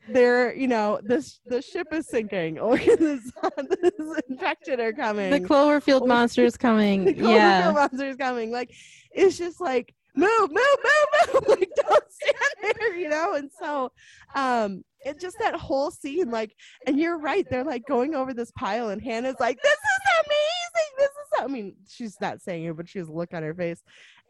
[0.08, 3.32] they're you know this the ship is sinking or this,
[3.80, 7.04] this infected are coming The Cloverfield monster is coming.
[7.04, 7.72] the Cloverfield yeah.
[7.72, 8.72] monster is coming like
[9.10, 11.48] it's just like move move move move.
[11.48, 13.34] Like don't stand there you know?
[13.34, 13.92] And so
[14.34, 16.54] um it just that whole scene like
[16.86, 20.92] and you're right they're like going over this pile and hannah's like this is amazing
[20.98, 23.54] this is i mean she's not saying it but she has a look on her
[23.54, 23.82] face.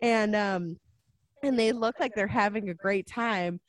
[0.03, 0.77] And um
[1.43, 3.61] and they look like they're having a great time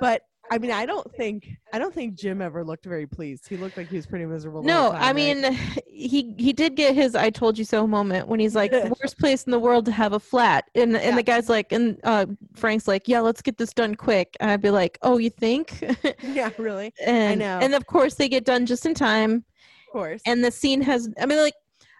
[0.00, 3.48] but I mean, I don't think I don't think Jim ever looked very pleased.
[3.48, 4.62] He looked like he was pretty miserable.
[4.62, 5.14] No, whole I time, right?
[5.14, 5.52] mean
[5.86, 8.72] he he did get his "I told you so" moment when he's like,
[9.02, 11.14] "Worst place in the world to have a flat," and and Yeah.
[11.16, 14.62] the guy's like, and uh, Frank's like, "Yeah, let's get this done quick," and I'd
[14.62, 15.84] be like, "Oh, you think?"
[16.22, 17.58] yeah, really, and know.
[17.60, 19.44] and of course they get done just in time,
[19.88, 20.22] of course.
[20.26, 21.08] and the scene has.
[21.20, 21.54] I mean, like,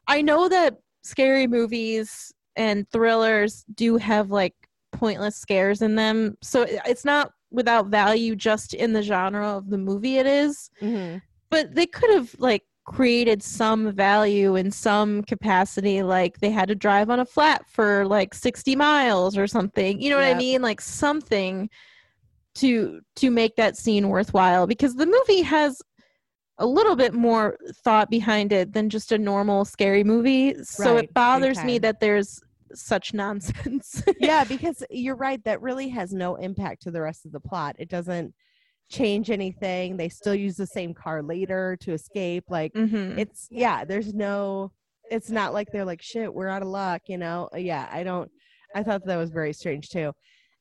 [0.07, 4.55] I know that scary movies and thrillers do have like
[4.93, 9.79] pointless scares in them, so it's not without value just in the genre of the
[9.79, 10.71] movie it is.
[10.83, 11.23] Mhm.
[11.51, 16.75] but they could have like created some value in some capacity like they had to
[16.75, 20.63] drive on a flat for like 60 miles or something you know what i mean?
[20.63, 21.69] Like something
[22.57, 25.81] to to make that scene worthwhile because the movie has
[26.59, 30.55] a little bit more thought behind it than just a normal scary movie.
[30.65, 32.41] So Right, it bothers me that there's
[32.75, 35.43] such nonsense yeah, because you're right.
[35.45, 37.77] That really has no impact to the rest of the plot.
[37.79, 38.35] It doesn't
[38.91, 39.97] change anything.
[39.97, 42.45] They still use the same car later to escape.
[42.49, 43.85] Like hmm it's yeah.
[43.85, 44.73] There's no.
[45.11, 46.33] It's not like they're like shit.
[46.33, 47.03] We're out of luck.
[47.07, 47.49] You know.
[47.55, 47.89] Yeah.
[47.91, 48.31] I don't.
[48.75, 50.13] I thought that was very strange too,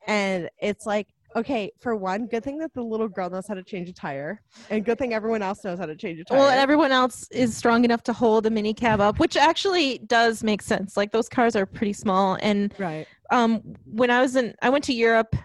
[0.06, 1.08] and it's like.
[1.38, 4.42] Okay, for one, good thing that the little girl knows how to change a tire,
[4.72, 6.40] and good thing everyone else knows how to change a tire.
[6.40, 10.44] Well, everyone else is strong enough to hold a mini cab up, which actually does
[10.44, 10.98] make sense.
[10.98, 12.40] Like those cars are pretty small.
[12.42, 13.06] And right.
[13.30, 15.36] um, when I was in, I went to Europe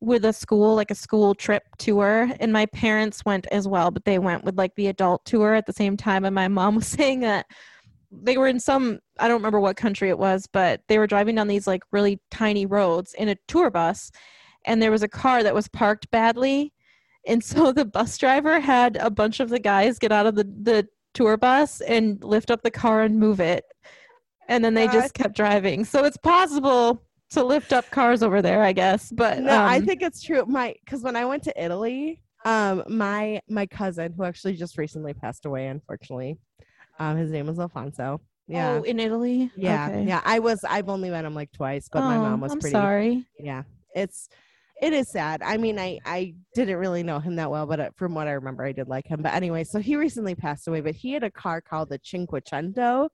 [0.00, 4.04] with a school, like a school trip tour, and my parents went as well, but
[4.04, 6.26] they went with like the adult tour at the same time.
[6.26, 7.46] And my mom was saying that
[8.12, 11.34] they were in some, I don't remember what country it was, but they were driving
[11.34, 14.12] down these like really tiny roads in a tour bus,
[14.68, 16.72] and there was a car that was parked badly.
[17.26, 20.44] And so the bus driver had a bunch of the guys get out of the,
[20.44, 23.64] the tour bus and lift up the car and move it.
[24.48, 25.84] And then they just kept driving.
[25.84, 29.10] So it's possible to lift up cars over there, I guess.
[29.10, 30.44] But no, I um, think it's true.
[30.46, 35.12] My because when I went to Italy, um, my my cousin who actually just recently
[35.12, 36.38] passed away, unfortunately,
[36.98, 38.20] um, his name was Alfonso.
[38.46, 38.78] Yeah.
[38.78, 39.50] Oh, in Italy.
[39.56, 40.04] yeah, Okay.
[40.04, 40.22] yeah.
[40.24, 40.64] I was.
[40.64, 42.72] I've only met him like twice, but my Oh, mom was I'm pretty.
[42.72, 43.26] sorry.
[43.38, 43.64] Yeah,
[43.94, 44.30] it's
[44.80, 45.42] it is sad.
[45.42, 48.32] I mean, I I didn't really know him that well, but uh, from what I
[48.32, 49.22] remember, I did like him.
[49.22, 53.08] But anyway, so he recently passed away, but he had a car called the Cinquecento,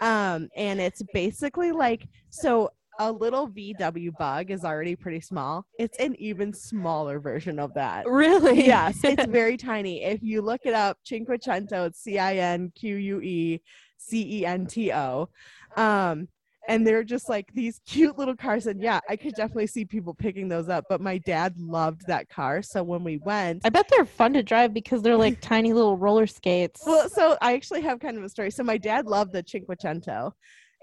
[0.00, 2.70] um, and it's basically like so.
[2.98, 5.64] A little VW bug is already pretty small.
[5.78, 8.06] It's an even smaller version of that.
[8.06, 8.66] Really?
[8.66, 10.04] yes, it's very tiny.
[10.04, 13.62] If you look it up, Cinquecento, it's C I N Q U E
[13.96, 15.30] C E N T O.
[15.74, 16.28] Um,
[16.68, 18.66] and they're just like these cute little cars.
[18.66, 20.84] And yeah, I could definitely see people picking those up.
[20.88, 22.62] But my dad loved that car.
[22.62, 25.96] So when we went, I bet they're fun to drive because they're like tiny little
[25.96, 26.82] roller skates.
[26.86, 28.50] well, so I actually have kind of a story.
[28.50, 30.32] So my dad loved the Cinquecento,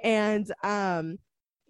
[0.04, 1.18] and um,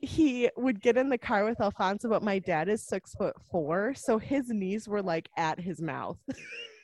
[0.01, 3.93] he would get in the car with Alfonso, but my dad is six foot four,
[3.95, 6.17] so his knees were like at his mouth.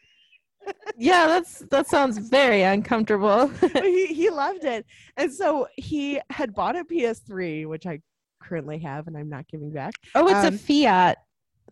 [0.97, 3.51] yeah, that's that sounds very uncomfortable.
[3.81, 4.85] He he loved it,
[5.17, 8.01] and so he had bought a PS3, which I
[8.41, 9.93] currently have, and I'm not giving back.
[10.15, 11.17] oh, it's Um, a Fiat.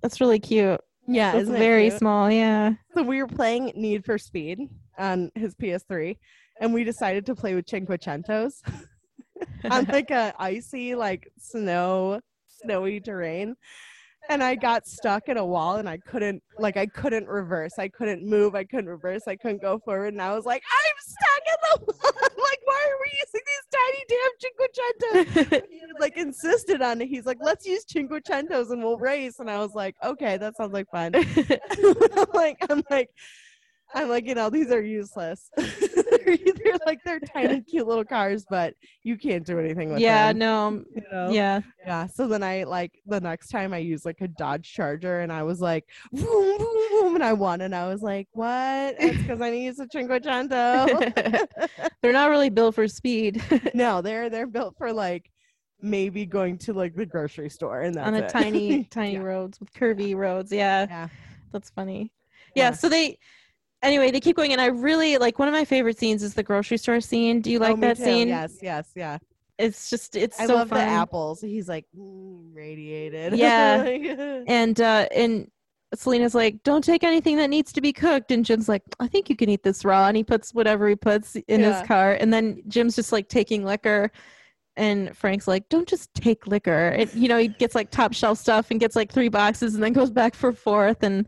[0.02, 0.82] That's really cute.
[1.08, 2.00] Yeah, It's very small.
[2.00, 2.32] small.
[2.32, 2.74] Yeah.
[2.96, 4.60] So we were playing Need for Speed
[4.98, 6.18] on his PS3,
[6.62, 8.62] and we decided to play with Cinquecentos
[9.70, 13.56] on like a icy, like snow, snowy terrain.
[14.30, 17.74] And I got stuck in a wall, and I couldn't, like, I couldn't reverse.
[17.78, 18.56] I couldn't move.
[18.56, 19.24] I couldn't reverse.
[19.28, 20.14] I couldn't go forward.
[20.14, 22.30] And I was like, I'm stuck in the wall.
[22.44, 25.70] Like, why are we using these tiny damn Cinquecentos?
[25.74, 27.08] He like insisted on it.
[27.08, 29.40] He's like, let's use Cinquecentos and we'll race.
[29.40, 31.14] And I was like, okay, that sounds like fun.
[31.16, 33.10] I'm like, I'm like,
[33.94, 35.50] I'm like, you know, these are useless.
[35.58, 40.34] they're, they're like they're tiny, cute little cars, but you can't do anything with yeah.
[40.34, 40.38] them.
[40.42, 40.84] Yeah, no.
[40.96, 41.32] you know?
[41.32, 41.62] Yeah.
[41.86, 42.08] yeah.
[42.08, 45.44] So then I like the next time I used like a Dodge Charger, and I
[45.44, 48.96] was like, boom, boom, boom, and I won, and I was like, what?
[49.00, 51.48] It's because I need to use a Cinquecento.
[52.02, 53.42] They're not really built for speed
[53.74, 55.30] no, they're they're built for like
[55.82, 58.30] maybe going to like the grocery store, and that's on a it.
[58.30, 59.20] tiny, tiny Yeah.
[59.20, 60.52] roads with curvy roads.
[60.52, 60.86] Yeah.
[60.90, 61.08] yeah.
[61.52, 62.12] That's funny.
[62.56, 62.72] Yeah, Yeah.
[62.72, 63.18] so they
[63.84, 66.44] anyway, they keep going and I really like one of my favorite scenes is the
[66.44, 67.42] grocery store scene.
[67.42, 68.04] Do you like Oh, that too.
[68.04, 68.28] scene?
[68.30, 69.18] Yes, yes, yeah.
[69.60, 70.80] It's just it's I so love fun.
[70.80, 71.42] the apples.
[71.42, 73.34] He's like mm, radiated.
[73.36, 73.84] Yeah.
[74.48, 75.50] And uh and
[75.96, 79.30] Selena's like, "Don't take anything that needs to be cooked." And Jim's like, "I think
[79.30, 81.78] you can eat this raw." And he puts whatever he puts in Yeah.
[81.80, 82.14] his car.
[82.20, 84.12] And then Jim's just like taking liquor
[84.76, 88.40] and Frank's like, "Don't just take liquor." And you know, he gets like top shelf
[88.40, 91.28] stuff and gets like three boxes and then goes back for fourth and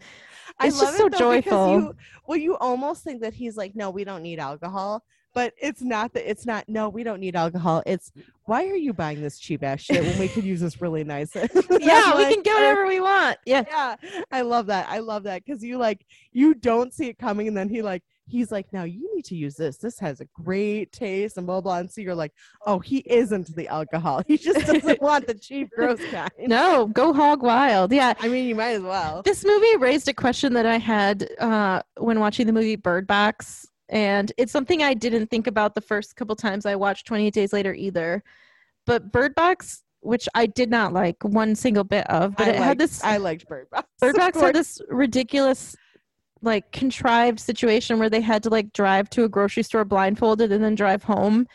[0.64, 1.72] It's just so it though, joyful.
[1.72, 1.96] You,
[2.28, 5.04] well, you almost think that he's like, no, we don't need alcohol,
[5.34, 6.30] but it's not that.
[6.30, 6.68] It's not.
[6.70, 7.84] No, we don't need alcohol.
[7.86, 8.12] It's
[8.46, 11.36] why are you buying this cheap ass shit when we could use this really nice?
[11.36, 13.38] yeah, we Like, can get whatever we want.
[13.46, 13.64] Yeah.
[13.70, 13.96] Yeah,
[14.32, 14.88] I love that.
[14.90, 18.04] I love that because you like you don't see it coming, and then he like
[18.28, 19.78] he's like, now you need to use this.
[19.78, 21.78] This has a great taste, and blah blah.
[21.80, 22.34] And so you're like,
[22.66, 24.22] oh, he isn't the alcohol.
[24.28, 26.32] He just doesn't want the cheap, gross kind.
[26.40, 27.92] No, go hog wild.
[27.92, 28.14] Yeah.
[28.20, 29.22] I mean, you might as well.
[29.24, 33.68] This movie raised a question that I had uh, when watching the movie Bird Box.
[33.90, 37.54] And it's something I didn't think about the first couple times I watched 28 Days
[37.54, 38.24] Later either.
[38.88, 42.56] But Bird Box, which I did not like one single bit of, but I it
[42.56, 43.88] had liked- this I liked Bird Box.
[44.02, 45.76] Bird Box had this ridiculous,
[46.46, 50.64] like contrived situation where they had to like drive to a grocery store blindfolded and
[50.64, 51.48] then drive home.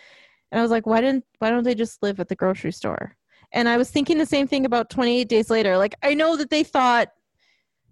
[0.52, 3.16] And I was like, why didn't why don't they just live at the grocery store?
[3.52, 5.76] And I was thinking the same thing about 28 days later.
[5.78, 7.08] Like I know that they thought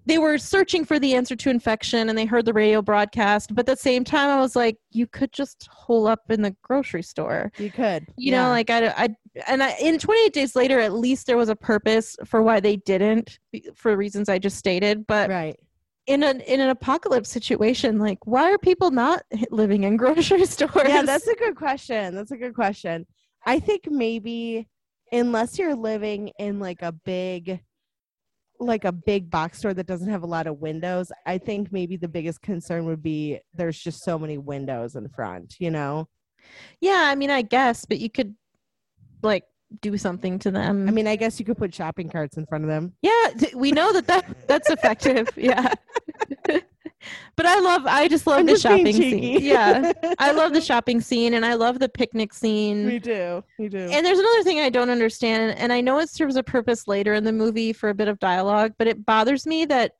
[0.06, 3.68] they were searching for the answer to infection and they heard the radio broadcast, but
[3.68, 7.02] at the same time I was like, you could just hole up in the grocery
[7.02, 8.06] store You could.
[8.16, 9.08] you know like I, I
[9.46, 12.76] and I, in 28 days later at least there was a purpose for why they
[12.76, 13.38] didn't
[13.74, 15.56] for reasons i just stated but right.
[16.08, 20.88] In an in an apocalypse situation like why are people not living in grocery stores
[20.88, 22.14] Yeah, that's a good question.
[22.14, 23.06] That's a good question.
[23.46, 24.66] I think maybe
[25.12, 27.60] unless you're living in like a big
[28.60, 31.96] like a big box store that doesn't have a lot of windows, I think maybe
[31.96, 36.08] the biggest concern would be there's just so many windows in front, you know?
[36.80, 38.34] yeah i mean i guess but you could
[39.22, 39.44] like
[39.80, 42.64] do something to them I mean, I guess you could put shopping carts in front
[42.64, 42.94] of them.
[43.02, 45.72] yeah we know that, that that's effective yeah
[47.36, 50.60] but i love i just love I'm the just shopping scene yeah i love the
[50.60, 53.44] shopping scene and i love the picnic scene We do.
[53.58, 53.78] We do.
[53.78, 57.14] And there's another thing I don't understand, and I know it serves a purpose later
[57.14, 59.92] in the movie for a bit of dialogue, but it bothers me that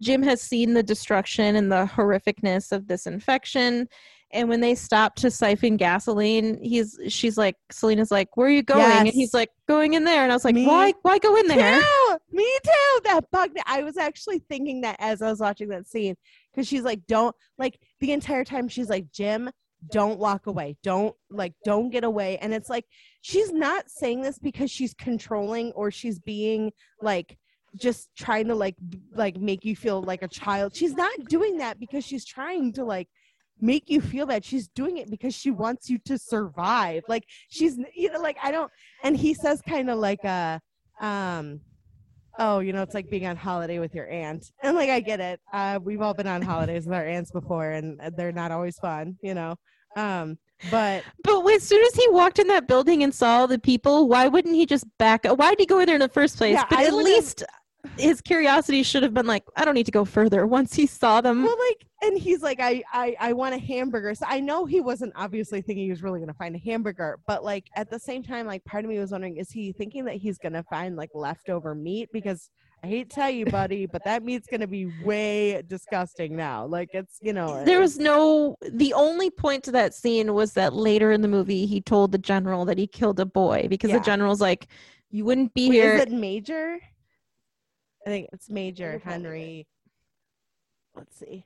[0.00, 3.88] Jim has seen the destruction and the horrificness of this infection.
[4.34, 8.62] And when they stop to siphon gasoline, he's she's like Selena's like, Where are you
[8.62, 8.82] going?
[8.82, 10.22] And he's like, Going in there.
[10.24, 11.80] And I was like, Me Why why go in there?
[11.80, 12.16] too.
[12.32, 13.00] Me too.
[13.04, 13.62] That bugged me.
[13.64, 16.16] I was actually thinking that as I was watching that scene
[16.52, 18.68] because she's like, don't like the entire time.
[18.68, 19.50] She's like, Jim,
[19.90, 20.76] don't walk away.
[20.82, 22.38] Don't like, don't get away.
[22.38, 22.86] And it's like
[23.20, 27.38] she's not saying this because she's controlling or she's being like
[27.76, 30.74] just trying to like b- like make you feel like a child.
[30.74, 33.08] She's not doing that because she's trying to like
[33.60, 34.44] make you feel bad.
[34.44, 37.02] She's doing it because she wants you to survive.
[37.08, 38.70] Like she's you know like I don't
[39.02, 40.60] and he says kind of like a
[41.00, 41.60] um
[42.38, 45.20] oh you know it's like being on holiday with your aunt and like i get
[45.20, 48.76] it uh we've all been on holidays with our aunts before and they're not always
[48.78, 49.54] fun you know
[49.96, 50.36] um
[50.70, 54.08] but But as soon as he walked in that building and saw all the people,
[54.08, 55.38] why wouldn't he just back up?
[55.38, 56.54] Why did he go in there in the first place?
[56.54, 57.44] Yeah, but I at least
[57.98, 61.20] his curiosity should have been like, I don't need to go further once he saw
[61.20, 61.42] them.
[61.42, 64.80] well like and he's like i i i want a hamburger so i know he
[64.80, 68.22] wasn't obviously thinking he was really gonna find a hamburger but like at the same
[68.22, 71.08] time like part of me was wondering is he thinking that he's gonna find like
[71.14, 72.50] leftover meat because
[72.82, 76.66] I hate to tell you, buddy, but that meat's gonna be way disgusting now.
[76.66, 80.74] Like it's you know there was no the only point to that scene was that
[80.74, 84.00] later in the movie he told the general that he killed a boy because Yeah.
[84.00, 84.66] the general's like
[85.10, 86.78] you wouldn't be Wait, here Is it Major?
[88.06, 89.28] I think it's Major Let me find it.
[89.28, 89.66] Henry.
[90.96, 91.44] Let's see.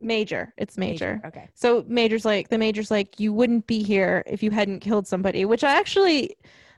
[0.00, 1.20] major it's major.
[1.24, 1.48] Okay.
[1.54, 5.46] so major's like the major's like you wouldn't be here if you hadn't killed somebody
[5.46, 6.36] which i actually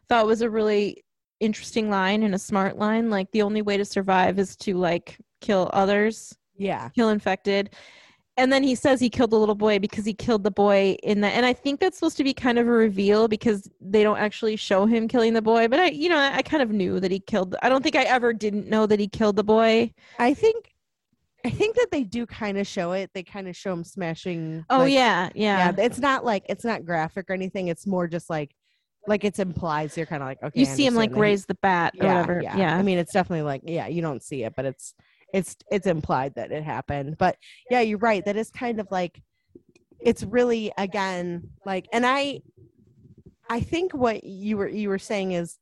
[0.08, 1.02] thought was a really
[1.40, 5.16] interesting line and a smart line like the only way to survive is to like
[5.40, 6.88] kill others Yeah.
[6.90, 7.74] kill infected
[8.38, 11.20] and then he says he killed the little boy because he killed the boy in
[11.20, 14.18] the and i think that's supposed to be kind of a reveal because they don't
[14.18, 17.10] actually show him killing the boy but i you know i kind of knew that
[17.10, 20.34] he killed i don't think i ever didn't know that he killed the boy I
[20.34, 20.72] think
[21.44, 23.10] I think that they do kind of show it.
[23.14, 24.64] They kind of show him smashing.
[24.68, 25.84] oh like- yeah yeah, yeah.
[25.84, 27.68] It's not like it's not graphic or anything.
[27.68, 28.52] It's more just like
[29.06, 29.92] like it's implied.
[29.92, 30.60] So you're kind of like okay.
[30.60, 32.98] you I see him like that raise the bat or whatever Yeah, yeah I mean,
[32.98, 34.94] it's definitely like yeah, you don't see it, but it's
[35.36, 37.18] it's it's implied that it happened.
[37.18, 37.36] But
[37.70, 38.24] yeah, you're right.
[38.24, 39.22] That is kind of like
[40.00, 42.40] it's really again like, and I
[43.50, 45.58] I think what you were you were saying is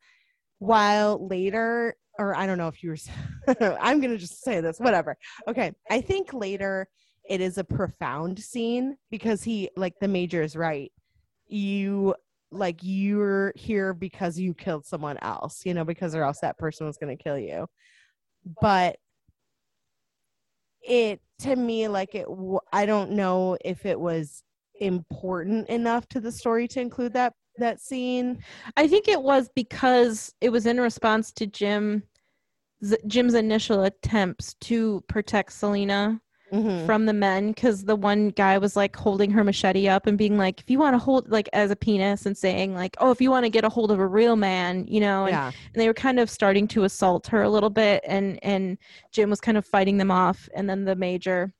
[0.60, 2.96] while later or I don't know if you were
[3.80, 5.16] i'm going to just say this whatever.
[5.48, 5.72] Okay.
[5.90, 6.86] I think later
[7.28, 10.92] it is a profound scene because he like the major is right.
[11.48, 12.14] You
[12.52, 16.86] like you're here because you killed someone else, you know, because or else that person
[16.86, 17.66] was going to kill you.
[18.60, 18.98] But
[20.86, 22.27] it to me like it
[22.73, 24.43] i don't know if it was
[24.81, 28.43] important enough to the story to include that that scene.
[28.77, 32.02] I think it was because it was in response to Jim
[33.06, 36.20] Jim's initial attempts to protect Selena
[36.55, 36.86] Mhm.
[36.86, 40.39] from the men because the one guy was like holding her machete up and being
[40.39, 43.20] like, if you want to hold like as a penis and saying like, oh, if
[43.20, 45.47] you want to get a hold of a real man, you know, and, Yeah.
[45.48, 48.78] and they were kind of starting to assault her a little bit and and
[49.12, 51.52] Jim was kind of fighting them off and then the major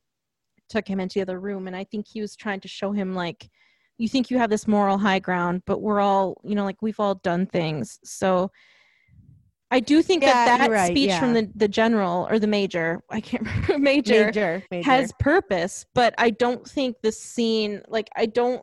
[0.69, 3.15] took him into the other room and I think he was trying to show him
[3.15, 3.51] like
[3.99, 6.99] you think you have this moral high ground but we're all you know like we've
[6.99, 8.51] all done things so
[9.75, 13.01] I do think Yeah, that that right, speech from the the general or the major
[13.11, 14.91] I can't remember major, Major, major.
[14.91, 18.63] has purpose but I don't think the scene like I don't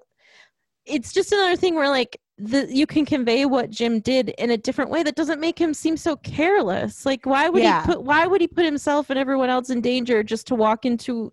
[0.86, 4.58] it's just another thing where like the you can convey what Jim did in a
[4.58, 7.06] different way that doesn't make him seem so careless.
[7.06, 7.82] Like why would Yeah.
[7.82, 10.86] he put why would he put himself and everyone else in danger just to walk
[10.86, 11.32] into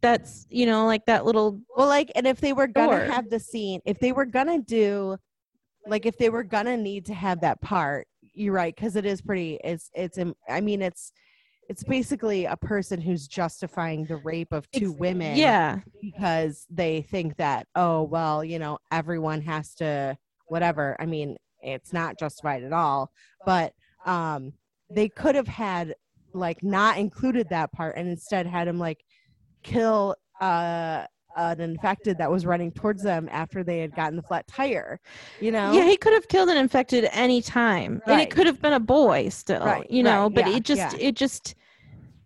[0.00, 3.40] that's you know like that little Well, like, and if they were gonna have the
[3.40, 5.16] scene, if they were gonna do,
[5.86, 8.06] like, if they were gonna need to have that part,
[8.38, 9.58] you're right, because it is pretty.
[9.64, 10.18] It's, it's.
[10.18, 11.12] im- I mean, it's,
[11.68, 17.02] it's basically a person who's justifying the rape of two Ex- women, yeah because they
[17.02, 20.16] think that, oh, well, you know, everyone has to,
[20.46, 20.96] whatever.
[20.98, 23.10] I mean, it's not justified at all,
[23.44, 23.74] but
[24.06, 24.54] um,
[24.90, 25.94] they could have had
[26.32, 29.04] like not included that part and instead had him like
[29.62, 31.04] kill uh
[31.38, 34.98] Uh, an infected that was running towards them after they had gotten the flat tire
[35.40, 38.60] you know yeah he could have killed an infected any time and it could have
[38.60, 41.08] been a boy still Right, you know right, but yeah, it just yeah.
[41.08, 41.54] it just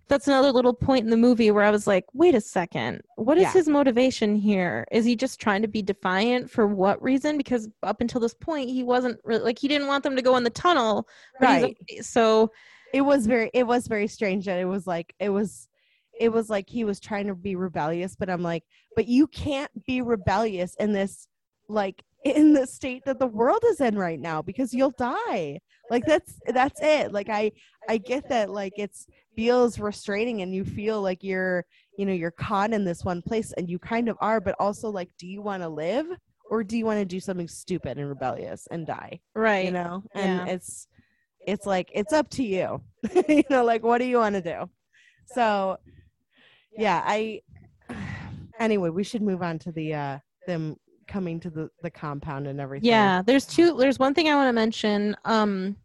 [0.09, 3.39] that's another little point in the movie where I was like, wait a second, what
[3.39, 3.53] is Yeah.
[3.53, 4.87] his motivation here?
[4.93, 7.39] Is he just trying to be defiant for what reason?
[7.39, 10.37] Because up until this point, he wasn't really like he didn't want them to go
[10.37, 11.07] in the tunnel,
[11.41, 11.77] Right.
[12.03, 12.51] so
[12.93, 15.69] it was very it was very strange that it was like it was
[16.23, 18.65] it was like he was trying to be rebellious but i'm like
[18.97, 21.29] but you can't be rebellious in this
[21.69, 25.61] like in the state that the world is in right now because you'll die.
[25.91, 27.13] Like that's that's it.
[27.13, 27.51] Like i
[27.89, 31.65] i get that like it's feels restraining and you feel like you're
[31.99, 34.89] you know you're caught in this one place and you kind of are but also
[34.89, 36.07] like do you want to live
[36.51, 39.65] or do you want to do something stupid and rebellious and die right.
[39.65, 40.03] you know?
[40.15, 40.55] And Yeah.
[40.55, 40.87] it's
[41.47, 42.81] it's like it's up to you.
[43.29, 44.71] You know like what do you want to do?
[45.27, 45.79] So
[46.77, 47.41] yeah i
[48.59, 50.77] anyway we should move on to the uh them
[51.13, 54.49] coming to the the compound and everything Yeah, there's two there's one thing I want
[54.49, 55.15] to mention.
[55.25, 55.77] Um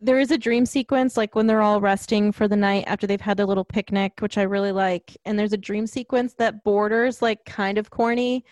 [0.00, 3.20] there is a dream sequence like when they're all resting for the night after they've
[3.20, 5.16] had their little picnic, which I really like.
[5.24, 8.44] And there's a dream sequence that borders like kind of corny,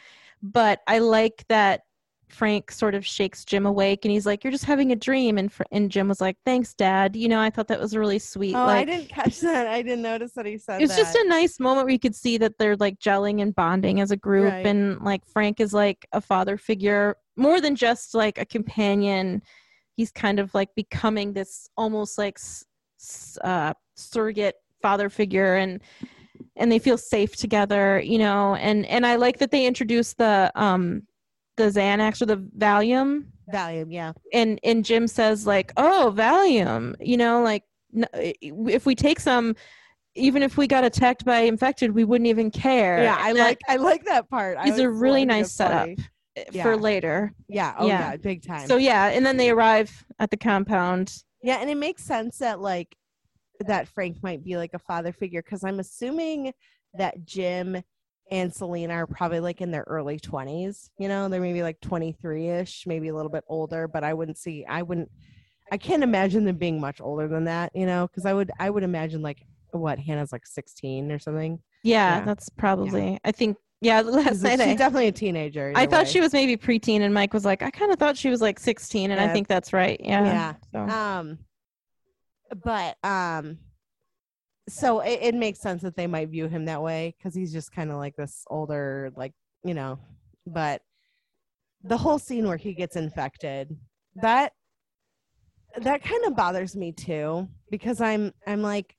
[0.43, 1.83] but I like that
[2.29, 5.53] Frank sort of shakes Jim awake and he's like, "You're just having a dream." And
[5.53, 8.55] Fr- and Jim was like, "Thanks, Dad." You know, I thought that was really sweet.
[8.55, 11.25] oh like, i didn't catch that i didn't notice that he said it's just a
[11.29, 14.53] nice moment where you could see that they're like gelling and bonding as a group
[14.53, 14.67] Right.
[14.67, 19.43] and like frank is like a father figure more than just like a companion
[19.97, 22.39] he's kind of like becoming this almost like
[23.43, 25.81] uh, surrogate father figure and
[26.57, 30.51] and they feel safe together you know and and i like that they introduced the
[30.55, 31.03] um
[31.57, 34.13] the Xanax or the Valium, Valium, yeah.
[34.33, 39.57] and and Jim says like, "Oh, Valium," you know, like if we take some,
[40.15, 43.03] even if we got attacked by infected, we wouldn't even care.
[43.03, 44.59] Yeah, I like I like that part.
[44.59, 46.63] I is a really nice setup funny.
[46.63, 47.33] for later.
[47.49, 48.11] Yeah, oh Yeah.
[48.11, 48.67] yeah, big time.
[48.67, 51.23] So yeah, and then they arrive at the compound.
[51.43, 52.95] Yeah, and it makes sense that like
[53.61, 56.53] that Frank might be like a father figure because I'm assuming
[56.95, 57.83] that Jim
[58.31, 60.91] and Selena are probably like in their early 20s.
[60.99, 64.39] You know, they're maybe like 23 ish, maybe a little bit older, but I wouldn't
[64.39, 65.11] see, I wouldn't,
[65.71, 68.71] I can't imagine them being much older than that, you know, because I would, I
[68.71, 69.39] would imagine like
[69.71, 71.61] what Hannah's like 16 or something.
[71.85, 72.25] Yeah, Yeah.
[72.25, 73.19] that's probably.
[73.25, 73.57] I think.
[73.83, 75.73] Yeah, last night she's I, definitely a teenager.
[75.77, 76.11] I thought way.
[76.11, 78.59] she was maybe preteen, and Mike was like, I kind of thought she was like
[78.59, 80.01] 16, and I think that's right.
[80.03, 80.25] Yeah.
[80.25, 80.55] Yeah.
[80.73, 80.79] So.
[80.95, 81.39] um
[82.65, 83.59] but um
[84.69, 87.73] so it, it makes sense that they might view him that way because he's just
[87.73, 89.33] kind of like this older like
[89.65, 89.99] you know
[90.47, 90.83] but
[91.85, 93.77] the whole scene where he gets infected
[94.17, 94.53] that
[95.79, 98.97] that kind of bothers me too because i'm i'm like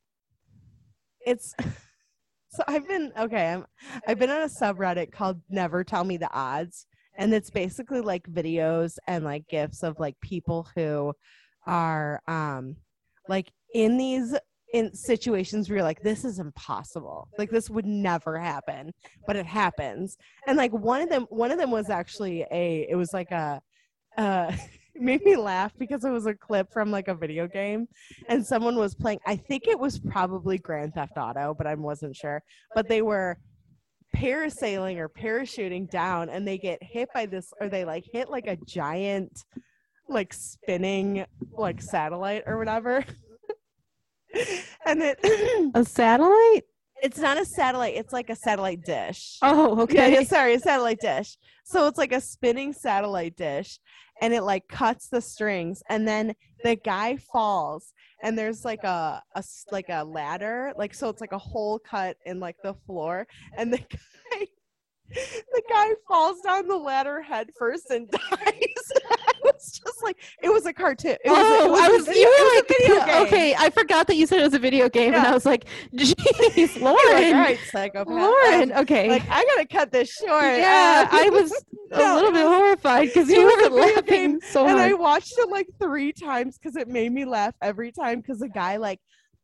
[1.25, 1.53] it's
[2.49, 3.65] so i've been okay i'm
[4.07, 6.85] i've been on a subreddit called never tell me the odds
[7.17, 11.11] and it's basically like videos and like gifs of like people who
[11.65, 12.75] are um
[13.27, 14.35] like in these
[14.73, 17.29] in situations where you're like this is impossible.
[17.37, 18.93] Like this would never happen
[19.25, 20.17] but it happens.
[20.47, 23.61] And like one of them one of them was actually a it was like a
[24.17, 24.51] uh
[24.99, 27.87] made me laugh because it was a clip from like a video game
[28.29, 32.15] and someone was playing i think it was probably grand theft auto but i wasn't
[32.15, 32.41] sure
[32.73, 33.37] but they were
[34.15, 38.47] parasailing or parachuting down and they get hit by this or they like hit like
[38.47, 39.43] a giant
[40.09, 43.05] like spinning like satellite or whatever
[44.85, 45.19] and it
[45.75, 46.63] A satellite?
[47.03, 50.13] it's not a satellite it's like a satellite dish Oh, okay.
[50.13, 51.37] yeah, sorry, a satellite dish.
[51.63, 53.79] So it's like a spinning satellite dish,
[54.21, 56.33] and it like cuts the strings, and then
[56.63, 57.93] the guy falls,
[58.23, 61.77] and there's like a, a s- like a ladder, like so it's like a hole
[61.77, 63.27] cut in like the floor,
[63.57, 63.77] and the
[64.33, 64.45] guy
[65.53, 68.91] the guy falls down the ladder head first and dies.
[69.57, 71.17] Was just like, it was a cartoon.
[71.25, 72.05] It was, oh, it was I was.
[72.05, 73.55] video- you were like, video okay.
[73.57, 75.65] I forgot that you said it was a video game, and I was like,
[75.95, 78.07] "Jeez, Lauren, like, all right, psychopath.
[78.13, 79.09] Lauren." Okay.
[79.09, 80.43] like I gotta cut this short.
[80.43, 81.51] yeah, Um, I was
[81.91, 84.77] a little bit horrified because you was were laughing game, so and.
[84.79, 88.49] I watched it like three times because it made me laugh every time because the
[88.49, 88.99] guy like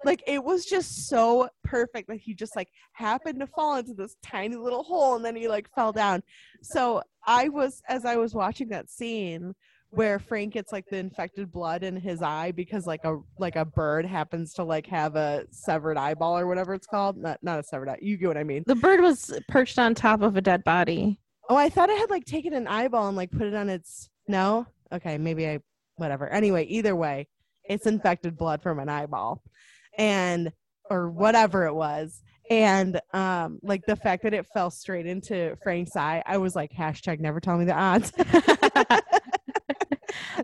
[0.06, 4.16] like it was just so perfect that he just like happened to fall into this
[4.22, 6.22] tiny little hole and then he like fell down.
[6.62, 9.56] So I was as I was watching that scene
[9.94, 13.64] where Frank gets like the infected blood in his eye because like a like a
[13.64, 17.16] bird happens to like have a severed eyeball or whatever it's called.
[17.18, 18.00] Not not a severed eye.
[18.02, 18.64] You get what I mean.
[18.66, 21.20] the bird was perched on top of a dead body.
[21.48, 24.10] Oh, I thought I had like taken an eyeball and like put it on its
[24.28, 24.66] no.
[24.92, 25.60] Okay, maybe I
[25.98, 26.28] whatever.
[26.28, 27.28] Anyway, either way,
[27.66, 29.44] it's infected blood from an eyeball,
[29.98, 30.52] and
[30.90, 32.22] or whatever it was.
[32.50, 36.72] And um, like the fact that it fell straight into Frank's eye, I was like,
[36.74, 38.12] hashtag never tell me the odds.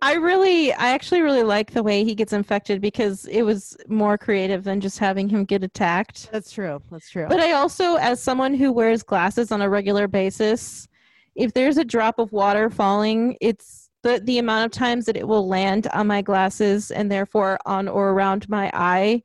[0.02, 4.18] I really, I actually really like the way he gets infected because it was more
[4.18, 6.32] creative than just having him get attacked.
[6.32, 6.82] That's true.
[6.92, 7.28] That's true.
[7.28, 10.88] But I also, as someone who wears glasses on a regular basis,
[11.36, 15.28] if there's a drop of water falling, it's the, the amount of times that it
[15.28, 19.22] will land on my glasses and therefore on or around my eye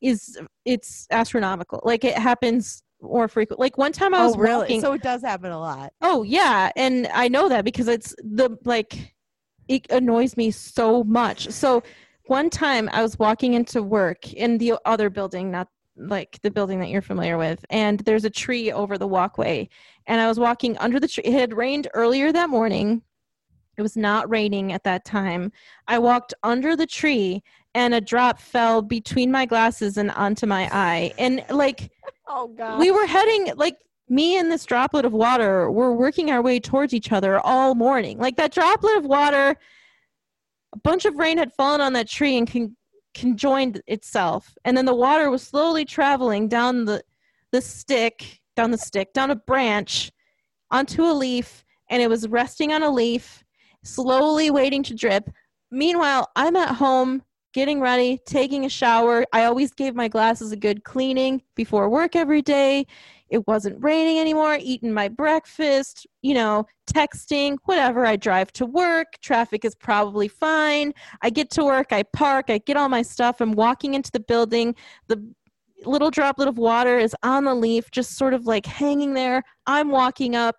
[0.00, 1.80] is it's astronomical.
[1.84, 3.60] Like it happens more frequent.
[3.60, 4.60] Like one time I oh, was oh, really?
[4.60, 4.80] walking.
[4.80, 5.92] So it does happen a lot.
[6.02, 9.14] Oh yeah, and I know that because it's the like
[9.68, 11.48] it annoys me so much.
[11.50, 11.82] So
[12.26, 16.80] one time I was walking into work in the other building, not like the building
[16.80, 19.68] that you're familiar with, and there's a tree over the walkway.
[20.06, 21.24] And I was walking under the tree.
[21.24, 23.02] It had rained earlier that morning.
[23.76, 25.52] It was not raining at that time.
[25.86, 27.42] I walked under the tree
[27.74, 31.12] and a drop fell between my glasses and onto my eye.
[31.18, 31.90] And like
[32.28, 32.78] Oh god.
[32.78, 33.76] we were heading like
[34.08, 38.18] me and this droplet of water were working our way towards each other all morning
[38.18, 39.56] like that droplet of water
[40.72, 42.76] a bunch of rain had fallen on that tree and con-
[43.14, 47.02] conjoined itself and then the water was slowly traveling down the
[47.52, 50.12] the stick down the stick down a branch
[50.70, 53.42] onto a leaf and it was resting on a leaf
[53.82, 55.30] slowly waiting to drip
[55.70, 57.22] meanwhile i'm at home
[57.56, 59.24] getting ready, taking a shower.
[59.32, 62.86] I always gave my glasses a good cleaning before work every day.
[63.28, 68.06] It wasn't raining anymore, eating my breakfast, you know, texting, whatever.
[68.06, 69.14] I drive to work.
[69.20, 70.92] Traffic is probably fine.
[71.22, 73.40] I get to work, I park, I get all my stuff.
[73.40, 74.74] I'm walking into the building.
[75.08, 75.22] The
[75.84, 79.42] little droplet of water is on the leaf, just sort of like hanging there.
[79.66, 80.56] I'm walking up,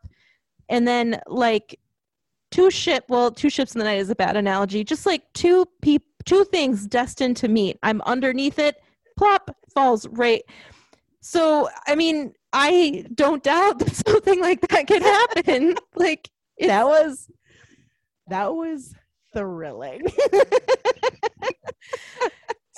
[0.70, 1.80] and then, like,
[2.52, 5.66] two ship well two ships in the night is a bad analogy just like two
[5.82, 8.78] peop two things destined to meet i'm underneath it
[9.18, 10.44] plop falls right
[11.20, 16.30] so i mean i don't doubt that something like that could happen like
[16.60, 17.30] that was
[18.30, 18.94] that was
[19.34, 20.02] thrilling.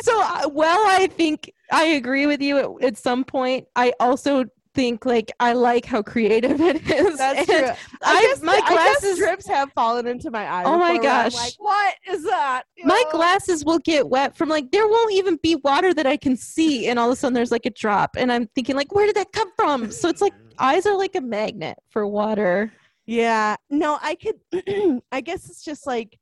[0.01, 4.45] so uh, well i think i agree with you at, at some point i also
[4.79, 7.69] think like i like how creative it is That's true.
[8.01, 10.63] I, guess, my I guess glasses drips have fallen into my eye.
[10.63, 11.35] Oh my before where I'm gosh.
[11.35, 12.63] like what is that?
[12.85, 13.11] my Oh.
[13.11, 16.87] glasses will get wet from like there won't even be water that I can see,
[16.87, 19.15] and all of a sudden there's like a drop, and I'm thinking like, where did
[19.15, 19.91] that come from?
[19.91, 22.71] So it's like eyes are like a magnet for water.
[23.05, 23.57] Yeah.
[23.69, 24.39] No, I could
[25.11, 26.17] I guess it's just like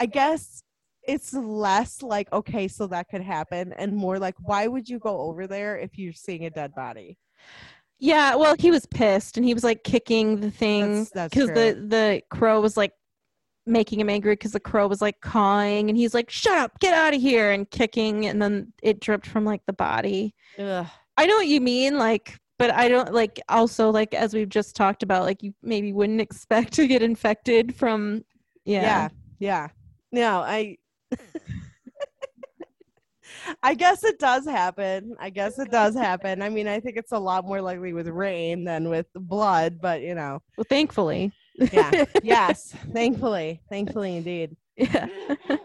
[0.00, 0.62] I guess
[1.06, 5.20] it's less like okay, so that could happen and more like why would you go
[5.20, 7.16] over there if you're seeing a dead body?
[8.00, 12.22] Yeah, well, he was pissed, and he was like kicking the thing because the the
[12.30, 12.92] crow was like
[13.66, 16.94] making him angry because the crow was like cawing, and he's like, "Shut up, get
[16.94, 20.34] out of here!" and kicking, and then it dripped from like the body.
[20.58, 20.86] Ugh.
[21.18, 24.74] I know what you mean, like, but I don't like also like as we've just
[24.74, 28.24] talked about, like you maybe wouldn't expect to get infected from
[28.64, 28.82] yeah.
[28.82, 29.08] Yeah.
[29.38, 29.68] Yeah.
[30.12, 30.78] No, I
[33.62, 35.16] I guess it does happen.
[35.18, 36.42] I guess it does happen.
[36.42, 40.02] I mean, I think it's a lot more likely with rain than with blood, but
[40.02, 40.40] you know.
[40.56, 41.32] Well, thankfully.
[41.72, 42.04] Yeah.
[42.22, 42.74] yes.
[42.92, 43.60] Thankfully.
[43.68, 44.56] Thankfully indeed.
[44.76, 45.08] yeah.
[45.48, 45.58] I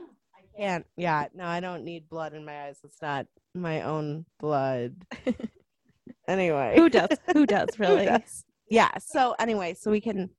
[0.57, 0.85] can't.
[0.97, 1.27] Yeah.
[1.33, 2.79] No, I don't need blood in my eyes.
[2.83, 4.95] It's not my own blood.
[6.27, 6.73] Anyway.
[6.75, 7.09] Who does?
[7.33, 8.05] Who does Who really?
[8.05, 8.45] does?
[8.69, 8.91] Yeah.
[8.97, 10.29] So anyway, so we can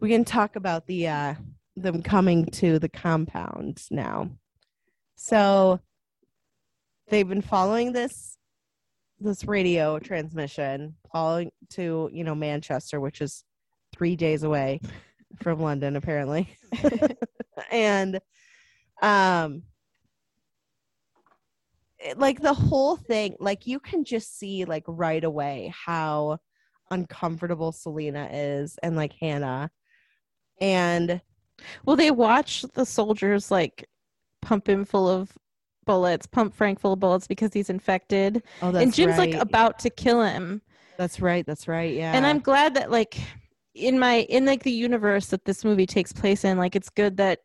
[0.00, 1.34] we can talk about the uh
[1.76, 4.30] them coming to the compound now.
[5.16, 5.80] So
[7.10, 8.36] they've been following this
[9.22, 13.44] this radio transmission following to, you know, Manchester, which is
[13.94, 14.80] 3 days away
[15.42, 16.48] from London apparently.
[17.70, 18.18] and
[19.02, 19.62] um
[21.98, 26.38] it- like the whole thing like you can just see like right away how
[26.90, 29.70] uncomfortable selena is and like hannah
[30.60, 31.20] and
[31.84, 33.88] Well, they watch the soldiers like
[34.42, 35.36] pump him full of
[35.90, 38.42] bullets, pump Frank full of bullets because he's infected.
[38.62, 40.62] oh and Jim's like about to kill him.
[40.96, 43.18] that's right that's right yeah And I'm glad that like
[43.74, 47.16] in my in like the universe that this movie takes place in, like it's good
[47.16, 47.40] that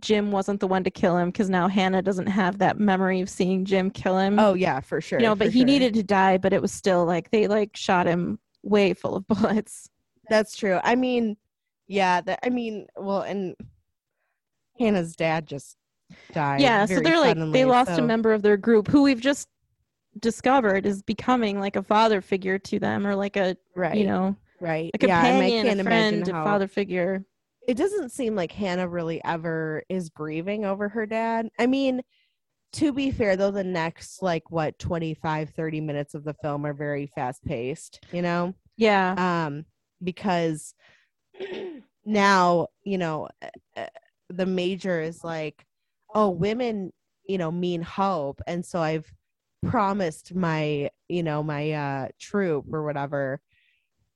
[0.00, 3.28] Jim wasn't the one to kill him because now Hannah doesn't have that memory of
[3.28, 4.38] seeing Jim kill him.
[4.38, 5.66] oh yeah for sure you know, but he sure.
[5.66, 9.26] needed to die, but it was still like they like shot him way full of
[9.32, 9.88] bullets.
[10.30, 11.36] that's true i mean
[11.88, 13.56] yeah that i mean well and
[14.78, 15.76] hannah's dad just
[16.32, 19.20] died yeah, so they're like they lost so- a member of their group who we've
[19.20, 19.48] just
[20.18, 24.36] discovered is becoming like a father figure to them or like a right you know
[24.60, 27.24] right a yeah companion, can't a friend, a father figure.
[27.66, 31.48] it doesn't seem like Hannah really ever is grieving over her dad.
[31.58, 32.02] I mean,
[32.74, 36.74] to be fair though, the next like what 25 30 minutes of the film are
[36.74, 38.54] very fast paced, you know?
[38.76, 39.14] Yeah.
[39.46, 39.64] Um
[40.02, 40.74] because
[42.04, 43.86] now, you know, uh, uh,
[44.28, 45.64] the major is like,
[46.14, 46.92] "Oh, women,
[47.28, 49.10] you know, mean hope." And so I've
[49.64, 53.40] promised my, you know, my uh troop or whatever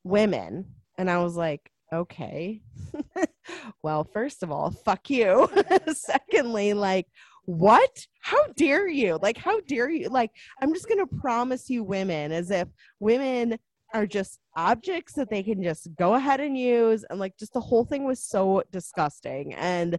[0.05, 0.67] women.
[0.99, 2.63] And I was like, "Okay."
[3.83, 5.49] well, first of all, fuck you.
[5.93, 7.07] Secondly, like,
[7.47, 8.07] what?
[8.21, 9.19] How dare you?
[9.23, 10.09] Like, how dare you?
[10.09, 12.69] Like, I'm just going to promise you women as if
[13.01, 13.59] women
[13.95, 17.05] are just objects that they can just go ahead and use.
[17.09, 19.55] And like, just the whole thing was so disgusting.
[19.55, 19.97] And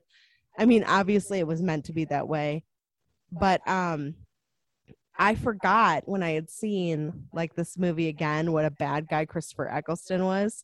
[0.57, 2.63] I mean, obviously, it was meant to be that way.
[3.31, 4.15] But, um,
[5.19, 9.69] I forgot when I had seen like this movie again what a bad guy Christopher
[9.69, 10.63] Eccleston was.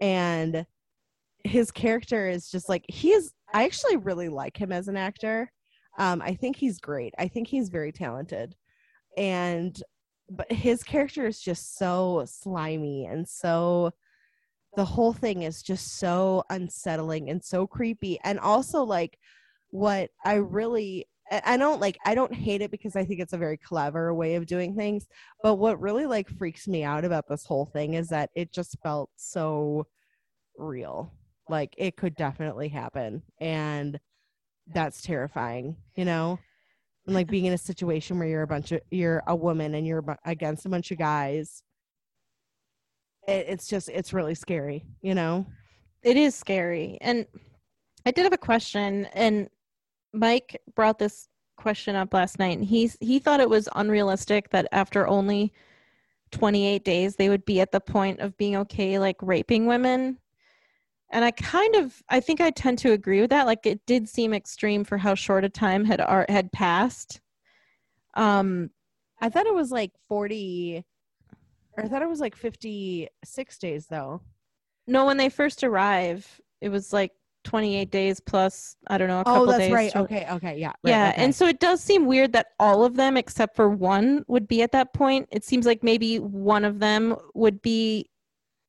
[0.00, 0.66] And
[1.44, 5.50] his character is just like he is I actually really like him as an actor.
[5.98, 7.14] Um I think he's great.
[7.18, 8.54] I think he's very talented.
[9.16, 9.80] And
[10.30, 13.92] but his character is just so slimy and so
[14.76, 18.18] the whole thing is just so unsettling and so creepy.
[18.24, 19.18] And also like
[19.70, 23.38] what I really I don't like I don't hate it because I think it's a
[23.38, 25.06] very clever way of doing things.
[25.42, 28.78] But what really like freaks me out about this whole thing is that it just
[28.82, 29.86] felt so
[30.56, 31.12] real.
[31.48, 33.22] Like it could definitely happen.
[33.40, 33.98] And
[34.72, 36.38] that's terrifying you know?
[37.06, 39.86] And like being in a situation where you're a bunch of you're a woman and
[39.86, 41.62] you're against a bunch of guys
[43.28, 45.46] it's just it's really scary you know
[46.02, 46.96] It is scary.
[47.00, 47.26] And
[48.06, 49.48] I did have a question and
[50.12, 54.68] Mike brought this question up last night and he's he thought it was unrealistic that
[54.72, 55.52] after only
[56.30, 60.18] 28 days they would be at the point of being okay like raping women.
[61.10, 63.46] and I kind of I think I tend to agree with that.
[63.46, 67.20] Like it did seem extreme for how short a time had ar- had passed.
[68.14, 68.70] Um,
[69.20, 70.84] I thought it was like 40 or
[71.78, 74.20] I thought it was like 56 days though.
[74.86, 77.12] no, when they first arrive, it was like
[77.44, 79.72] 28 days plus I don't know a oh, couple Oh, that's days.
[79.72, 79.92] right.
[79.92, 80.68] to- Okay, okay, yeah.
[80.68, 81.22] right, yeah, okay.
[81.22, 84.62] and so it does seem weird that all of them except for one would be
[84.62, 85.28] at that point.
[85.30, 88.10] It seems like maybe one of them would be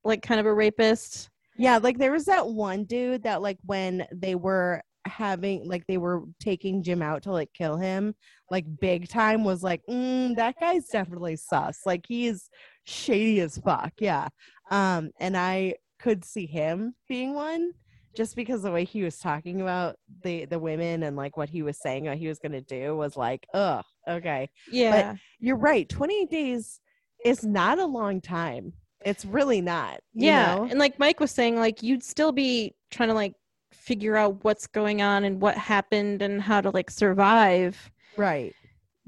[0.04, 1.28] like kind of a rapist.
[1.58, 5.98] Yeah, like there was that one dude that like when they were having like they
[5.98, 8.14] were taking Jim out to like kill him,
[8.50, 11.80] like big time was like, mm, that guy's definitely sus.
[11.84, 12.48] Like he's
[12.84, 13.92] shady as fuck.
[13.98, 14.28] Yeah.
[14.70, 17.72] Um, and I could see him being one
[18.16, 21.62] just because the way he was talking about the the women and like what he
[21.62, 24.48] was saying what he was gonna do was like, ugh, okay.
[24.70, 25.16] Yeah.
[25.38, 25.88] You're right.
[25.88, 26.80] 28 days
[27.24, 28.72] is not a long time.
[29.04, 30.00] It's really not.
[30.12, 30.64] you yeah know?
[30.64, 33.34] and like mike was saying like you'd still be trying to like
[33.72, 38.54] figure out what's going on and what happened and how to like survive Right.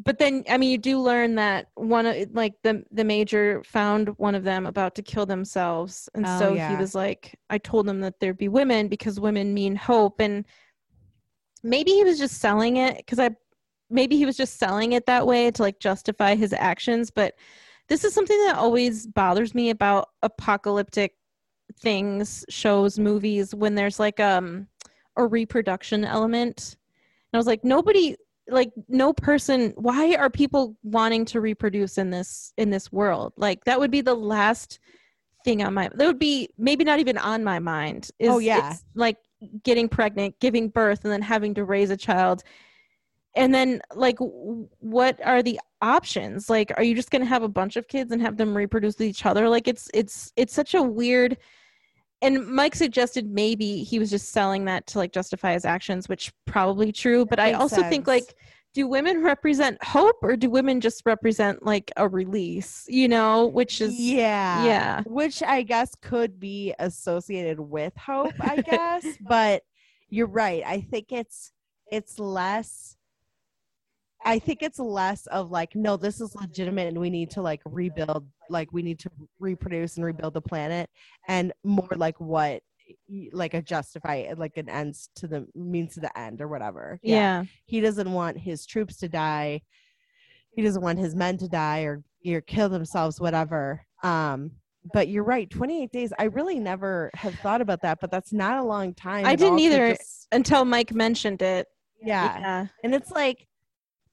[0.05, 4.09] but then i mean you do learn that one of like the the major found
[4.19, 6.71] one of them about to kill themselves and Oh, so yeah.
[6.71, 10.45] he was like i told them that there'd be women because women mean hope and
[11.63, 13.31] maybe he was just selling it because i
[13.91, 17.35] maybe he was just selling it that way to like justify his actions but
[17.89, 21.15] this is something that always bothers me about apocalyptic
[21.81, 24.67] things shows movies when there's like um
[25.17, 26.77] a reproduction element.
[27.33, 28.17] And i was like nobody
[28.49, 33.33] like no person why are people wanting to reproduce in this in this world?
[33.37, 34.81] Like that would be the last
[35.45, 38.71] thing on my that would be maybe not even on my mind is Oh, yeah.
[38.71, 39.17] it's like
[39.65, 42.43] getting pregnant giving birth and then having to raise a child.
[43.35, 46.51] And then like what are the options?
[46.51, 48.99] Like are you just going to have a bunch of kids and have them reproduce
[48.99, 49.49] with each other?
[49.49, 51.39] Like it's it's it's such a weird
[52.23, 56.33] and mike suggested maybe he was just selling that to like justify his actions which
[56.47, 58.35] probably true but i also think like
[58.75, 63.81] do women represent hope or do women just represent like a release you know which
[63.81, 65.03] is yeah yeah.
[65.07, 69.63] which i guess could be associated with hope i guess but
[70.09, 71.53] you're right i think it's
[71.91, 72.97] it's less
[74.25, 77.61] i think it's less of like no this is legitimate and we need to like
[77.65, 80.89] rebuild like we need to reproduce and rebuild the planet
[81.29, 82.63] and more like what
[83.33, 86.99] like a justify like an ends to the means to the end or whatever.
[87.03, 87.45] Yeah.
[87.65, 89.63] He doesn't want his troops to die.
[90.55, 93.85] He doesn't want his men to die or or kill themselves whatever.
[94.03, 94.53] Um
[94.93, 98.59] but you're right 28 days i really never have thought about that but that's not
[98.59, 99.91] a long time I didn't either.
[99.95, 101.69] just- until mike mentioned it.
[102.01, 102.41] Yeah.
[102.41, 102.67] yeah.
[102.83, 103.47] And it's like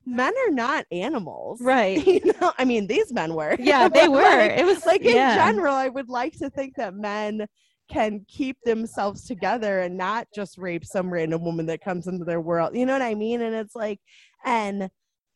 [0.09, 1.61] men are not animals.
[1.69, 2.05] Right.
[2.05, 3.55] You know i mean these men were.
[3.59, 4.21] Yeah they were.
[4.21, 5.35] like, it was like in yeah.
[5.35, 7.47] general i would like to think that men
[7.89, 12.39] can keep themselves together and not just rape some random woman that comes into their
[12.39, 12.75] world.
[12.75, 13.41] You know what i mean?
[13.41, 13.99] And it's like
[14.45, 14.89] and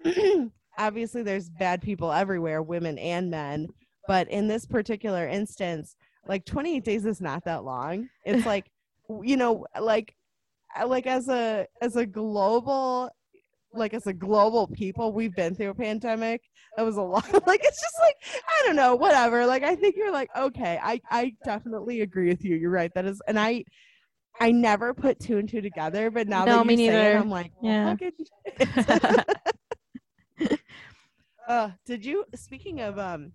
[0.78, 3.68] obviously there's bad people everywhere women and men.
[4.08, 5.95] But in this particular instance
[6.28, 8.10] like 28 days is not that long.
[8.26, 8.66] It's like
[9.22, 10.16] you know like
[10.88, 13.10] like as a as a global
[13.74, 16.41] like as a global people we've been through a pandemic.
[16.78, 18.16] That was a lot like it's just like
[18.48, 19.45] i don't know whatever.
[19.45, 22.56] Like i think you're like okay i i definitely agree with you.
[22.56, 22.91] You're right.
[22.95, 23.64] That is and i
[24.40, 27.30] i never put two and two together but now No, that you say it, i'm
[27.30, 29.16] like well, Yeah.
[31.48, 33.32] uh did you speaking of um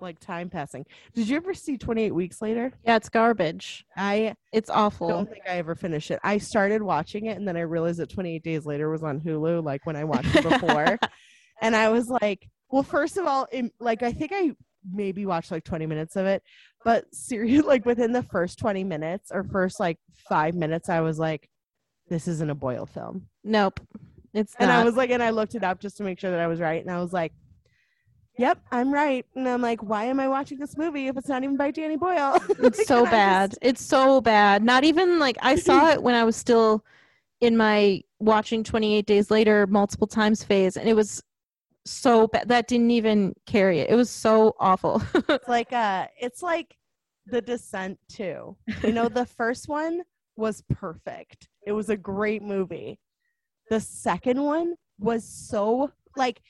[0.00, 0.84] like time passing
[1.14, 5.44] did you ever see 28 weeks later yeah it's garbage i it's awful don't think
[5.48, 6.20] I ever finished it.
[6.22, 9.64] I started watching it and then I realized that 28 days later was on Hulu,
[9.64, 10.98] like when I watched it before.
[11.62, 14.52] and I was like, well, first of all, it, like I think I
[14.90, 16.42] maybe watched like 20 minutes of it,
[16.84, 19.98] but seriously, like within the first 20 minutes or first like
[20.28, 21.48] five minutes, I was like,
[22.08, 23.28] this isn't a Boyle film.
[23.44, 23.80] nope
[24.34, 26.38] it's And I was like, and I looked it up just to make sure that
[26.38, 26.82] I was right.
[26.82, 27.32] And I was like,
[28.38, 29.26] yep, I'm right.
[29.34, 31.96] And I'm like, why am I watching this movie if it's not even by Danny
[31.96, 32.38] Boyle?
[32.62, 34.62] it's so bad just- it's so bad.
[34.62, 36.84] Not even like i saw it when i was still
[37.40, 41.22] in my watching 28 days later multiple times phase and it was
[41.84, 43.90] so bad that didn't even carry it.
[43.90, 45.02] It was so awful.
[45.28, 46.76] It's like uh it's like
[47.26, 48.56] the descent too.
[48.82, 50.02] You know the first one
[50.36, 51.48] was perfect.
[51.66, 52.98] It was a great movie.
[53.70, 56.40] The second one was so like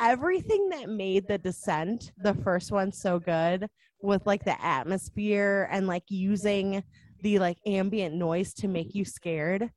[0.00, 3.68] everything that made the descent the first one so good
[4.02, 6.82] with like the atmosphere and like using
[7.22, 9.70] the like ambient noise to make you scared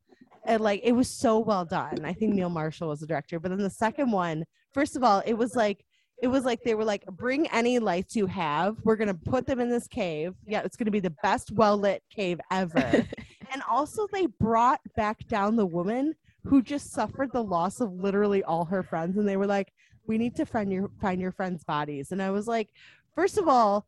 [0.46, 3.50] and like it was so well done i think neil marshall was the director but
[3.50, 5.84] then the second one first of all it was like
[6.24, 8.78] it was like they were like, bring any lights you have.
[8.86, 10.34] We're gonna put them in this cave.
[10.46, 12.80] Yeah, it's gonna be the best well lit cave ever.
[13.52, 16.14] and also, they brought back down the woman
[16.46, 19.74] who just suffered the loss of literally all her friends, and they were like,
[20.08, 22.12] we need to find your find your friends' bodies.
[22.12, 22.70] And I was like,
[23.16, 23.86] first of all.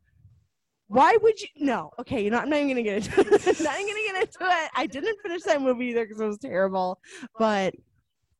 [0.88, 1.48] Why would you?
[1.56, 2.22] No, okay.
[2.22, 3.26] You know, I'm not even gonna get into it.
[3.58, 4.70] I'm not even gonna get into it.
[4.76, 7.00] I didn't finish that movie either because it was terrible.
[7.40, 7.74] But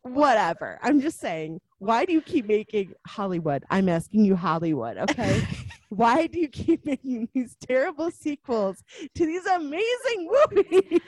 [0.07, 0.79] whatever.
[0.83, 3.65] I'm just saying, why do you keep making Hollywood?
[3.71, 5.43] I'm asking you, Hollywood, okay?
[5.89, 8.83] why do you keep making these terrible sequels
[9.15, 11.01] to these amazing movies?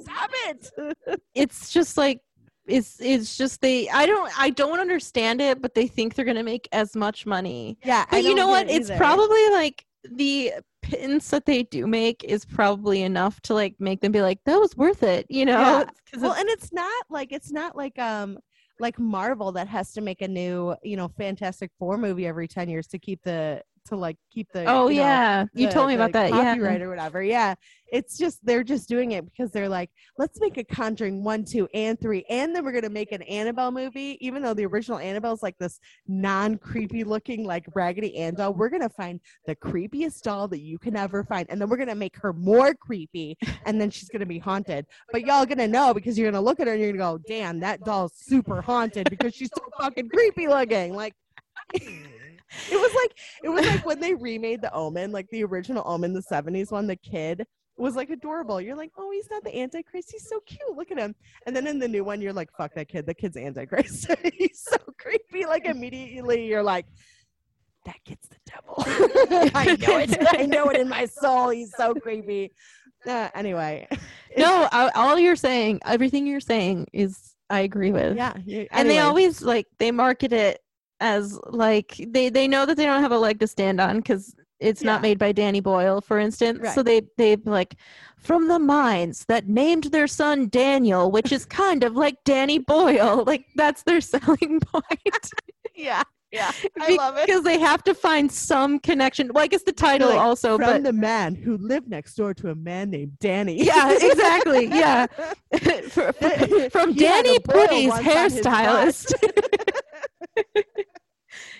[0.00, 1.20] Stop it.
[1.34, 2.20] it's just like
[2.66, 6.42] it's it's just they I don't I don't understand it, but they think they're gonna
[6.42, 7.78] make as much money.
[7.84, 8.68] Yeah, But you know what?
[8.68, 13.74] it It's probably like the pittance that they do make is probably enough to like
[13.78, 15.52] make them be like, that was worth it, you know?
[15.52, 15.84] Yeah.
[16.18, 18.38] well, it's- and it's not like it's not like um
[18.80, 22.68] like Marvel that has to make a new you know Fantastic Four movie every ten
[22.68, 25.88] years to keep the to like keep the oh you know, yeah, you the- told
[25.88, 26.30] me the about that.
[26.30, 27.22] Yeah, copyright or whatever.
[27.22, 27.54] Yeah,
[27.88, 31.68] it's just they're just doing it because they're like, let's make a Conjuring one, two,
[31.74, 34.16] and three, and then we're gonna make an Annabelle movie.
[34.20, 38.88] Even though the original Annabelle's like this non-creepy looking like Raggedy Ann doll, we're gonna
[38.88, 42.32] find the creepiest doll that you can ever find, and then we're gonna make her
[42.32, 43.36] more creepy,
[43.66, 44.86] and then she's gonna be haunted.
[45.12, 47.60] But y'all gonna know because you're gonna look at her and you're gonna go, damn,
[47.60, 50.94] that doll's super haunted because she's so fucking creepy looking.
[50.94, 51.14] Like.
[52.70, 56.12] It was like it was like when they remade the Omen, like the original Omen,
[56.12, 56.86] the '70s one.
[56.86, 58.60] The kid was like adorable.
[58.60, 60.10] You're like, oh, he's not the Antichrist.
[60.12, 60.60] He's so cute.
[60.76, 61.14] Look at him.
[61.46, 63.06] And then in the new one, you're like, fuck that kid.
[63.06, 64.06] The kid's Antichrist.
[64.38, 65.44] he's so creepy.
[65.46, 66.86] Like immediately, you're like,
[67.84, 68.74] that kid's the devil.
[69.54, 70.16] I know it.
[70.38, 71.50] I know it in my soul.
[71.50, 72.52] He's so creepy.
[73.06, 73.86] Uh, anyway,
[74.38, 78.16] no, all you're saying, everything you're saying is I agree with.
[78.16, 78.32] yeah.
[78.44, 80.60] you- and they always like they market it
[81.04, 84.34] as like they they know that they don't have a leg to stand on because
[84.58, 84.92] it's Yeah.
[84.92, 86.72] not made by Danny Boyle, for instance.
[86.74, 87.76] So they they like
[88.16, 93.24] from the minds that named their son Daniel, which is kind of like Danny Boyle.
[93.32, 95.30] Like that's their selling point.
[95.76, 96.02] yeah,
[96.34, 96.50] yeah.
[96.80, 97.26] I love it.
[97.26, 99.30] because they have to find some connection.
[99.32, 102.34] Well, I guess the title like, also, From but the man who lived next door
[102.34, 103.64] to a man named Danny.
[103.64, 104.66] yeah, exactly.
[104.66, 105.06] Yeah,
[105.88, 109.12] For- for- from Danny a boil Pooty's once on his hairstylist.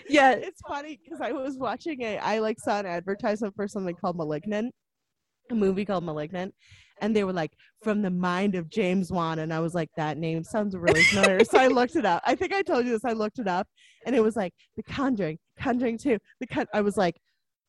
[0.09, 3.95] yeah, it's funny because I was watching a I like saw an advertisement for something
[3.95, 4.73] called Malignant,
[5.51, 6.53] a movie called Malignant,
[7.01, 7.51] and they were like
[7.83, 11.43] from the mind of James Wan, and I was like that name sounds really familiar,
[11.43, 12.21] so I looked it up.
[12.25, 13.05] I think I told you this.
[13.05, 13.67] I looked it up,
[14.05, 16.17] and it was like The Conjuring, Conjuring Two.
[16.39, 17.17] The Con- I was like.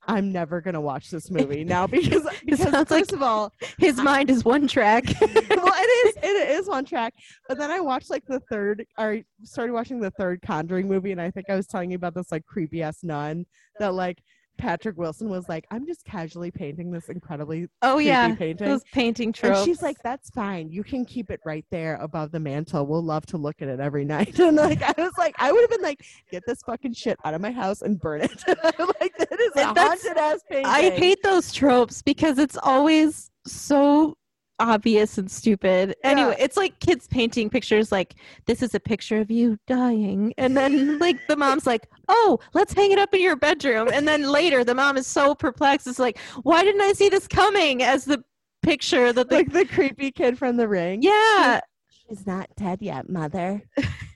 [0.08, 4.30] I'm never gonna watch this movie now because because first like- of all, his mind
[4.30, 5.02] is one track.
[5.20, 7.12] well, it is it is one track.
[7.48, 11.20] But then I watched like the third, or started watching the third Conjuring movie, and
[11.20, 13.46] I think I was telling you about this like creepy ass nun
[13.80, 14.22] that like
[14.56, 18.68] Patrick Wilson was like, I'm just casually painting this incredibly oh yeah, painting.
[18.68, 20.70] those painting and she's like, "That's fine.
[20.70, 22.86] You can keep it right there above the mantle.
[22.86, 25.60] We'll love to look at it every night." And like, I was like, I would
[25.60, 29.16] have been like, "Get this fucking shit out of my house and burn it." like
[29.18, 30.66] that is a haunted ass painting.
[30.66, 34.16] I hate those tropes because it's always so
[34.58, 35.94] obvious and stupid.
[36.02, 38.14] Anyway, it's like kids painting pictures like
[38.46, 40.32] this is a picture of you dying.
[40.38, 44.06] And then like the mom's like, "Oh, let's hang it up in your bedroom." And
[44.06, 47.82] then later the mom is so perplexed it's like, "Why didn't I see this coming?"
[47.82, 48.22] as the
[48.62, 51.02] picture that the like the creepy kid from the ring.
[51.02, 51.60] Yeah.
[52.08, 53.62] She's not dead yet, mother.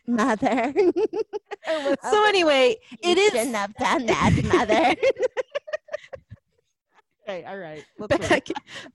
[0.07, 0.75] mother.
[2.03, 4.97] So anyway, it is have done that, mother.
[7.29, 7.85] Okay, all right.
[8.09, 8.49] Back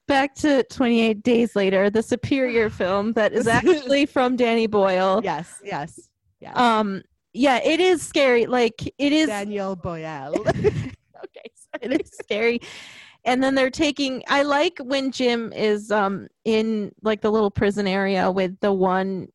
[0.07, 5.21] back to 28 days later, the superior film that is actually from Danny Boyle.
[5.23, 6.55] Yes, yes, yes.
[6.57, 7.01] Um
[7.33, 8.45] yeah, it is scary.
[8.45, 10.35] Like it is Daniel Boyle.
[10.47, 11.81] okay, sorry.
[11.81, 12.61] it is scary.
[13.25, 17.87] And then they're taking I like when Jim is um in like the little prison
[17.87, 19.27] area with the one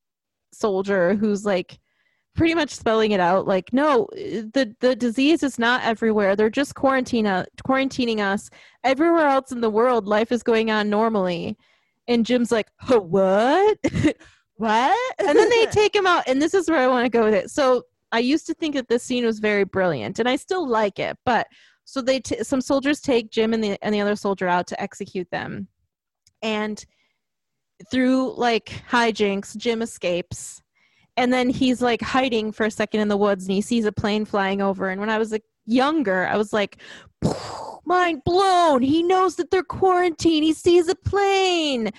[0.53, 1.79] soldier who's like
[2.35, 6.37] pretty much spelling it out like no the the disease is not everywhere.
[6.37, 8.51] They're just quarantine uh, quarantining us.
[8.85, 11.57] Everywhere else in the world life is going on normally.
[12.09, 13.79] And Jim's like huh, what?
[14.57, 15.15] What?
[15.19, 17.33] and then they take him out and this is where i want to go with
[17.33, 17.51] it.
[17.51, 20.99] So i used to think that this scene was very brilliant and i still like
[20.99, 21.47] it but
[21.87, 24.81] so they t- some soldiers take jim and the and the other soldier out to
[24.81, 25.67] execute them.
[26.43, 26.85] And
[27.91, 30.61] through like hijinks jim escapes
[31.17, 33.93] and then he's like hiding for a second in the woods and he sees a
[33.93, 34.89] plane flying over.
[34.89, 36.79] And when i was like younger i was like
[37.85, 38.83] mind blown.
[38.83, 40.45] He knows that they're quarantined.
[40.45, 41.91] He sees a plane.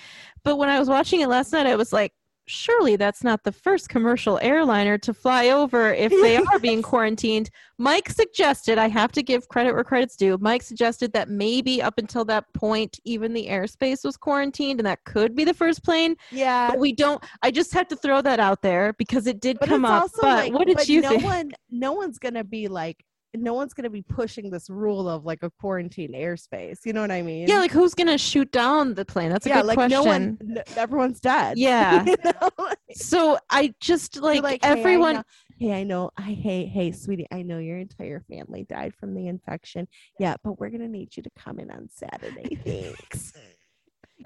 [0.44, 2.12] But when i was watching it last night i was like
[2.52, 7.50] surely that's not the first commercial airliner to fly over if they are being quarantined.
[7.78, 10.38] Mike suggested, I have to give credit where credit's due.
[10.40, 15.02] Mike suggested that maybe up until that point, even the airspace was quarantined, and that
[15.04, 16.14] could be the first plane.
[16.30, 16.70] Yeah.
[16.70, 17.22] But we don't.
[17.42, 20.10] I just have to throw that out there because it did But come up.
[20.20, 21.24] But like, what did but you no think?
[21.24, 23.04] one no one's gonna be like
[23.34, 26.80] no one's gonna be pushing this rule of like a quarantine airspace.
[26.84, 27.48] You know what I mean?
[27.48, 29.30] Yeah, like who's gonna shoot down the plane?
[29.30, 29.90] That's a yeah, good like question.
[29.90, 30.38] no one
[30.76, 31.58] everyone's dead.
[31.58, 32.04] Yeah.
[32.12, 32.50] You know?
[32.94, 35.22] So I just like, like, "Hey, I everyone.
[35.58, 36.10] Hey, I know.
[36.18, 37.26] I hey, hey, sweetie.
[37.32, 39.88] I know your entire family died from the infection.
[40.18, 42.54] Yeah, but we're gonna need you to come in on Saturday.
[42.64, 43.32] Thanks.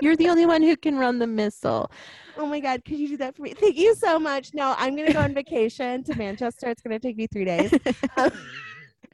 [0.02, 1.90] You're the only one who can run the missile.
[2.36, 3.54] oh my God, could you do that for me?
[3.54, 4.52] Thank you so much.
[4.52, 6.68] No, I'm gonna go on vacation to Manchester.
[6.68, 7.72] It's gonna take me three days.
[8.16, 8.32] Um,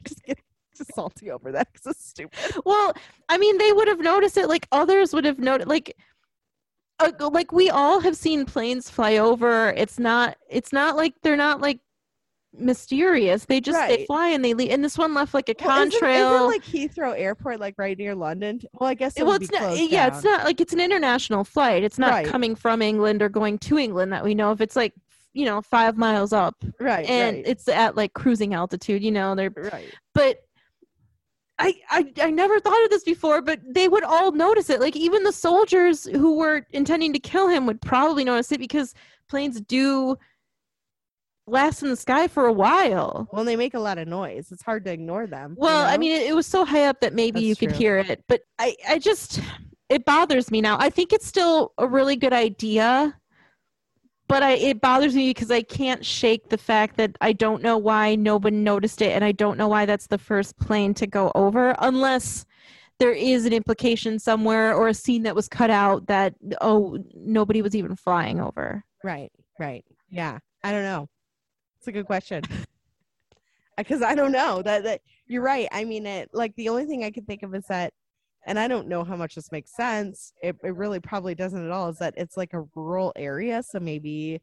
[0.09, 0.39] just get
[0.95, 2.39] salty over that because it's stupid.
[2.65, 2.93] Well,
[3.29, 4.49] I mean, they would have noticed it.
[4.49, 5.69] Like others would have noticed.
[5.69, 5.97] Like,
[6.99, 9.71] uh, like we all have seen planes fly over.
[9.77, 10.37] It's not.
[10.51, 11.81] It's not like they're not like
[12.55, 13.45] mysterious.
[13.47, 14.71] They just they fly and they leave.
[14.71, 16.35] And this one left like a Well, isn't- contrail.
[16.37, 18.61] Isn't, like Heathrow Airport like right near London?
[18.75, 19.77] Well, I guess it well, it's be not.
[19.79, 21.83] Yeah, it's not like it's an international flight.
[21.83, 22.27] It's not Right.
[22.27, 24.61] coming from England or going to England that we know of.
[24.61, 24.93] It's like
[25.33, 29.03] you know five miles up, right, and right, it's at like cruising altitude.
[29.03, 29.93] You know, they're right.
[30.15, 30.39] but
[31.59, 34.81] I, I I never thought of this before, but they would all notice it.
[34.81, 38.95] Like even the soldiers who were intending to kill him would probably notice it because
[39.29, 40.17] planes do
[41.47, 43.29] last in the sky for a while.
[43.33, 44.51] Well, they make a lot of noise.
[44.51, 45.53] It's hard to ignore them.
[45.53, 47.71] you Well, I mean, it, it was so high up that maybe That's you could
[47.71, 47.79] true.
[47.79, 49.41] hear it, but I I just
[49.89, 50.79] it bothers me now.
[50.81, 53.17] I think it's still a really good idea.
[54.33, 57.77] But I, it bothers me because I can't shake the fact that I don't know
[57.77, 61.31] why nobody noticed it, and I don't know why that's the first plane to go
[61.35, 62.47] over, unless
[62.99, 67.61] there is an implication somewhere or a scene that was cut out that oh nobody
[67.61, 68.83] was even flying over.
[69.05, 69.85] Right, right.
[70.09, 70.39] Yeah.
[70.65, 71.11] I don't know.
[71.77, 72.43] It's a good question.
[73.77, 74.61] Because I don't know.
[74.63, 75.67] That that you're right.
[75.73, 77.93] I mean it like the only thing I can think of is that
[78.47, 80.33] and I don't know how much this makes sense.
[80.43, 83.79] It it really probably doesn't at all, is that it's like a rural area, so
[83.81, 84.41] maybe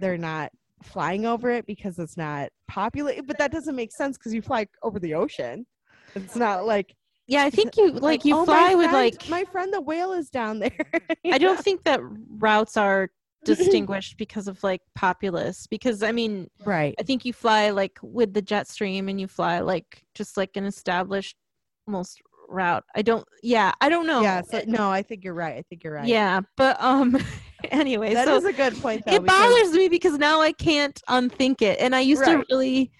[0.00, 0.50] they're not
[0.82, 3.26] flying over it because it's not populated.
[3.26, 5.66] But that doesn't make sense because you fly over the ocean.
[6.14, 6.94] It's not like
[7.26, 10.30] Yeah, I think you like you "Oh, fly with like my friend the whale is
[10.30, 10.90] down there.
[11.32, 13.10] I don't think that routes are
[13.44, 16.94] distinguished because of like populace because I mean right.
[16.98, 20.56] I think you fly like with the jet stream and you fly like just like
[20.56, 21.36] an established
[21.86, 22.84] almost route.
[22.94, 24.22] I don't yeah, I don't know.
[24.22, 25.56] Yeah, so, no, I think you're right.
[25.56, 26.06] I think you're right.
[26.06, 27.16] Yeah, but um
[27.70, 29.14] anyway, that so is a good point though.
[29.14, 31.78] it because- bothers me because now I can't unthink it.
[31.80, 32.32] And I used Right.
[32.32, 32.90] to really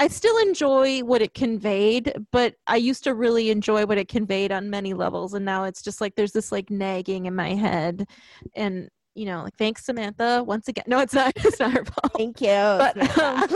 [0.00, 4.50] I still enjoy what it conveyed, but I used to really enjoy what it conveyed
[4.52, 8.06] on many levels and now it's just like there's this like nagging in my head
[8.54, 10.84] and you know, like thanks Samantha once again.
[10.88, 12.12] No, it's not it's not her fault.
[12.16, 12.48] Thank you.
[12.48, 13.48] But, um,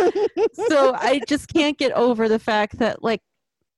[0.69, 3.21] so I just can't get over the fact that like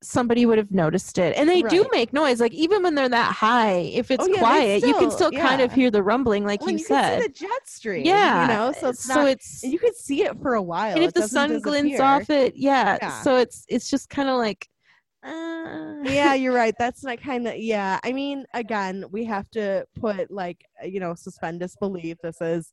[0.03, 1.37] somebody would have noticed it.
[1.37, 2.41] And they do make noise.
[2.41, 5.41] Like even when they're that high, if it's Oh, yeah, quiet, you can still- still
[5.41, 7.11] kind of hear the rumbling like Well, you, you said.
[7.11, 8.07] can see the jet stream.
[8.07, 8.43] yeah.
[8.43, 9.29] you know, so it's so not.
[9.29, 10.95] it's you could see it for a while.
[10.95, 12.97] and if the sun glints off it, yeah.
[13.03, 13.21] Yeah.
[13.23, 14.67] So it's it's just kind of like
[15.23, 16.75] uh, yeah, you're right.
[16.79, 18.01] That's not kind of yeah.
[18.03, 22.17] I mean, again, we have to put like you know suspend disbelief.
[22.23, 22.73] This is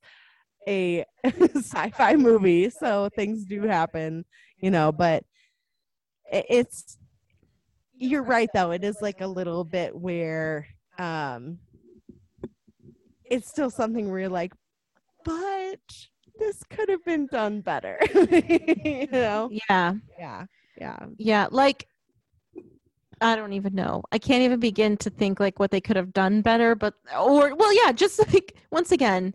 [0.66, 4.24] a sci-fi movie, so things do happen,
[4.60, 4.94] you know.
[4.94, 5.24] But
[6.32, 6.98] it's
[7.98, 8.72] you're right though.
[8.72, 10.68] It is like a little bit where
[10.98, 11.60] um
[13.26, 14.54] it's still something where you're like,
[15.26, 15.80] but
[16.40, 18.00] this could have been done better,
[18.32, 19.50] you know.
[19.70, 19.94] yeah.
[20.18, 20.46] Yeah,
[20.78, 21.06] yeah.
[21.18, 21.88] Yeah, like
[23.20, 24.04] I don't even know.
[24.12, 27.56] I can't even begin to think like what they could have done better, but or
[27.56, 29.34] well, yeah, just like once again,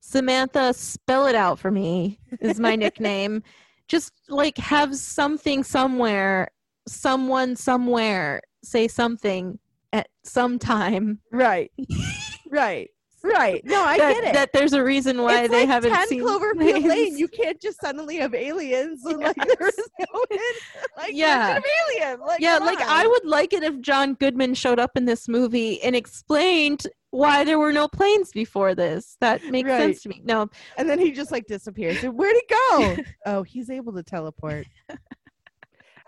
[0.00, 3.42] Samantha, spell it out for me is my nickname.
[3.88, 6.50] Just like have something somewhere,
[6.88, 9.58] someone somewhere say something
[9.92, 11.20] at some time.
[11.32, 11.70] Right.
[12.50, 12.88] right.
[13.24, 13.62] Right.
[13.64, 14.32] No, I that, get it.
[14.34, 16.84] that there's a reason why it's they like haven't 10 seen Cloverfield.
[16.88, 17.16] Lane.
[17.16, 20.24] You can't just suddenly have aliens and like there is no
[20.96, 21.56] like Yeah.
[21.58, 22.20] of.
[22.26, 22.86] Like, yeah, like on.
[22.88, 27.44] I would like it if John Goodman showed up in this movie and explained why
[27.44, 29.16] there were no planes before this.
[29.20, 29.78] That makes Right.
[29.78, 30.20] sense to me.
[30.24, 32.02] No, And then he just like disappears.
[32.02, 32.42] Where'd he
[32.72, 32.96] go?
[33.26, 34.66] oh, he's able to teleport.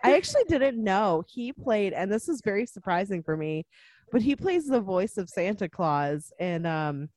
[0.04, 3.66] I actually didn't know he played, and this is very surprising for me,
[4.12, 7.08] but he plays the voice of Santa Claus in um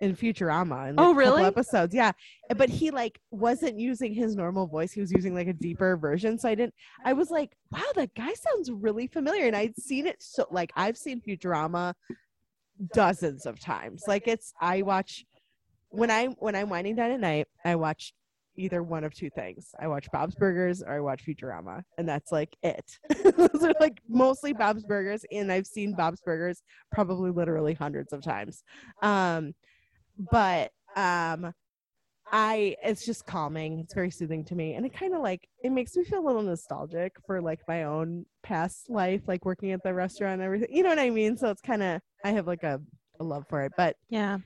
[0.00, 0.90] in Futurama.
[0.90, 1.44] In, like, Oh, really?
[1.44, 2.10] Episodes, yeah.
[2.56, 4.92] But he like wasn't using his normal voice.
[4.92, 6.38] He was using like a deeper version.
[6.38, 6.74] So I didn't.
[7.04, 10.72] I was like, wow, that guy sounds really familiar, and I'd seen it so like
[10.74, 11.94] I've seen Futurama
[12.92, 14.04] dozens of times.
[14.08, 15.24] Like it's I watch
[15.90, 18.12] when I when I'm winding down at night, I watch
[18.56, 19.74] either one of two things.
[19.80, 22.98] I watch Bob's Burgers or I watch Futurama, and that's like it.
[23.36, 28.22] Those are like mostly Bob's Burgers, and I've seen Bob's Burgers probably literally hundreds of
[28.22, 28.62] times.
[29.02, 29.54] Um,
[30.30, 31.52] but um,
[32.30, 33.80] I it's just calming.
[33.80, 36.26] It's very soothing to me, and it kind of like it makes me feel a
[36.26, 40.68] little nostalgic for like my own past life, like working at the restaurant and everything.
[40.70, 41.36] You know what I mean?
[41.36, 42.80] So it's kind of I have like a,
[43.20, 44.38] a love for it, but Yeah.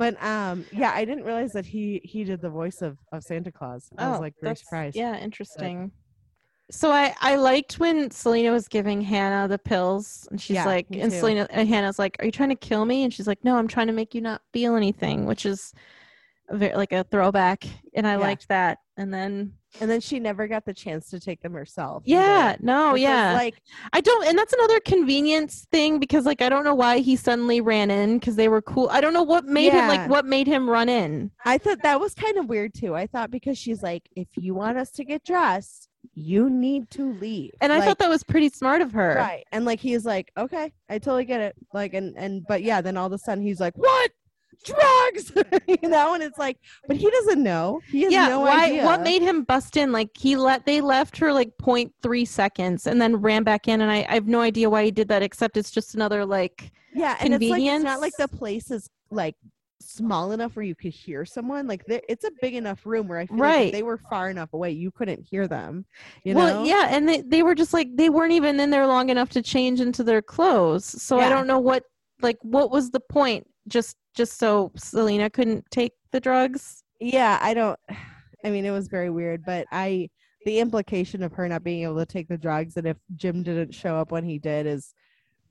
[0.00, 3.52] But um yeah, I didn't realize that he he did the voice of of Santa
[3.52, 3.88] Claus.
[3.98, 4.96] I was like very Oh, surprised.
[4.96, 5.92] Yeah, interesting.
[6.72, 10.86] So I I liked when Selena was giving Hannah the pills, and she's Yeah, like,
[10.90, 11.18] and too.
[11.18, 13.68] Selena and Hannah's like, "Are you trying to kill me?" And she's like, "No, I'm
[13.68, 15.72] trying to make you not feel anything," which is
[16.48, 17.64] a very, like a throwback,
[17.94, 18.18] and I Yeah.
[18.20, 18.78] liked that.
[18.96, 22.02] And then And then she never got the chance to take them herself.
[22.04, 26.42] either, yeah, no, because, yeah, Like I don't, and that's another convenience thing because like
[26.42, 28.88] I don't know why he suddenly ran in because they were cool.
[28.90, 31.30] I don't know what made him like what made him run in.
[31.44, 32.94] I thought that was kind of weird too.
[32.96, 37.12] I thought because she's like, if you want us to get dressed, you need to
[37.12, 37.52] leave.
[37.60, 39.14] And I Like, thought that was pretty smart of her.
[39.16, 39.44] right.
[39.52, 41.54] And like he's like, okay, I totally get it.
[41.72, 44.10] Like and and but yeah, then all of a sudden he's like, what?
[44.64, 45.32] Drugs,
[45.82, 47.80] you know, and it's like, but he doesn't know.
[47.90, 48.84] He has yeah no why idea.
[48.84, 53.00] what made him bust in like he let they left her like 0.3 seconds and
[53.00, 55.56] then ran back in and I, I have no idea why he did that except
[55.56, 59.36] it's just another like yeah, and it's like it's not like the place is like
[59.80, 61.66] small enough where you could hear someone.
[61.66, 63.66] Like it's a big enough room where I feel Right.
[63.68, 65.86] if they were far enough away, you couldn't hear them.
[66.24, 66.64] You well know?
[66.64, 69.42] yeah and they, they were just like they weren't even in there long enough to
[69.42, 71.84] change into their clothes so i don't know what
[72.20, 76.82] like what was the point just just so selena couldn't take the drugs?
[77.00, 77.78] Yeah i don't
[78.44, 80.08] i mean it was very weird but i
[80.46, 83.74] the implication of her not being able to take the drugs and if jim didn't
[83.74, 84.94] show up when he did is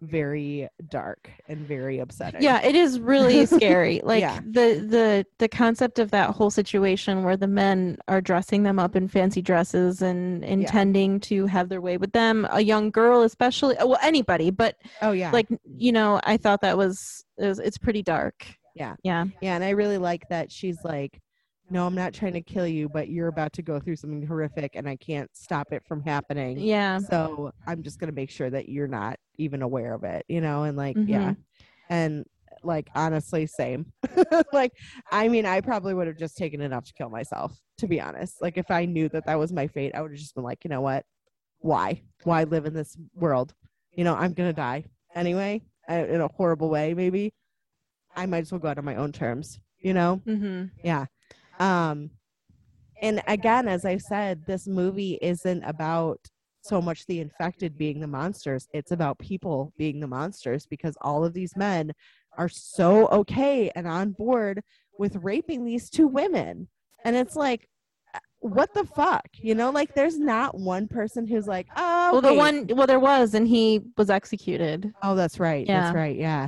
[0.02, 2.42] very dark and very upsetting.
[2.42, 4.02] Yeah it is really scary.
[4.10, 4.40] Like Yeah.
[4.44, 8.96] the the the concept of that whole situation where the men are dressing them up
[8.96, 12.48] in fancy dresses and intending to have their way with them.
[12.52, 15.32] A young girl especially well anybody but oh yeah.
[15.32, 18.46] like you know i thought that was, it was it's pretty dark.
[18.76, 18.96] Yeah.
[19.04, 19.26] yeah.
[19.42, 21.20] Yeah and i really like that she's like
[21.70, 24.72] no i'm not trying to kill you but you're about to go through something horrific
[24.76, 26.58] and i can't stop it from happening.
[26.60, 27.00] Yeah.
[27.00, 30.42] So i'm just going to make sure that you're not even aware of it you
[30.42, 31.32] know and like yeah.
[31.32, 31.38] Mhm.
[31.90, 32.26] and
[32.64, 33.86] like honestly same.
[34.54, 34.74] Like
[35.12, 38.42] i mean i probably would have just taken enough to kill myself to be honest.
[38.42, 40.64] Like if i knew that that was my fate i would have just been like
[40.64, 41.06] you know what?
[41.60, 42.02] Why?
[42.24, 43.54] Why live in this world?
[43.94, 44.86] You know i'm gonna die
[45.16, 47.34] anyway in a horrible way maybe.
[48.16, 50.22] I might as well go out on my own terms you know?
[50.26, 51.06] Hmm yeah
[51.60, 52.10] um
[53.02, 56.20] and again as i said this movie isn't about
[56.62, 61.24] so much the infected being the monsters it's about people being the monsters because all
[61.24, 61.92] of these men
[62.38, 64.62] are so okay and on board
[64.98, 66.68] with raping these two women
[67.06, 67.68] and it's like
[68.14, 72.22] uh, what the fuck you know like there's not one person who's like oh well
[72.22, 75.66] the one well there was and he was executed Oh, that's right.
[75.66, 75.82] Yeah.
[75.82, 76.18] That's right.
[76.18, 76.48] Yeah.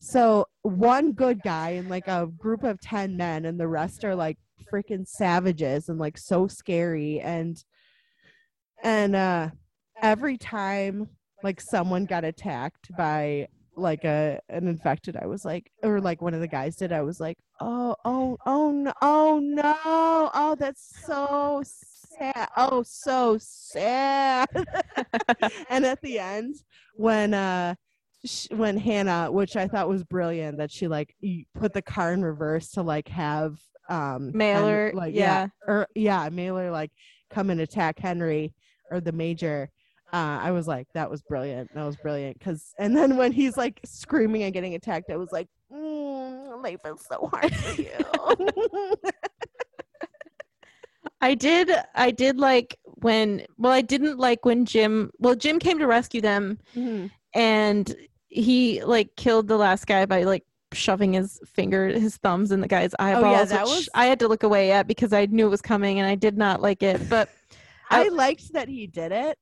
[0.00, 4.14] So one good guy and like a group of 10 men, and the rest are
[4.14, 4.38] like
[4.72, 7.20] freaking savages and like so scary.
[7.20, 7.62] And,
[8.82, 9.50] and, uh,
[10.02, 11.08] every time
[11.42, 16.34] like someone got attacked by like a an infected, I was like, or like one
[16.34, 19.76] of the guys did, I was like, oh, oh, oh no, oh no,
[20.34, 24.48] oh that's so sad, oh so sad.
[25.70, 26.56] and at the end,
[26.94, 27.74] when uh,
[28.50, 31.14] when Hannah, which I thought was brilliant, that she like
[31.54, 33.58] put the car in reverse to like have
[33.88, 35.48] um Mailer, like yeah.
[35.66, 36.90] or yeah, Mailer like
[37.30, 38.52] come and attack Henry
[38.90, 39.70] or the major.
[40.12, 41.74] Uh, I was like, that was brilliant.
[41.74, 42.40] That was brilliant.
[42.40, 46.78] Cause, and then when he's like screaming and getting attacked, I was like, mm, life
[46.86, 47.90] is so hard for you.
[51.20, 55.78] I did I did like when well I didn't like when Jim well Jim came
[55.78, 57.10] to rescue them Mhm.
[57.34, 57.94] and
[58.28, 62.68] he like killed the last guy by like shoving his finger his thumbs in the
[62.68, 65.46] guy's eyeballs Oh, yeah, that was- I had to look away at because I knew
[65.46, 67.28] it was coming and I did not like it but
[67.90, 69.38] I I- liked that he did it,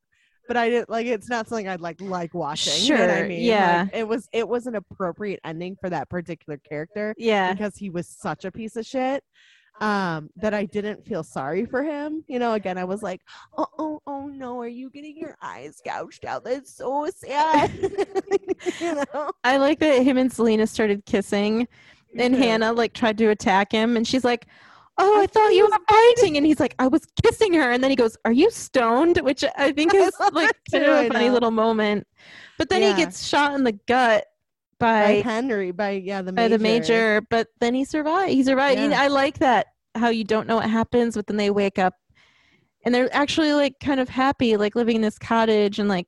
[0.46, 1.06] but I didn't like.
[1.06, 2.74] It's not something I'd like like watching.
[2.84, 3.40] you know what I Sure, mean?
[3.42, 3.82] yeah.
[3.84, 7.88] Like, it was it was an appropriate ending for that particular character yeah because he
[7.88, 9.24] was such a piece of shit.
[9.80, 12.24] Um, that I didn't feel sorry for him.
[12.28, 13.20] You know, again, I was like,
[13.58, 16.44] oh, oh, oh no, are you getting your eyes gouged out?
[16.44, 17.72] That's so sad.
[18.80, 21.66] you know, I like that him and Selena started kissing
[22.16, 22.40] and too.
[22.40, 24.46] Hannah like tried to attack him and she's like
[24.98, 27.90] oh i thought you were fighting and he's like i was kissing her and then
[27.90, 31.02] he goes are you stoned which i think is like that kind too, of I
[31.04, 32.06] a funny little moment
[32.58, 32.94] but then Yeah.
[32.94, 34.26] he gets shot in the gut
[34.78, 36.56] by by Henry, by yeah, the by major.
[36.58, 38.32] the major, but then he survived.
[38.32, 38.80] He survived.
[38.80, 39.00] Yeah.
[39.00, 41.94] I like that how you don't know what happens, but then they wake up
[42.84, 46.06] and they're actually like kind of happy, like living in this cottage and like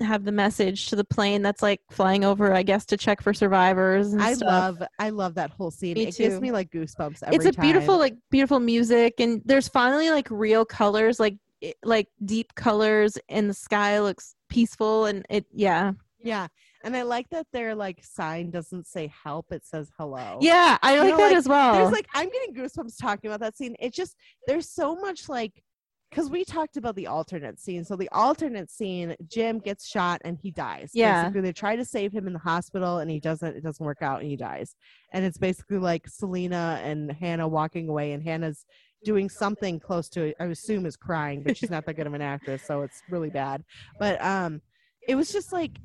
[0.00, 3.34] have the message to the plane that's like flying over, I guess, to check for
[3.34, 4.12] survivors.
[4.12, 4.48] And I stuff.
[4.48, 5.94] love I love that whole scene.
[5.94, 9.68] Me it gives me like goosebumps every it's a beautiful like beautiful music and there's
[9.68, 11.36] finally like real colors like
[11.84, 16.46] like deep colors and the sky looks peaceful and it yeah Yeah.
[16.82, 20.38] And I like that their like sign doesn't say help, it says hello.
[20.40, 23.30] yeah i You like know, that like, as well There's like I'm getting goosebumps talking
[23.30, 23.76] about that scene.
[23.78, 24.16] It's just
[24.46, 25.62] there's so much like
[26.10, 27.84] because we talked about the alternate scene.
[27.84, 30.90] So the alternate scene, Jim gets shot and he dies.
[30.92, 31.22] Yeah.
[31.22, 33.56] Basically, they try to save him in the hospital and he doesn't.
[33.56, 34.74] It doesn't work out and he dies.
[35.12, 38.66] And it's basically like Selena and Hannah walking away, and Hannah's
[39.04, 42.22] doing something close to I assume is crying, but she's not that good of an
[42.22, 43.62] actress, so it's really bad.
[43.98, 44.60] But um,
[45.06, 45.78] it was just like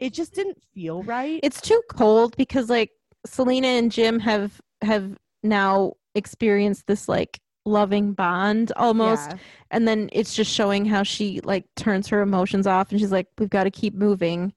[0.00, 1.40] it just didn't feel right.
[1.42, 2.90] it's too cold because like
[3.26, 9.36] selena and jim have have now experienced this like loving bond almost Yeah.
[9.70, 13.26] and then it's just showing how she like turns her emotions off and she's like
[13.38, 14.52] we've got to keep moving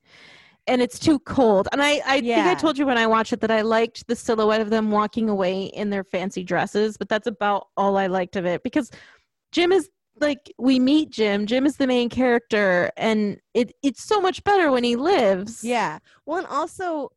[0.68, 3.40] and it's too cold and i i think i told you when i watched it
[3.40, 7.28] that i liked the silhouette of them walking away in their fancy dresses but that's
[7.28, 8.92] about all i liked of it because
[9.54, 14.20] jim is like we meet jim jim is the main character and it it's so
[14.22, 16.00] much better when he lives Yeah.
[16.26, 17.10] Well, and also,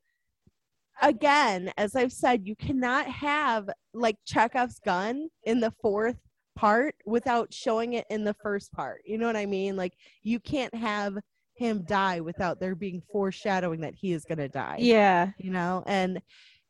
[1.02, 6.16] again, as I've said, you cannot have like Chekhov's gun in the fourth
[6.56, 9.00] part without showing it in the first part.
[9.04, 9.76] You know what I mean?
[9.76, 11.16] Like, you can't have
[11.54, 14.76] him die without there being foreshadowing that he is going to die.
[14.78, 16.20] yeah You know, and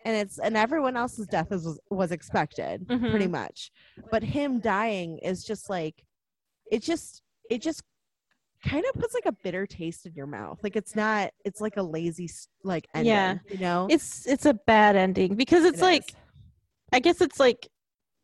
[0.05, 3.31] and it's and everyone else's death is, was was expected pretty Mhm.
[3.33, 3.71] much,
[4.11, 6.03] but him dying is just like
[6.71, 7.83] it just it just
[8.67, 10.59] kind of puts like a bitter taste in your mouth.
[10.63, 12.29] Like it's not it's like a lazy
[12.63, 13.39] like ending, Yeah.
[13.49, 13.87] you know.
[13.91, 16.15] it's it's a bad ending because it's It like is.
[16.93, 17.69] I guess it's like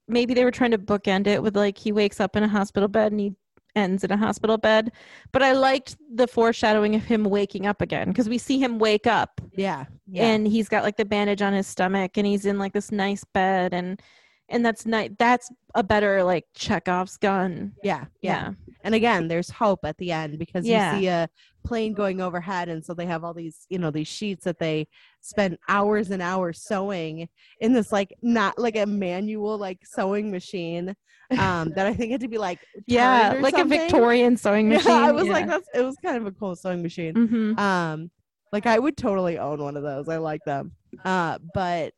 [0.08, 2.88] maybe they were trying to bookend it with like he wakes up in a hospital
[2.88, 3.32] bed and he
[3.74, 4.92] ends in a hospital bed.
[5.32, 9.06] But I liked the foreshadowing of him waking up again because we see him wake
[9.06, 12.58] up yeah, yeah, and he's got like the bandage on his stomach and he's in
[12.58, 14.00] like this nice bed and
[14.48, 15.10] and that's nice.
[15.18, 17.72] That's a better like Chekhov's gun.
[17.82, 18.52] yeah, yeah, Yeah.
[18.84, 20.94] And again, there's hope at the end because Yeah.
[20.94, 21.28] you see a
[21.64, 24.86] plane going overhead, and so they have all these, you know, these sheets that they
[25.20, 27.28] spend hours and hours sewing
[27.60, 30.94] in this like not like a manual like sewing machine
[31.36, 33.64] um that I think had to be like Yeah, like a.
[33.64, 34.92] Victorian sewing machine.
[34.92, 37.14] Yeah, I was like, that's it was kind of a cool sewing machine.
[37.14, 38.10] hmm Um,
[38.52, 40.08] like I would totally own one of those.
[40.08, 40.72] I like them.
[41.04, 41.92] Uh, but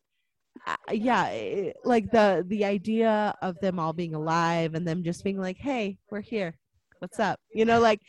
[0.92, 5.38] yeah, it- like the the idea of them all being alive and them just being
[5.40, 6.56] like, "Hey, we're here.
[6.98, 8.00] What's up?" You know, like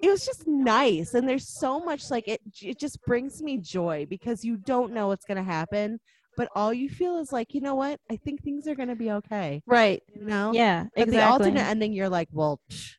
[0.00, 1.14] it was just nice.
[1.14, 2.40] And there's so much like it.
[2.62, 5.98] It just brings me joy because you don't know what's gonna happen,
[6.36, 7.98] but all you feel is like, you know what?
[8.10, 9.60] I think things are gonna be okay.
[9.66, 10.00] right.
[10.14, 10.52] You know?
[10.52, 11.16] Yeah, But exactly.
[11.16, 12.60] the alternate ending, you're like, well.
[12.70, 12.92] psh,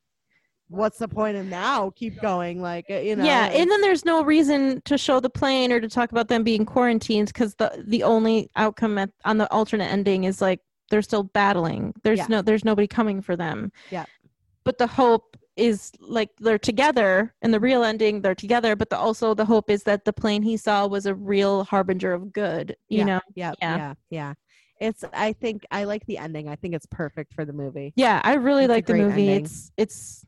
[0.69, 1.89] What's the point of now?
[1.95, 3.23] Keep going, like uh, you know.
[3.25, 6.43] yeah, and then there's no reason to show the plane or to talk about them
[6.43, 11.01] being quarantined because the the only outcome at, on the alternate ending is like they're
[11.01, 11.93] still battling.
[12.03, 12.27] There's Yeah.
[12.29, 13.71] no there's nobody coming for them.
[13.91, 14.05] Yeah.
[14.63, 18.97] But the hope is like they're together in the real ending they're together but the,
[18.97, 22.77] also the hope is that the plane he saw was a real harbinger of good
[22.87, 23.03] you Yeah.
[23.05, 23.75] know yeah, Yeah.
[23.77, 24.33] yeah, yeah.
[24.79, 25.03] It's.
[25.11, 26.47] I think I like the ending.
[26.47, 27.91] I think it's perfect for the movie.
[27.97, 29.43] yeah i really It's like the movie ending.
[29.45, 30.25] it's it's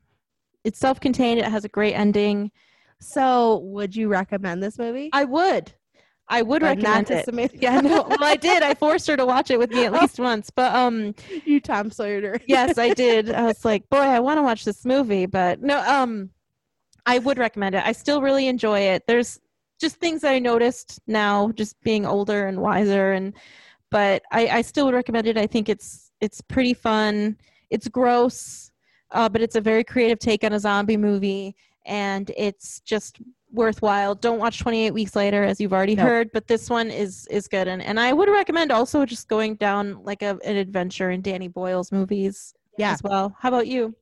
[0.64, 2.52] it's self-contained it has a great ending.
[3.00, 5.10] So, would you recommend this movie?
[5.14, 5.74] i would.
[6.28, 7.26] I would But recommend to it.
[7.26, 7.58] Samantha.
[7.62, 8.64] yeah no well i did.
[8.64, 11.14] I forced her to watch it with me at least once but um
[11.46, 12.40] you Tom Sawyer.
[12.48, 13.32] yes i did.
[13.32, 16.30] I was like boy i want to watch this movie but no um
[17.06, 17.84] i would recommend it.
[17.86, 19.04] I still really enjoy it.
[19.08, 19.40] There's
[19.82, 23.34] just things i noticed now just being older and wiser and
[23.90, 25.38] but i i still would recommend it.
[25.38, 27.36] I think it's it's pretty fun.
[27.72, 28.71] It's gross
[29.12, 31.56] uh, but it's a very creative take on a zombie movie
[31.86, 33.20] and it's just
[33.52, 36.08] worthwhile don't watch 28 weeks later as you've already Nope.
[36.08, 39.56] heard but this one is is good and, and i would recommend also just going
[39.56, 43.94] down like a, an adventure in danny boyle's movies Yeah, as well how about you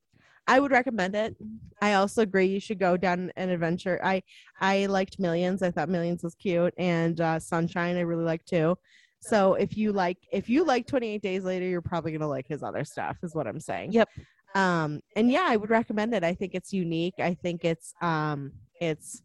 [0.49, 1.35] I would recommend it.
[1.79, 3.99] I also agree you should go down an adventure.
[4.03, 4.23] I
[4.59, 5.61] I liked Millions.
[5.61, 8.75] I thought Millions was cute, and uh, Sunshine I really like too.
[9.19, 12.63] So if you like if you like 28 Days Later, you're probably gonna like his
[12.63, 13.17] other stuff.
[13.21, 13.91] Is what I'm saying.
[13.91, 14.09] Yep.
[14.55, 15.01] Um.
[15.15, 16.23] And yeah, I would recommend it.
[16.23, 17.15] I think it's unique.
[17.19, 18.51] I think it's um.
[18.81, 19.21] It's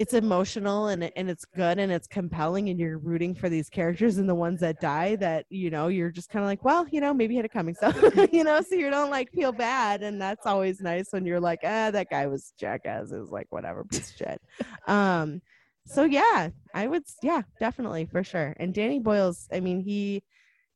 [0.00, 4.18] it's emotional and and it's good and it's compelling and you're rooting for these characters
[4.18, 7.00] and the ones that die that you know you're just kind of like well you
[7.00, 7.92] know maybe had it coming so
[8.32, 11.60] you know so you don't like feel bad and that's always nice when you're like
[11.62, 14.40] ah that guy was jackass it was like whatever piece of shit
[14.88, 15.40] um
[15.86, 18.54] so yeah, I would yeah, definitely for sure.
[18.58, 20.22] And Danny Boyle's I mean, he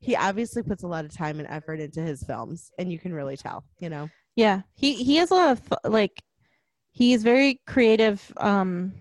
[0.01, 3.13] he obviously puts a lot of time and effort into his films and you can
[3.13, 4.09] really tell, you know.
[4.37, 6.23] Yeah, he he has a lot of like
[6.93, 8.93] he's very creative um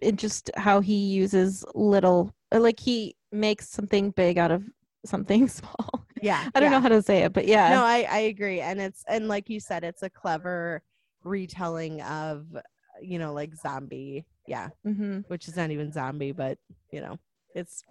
[0.00, 4.64] in just how he uses little uh, like he makes something big out of
[5.04, 6.06] something small.
[6.22, 6.48] Yeah.
[6.54, 6.78] I don't yeah.
[6.78, 7.70] know how to say it, but yeah.
[7.70, 10.82] No, I I agree and it's and like you said it's a clever
[11.22, 12.46] retelling of
[13.02, 14.24] you know like zombie.
[14.46, 16.58] Yeah, hmm which is not even zombie but,
[16.90, 17.18] you know,
[17.54, 17.82] it's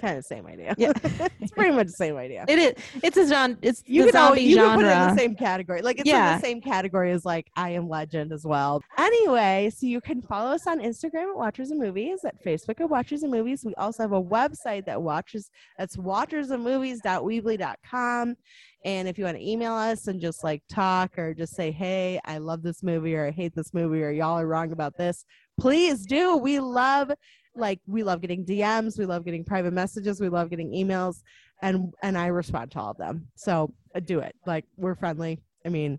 [0.00, 0.74] kind of the same idea.
[0.78, 0.92] Yeah.
[1.40, 2.44] it's pretty much the same idea.
[2.48, 4.68] It is it's a genre it's you the can always, zombie you genre.
[4.70, 5.82] can put it in the same category.
[5.82, 6.34] Like it's Yeah.
[6.34, 8.82] in the same category as like I Am Legend as well.
[8.96, 12.88] Anyway, so you can follow us on Instagram at Watchers and Movies, at Facebook at
[12.88, 13.64] Watchers and Movies.
[13.64, 18.36] We also have a website that watches that's Watchers and watchersandmovies.weebly.com.
[18.84, 22.20] And if you want to email us and just like talk or just say, hey,
[22.24, 25.24] I love this movie or I hate this movie or y'all are wrong about this,
[25.58, 26.36] please do.
[26.36, 27.10] We love
[27.58, 31.22] like we love getting DMs, we love getting private messages, we love getting emails
[31.62, 33.28] and and I respond to all of them.
[33.34, 34.34] So uh, do it.
[34.46, 35.40] Like we're friendly.
[35.66, 35.98] I mean,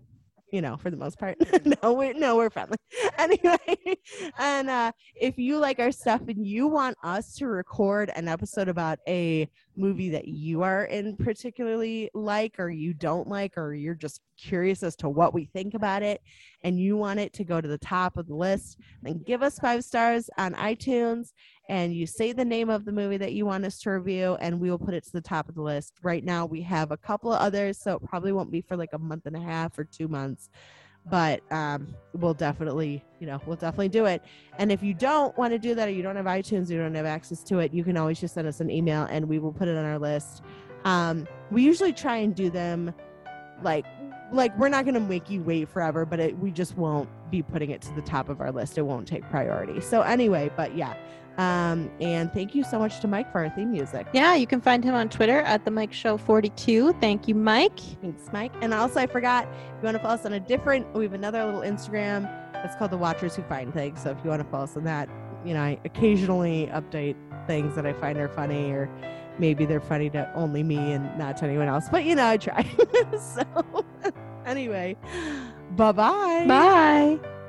[0.52, 1.36] you know, for the most part.
[1.82, 2.76] no, we no, we're friendly.
[3.18, 3.96] Anyway,
[4.38, 8.68] and uh, if you like our stuff and you want us to record an episode
[8.68, 13.94] about a movie that you are in particularly like or you don't like or you're
[13.94, 16.20] just curious as to what we think about it
[16.64, 19.58] and you want it to go to the top of the list then give us
[19.58, 21.32] five stars on itunes
[21.70, 24.58] and you say the name of the movie that you want us to review and
[24.58, 25.94] we will put it to the top of the list.
[26.02, 28.88] Right now we have a couple of others so it probably won't be for like
[28.92, 30.50] a month and a half or two months
[31.08, 34.20] but um, we'll definitely you know we'll definitely do it.
[34.58, 36.94] And if you don't want to do that or you don't have itunes you don't
[36.94, 39.52] have access to it you can always just send us an email and we will
[39.52, 40.42] put it on our list.
[40.84, 42.92] Um, we usually try and do them
[43.62, 43.86] like
[44.32, 47.42] like we're not going to make you wait forever but it, we just won't be
[47.42, 48.76] putting it to the top of our list.
[48.76, 49.80] It won't take priority.
[49.80, 50.96] So anyway but yeah
[51.40, 54.60] um, and thank you so much to mike for our theme music Yeah, you can
[54.60, 56.92] find him on Twitter at the Mike Show 42.
[57.00, 57.78] Thank you, Mike.
[58.00, 58.52] Thanks, Mike.
[58.60, 61.12] And also, I forgot, if you want to follow us on a different, we have
[61.14, 62.22] another little Instagram
[62.52, 64.02] that's called The Watchers Who Find Things.
[64.02, 65.08] So if you want to follow us on that,
[65.44, 68.90] you know, I occasionally update things that I find are funny, or
[69.38, 71.88] maybe they're funny to only me and not to anyone else.
[71.90, 72.62] But, you know, I try.
[73.18, 73.84] so,
[74.44, 74.96] anyway,
[75.76, 76.44] bye-bye.
[76.46, 77.39] Bye.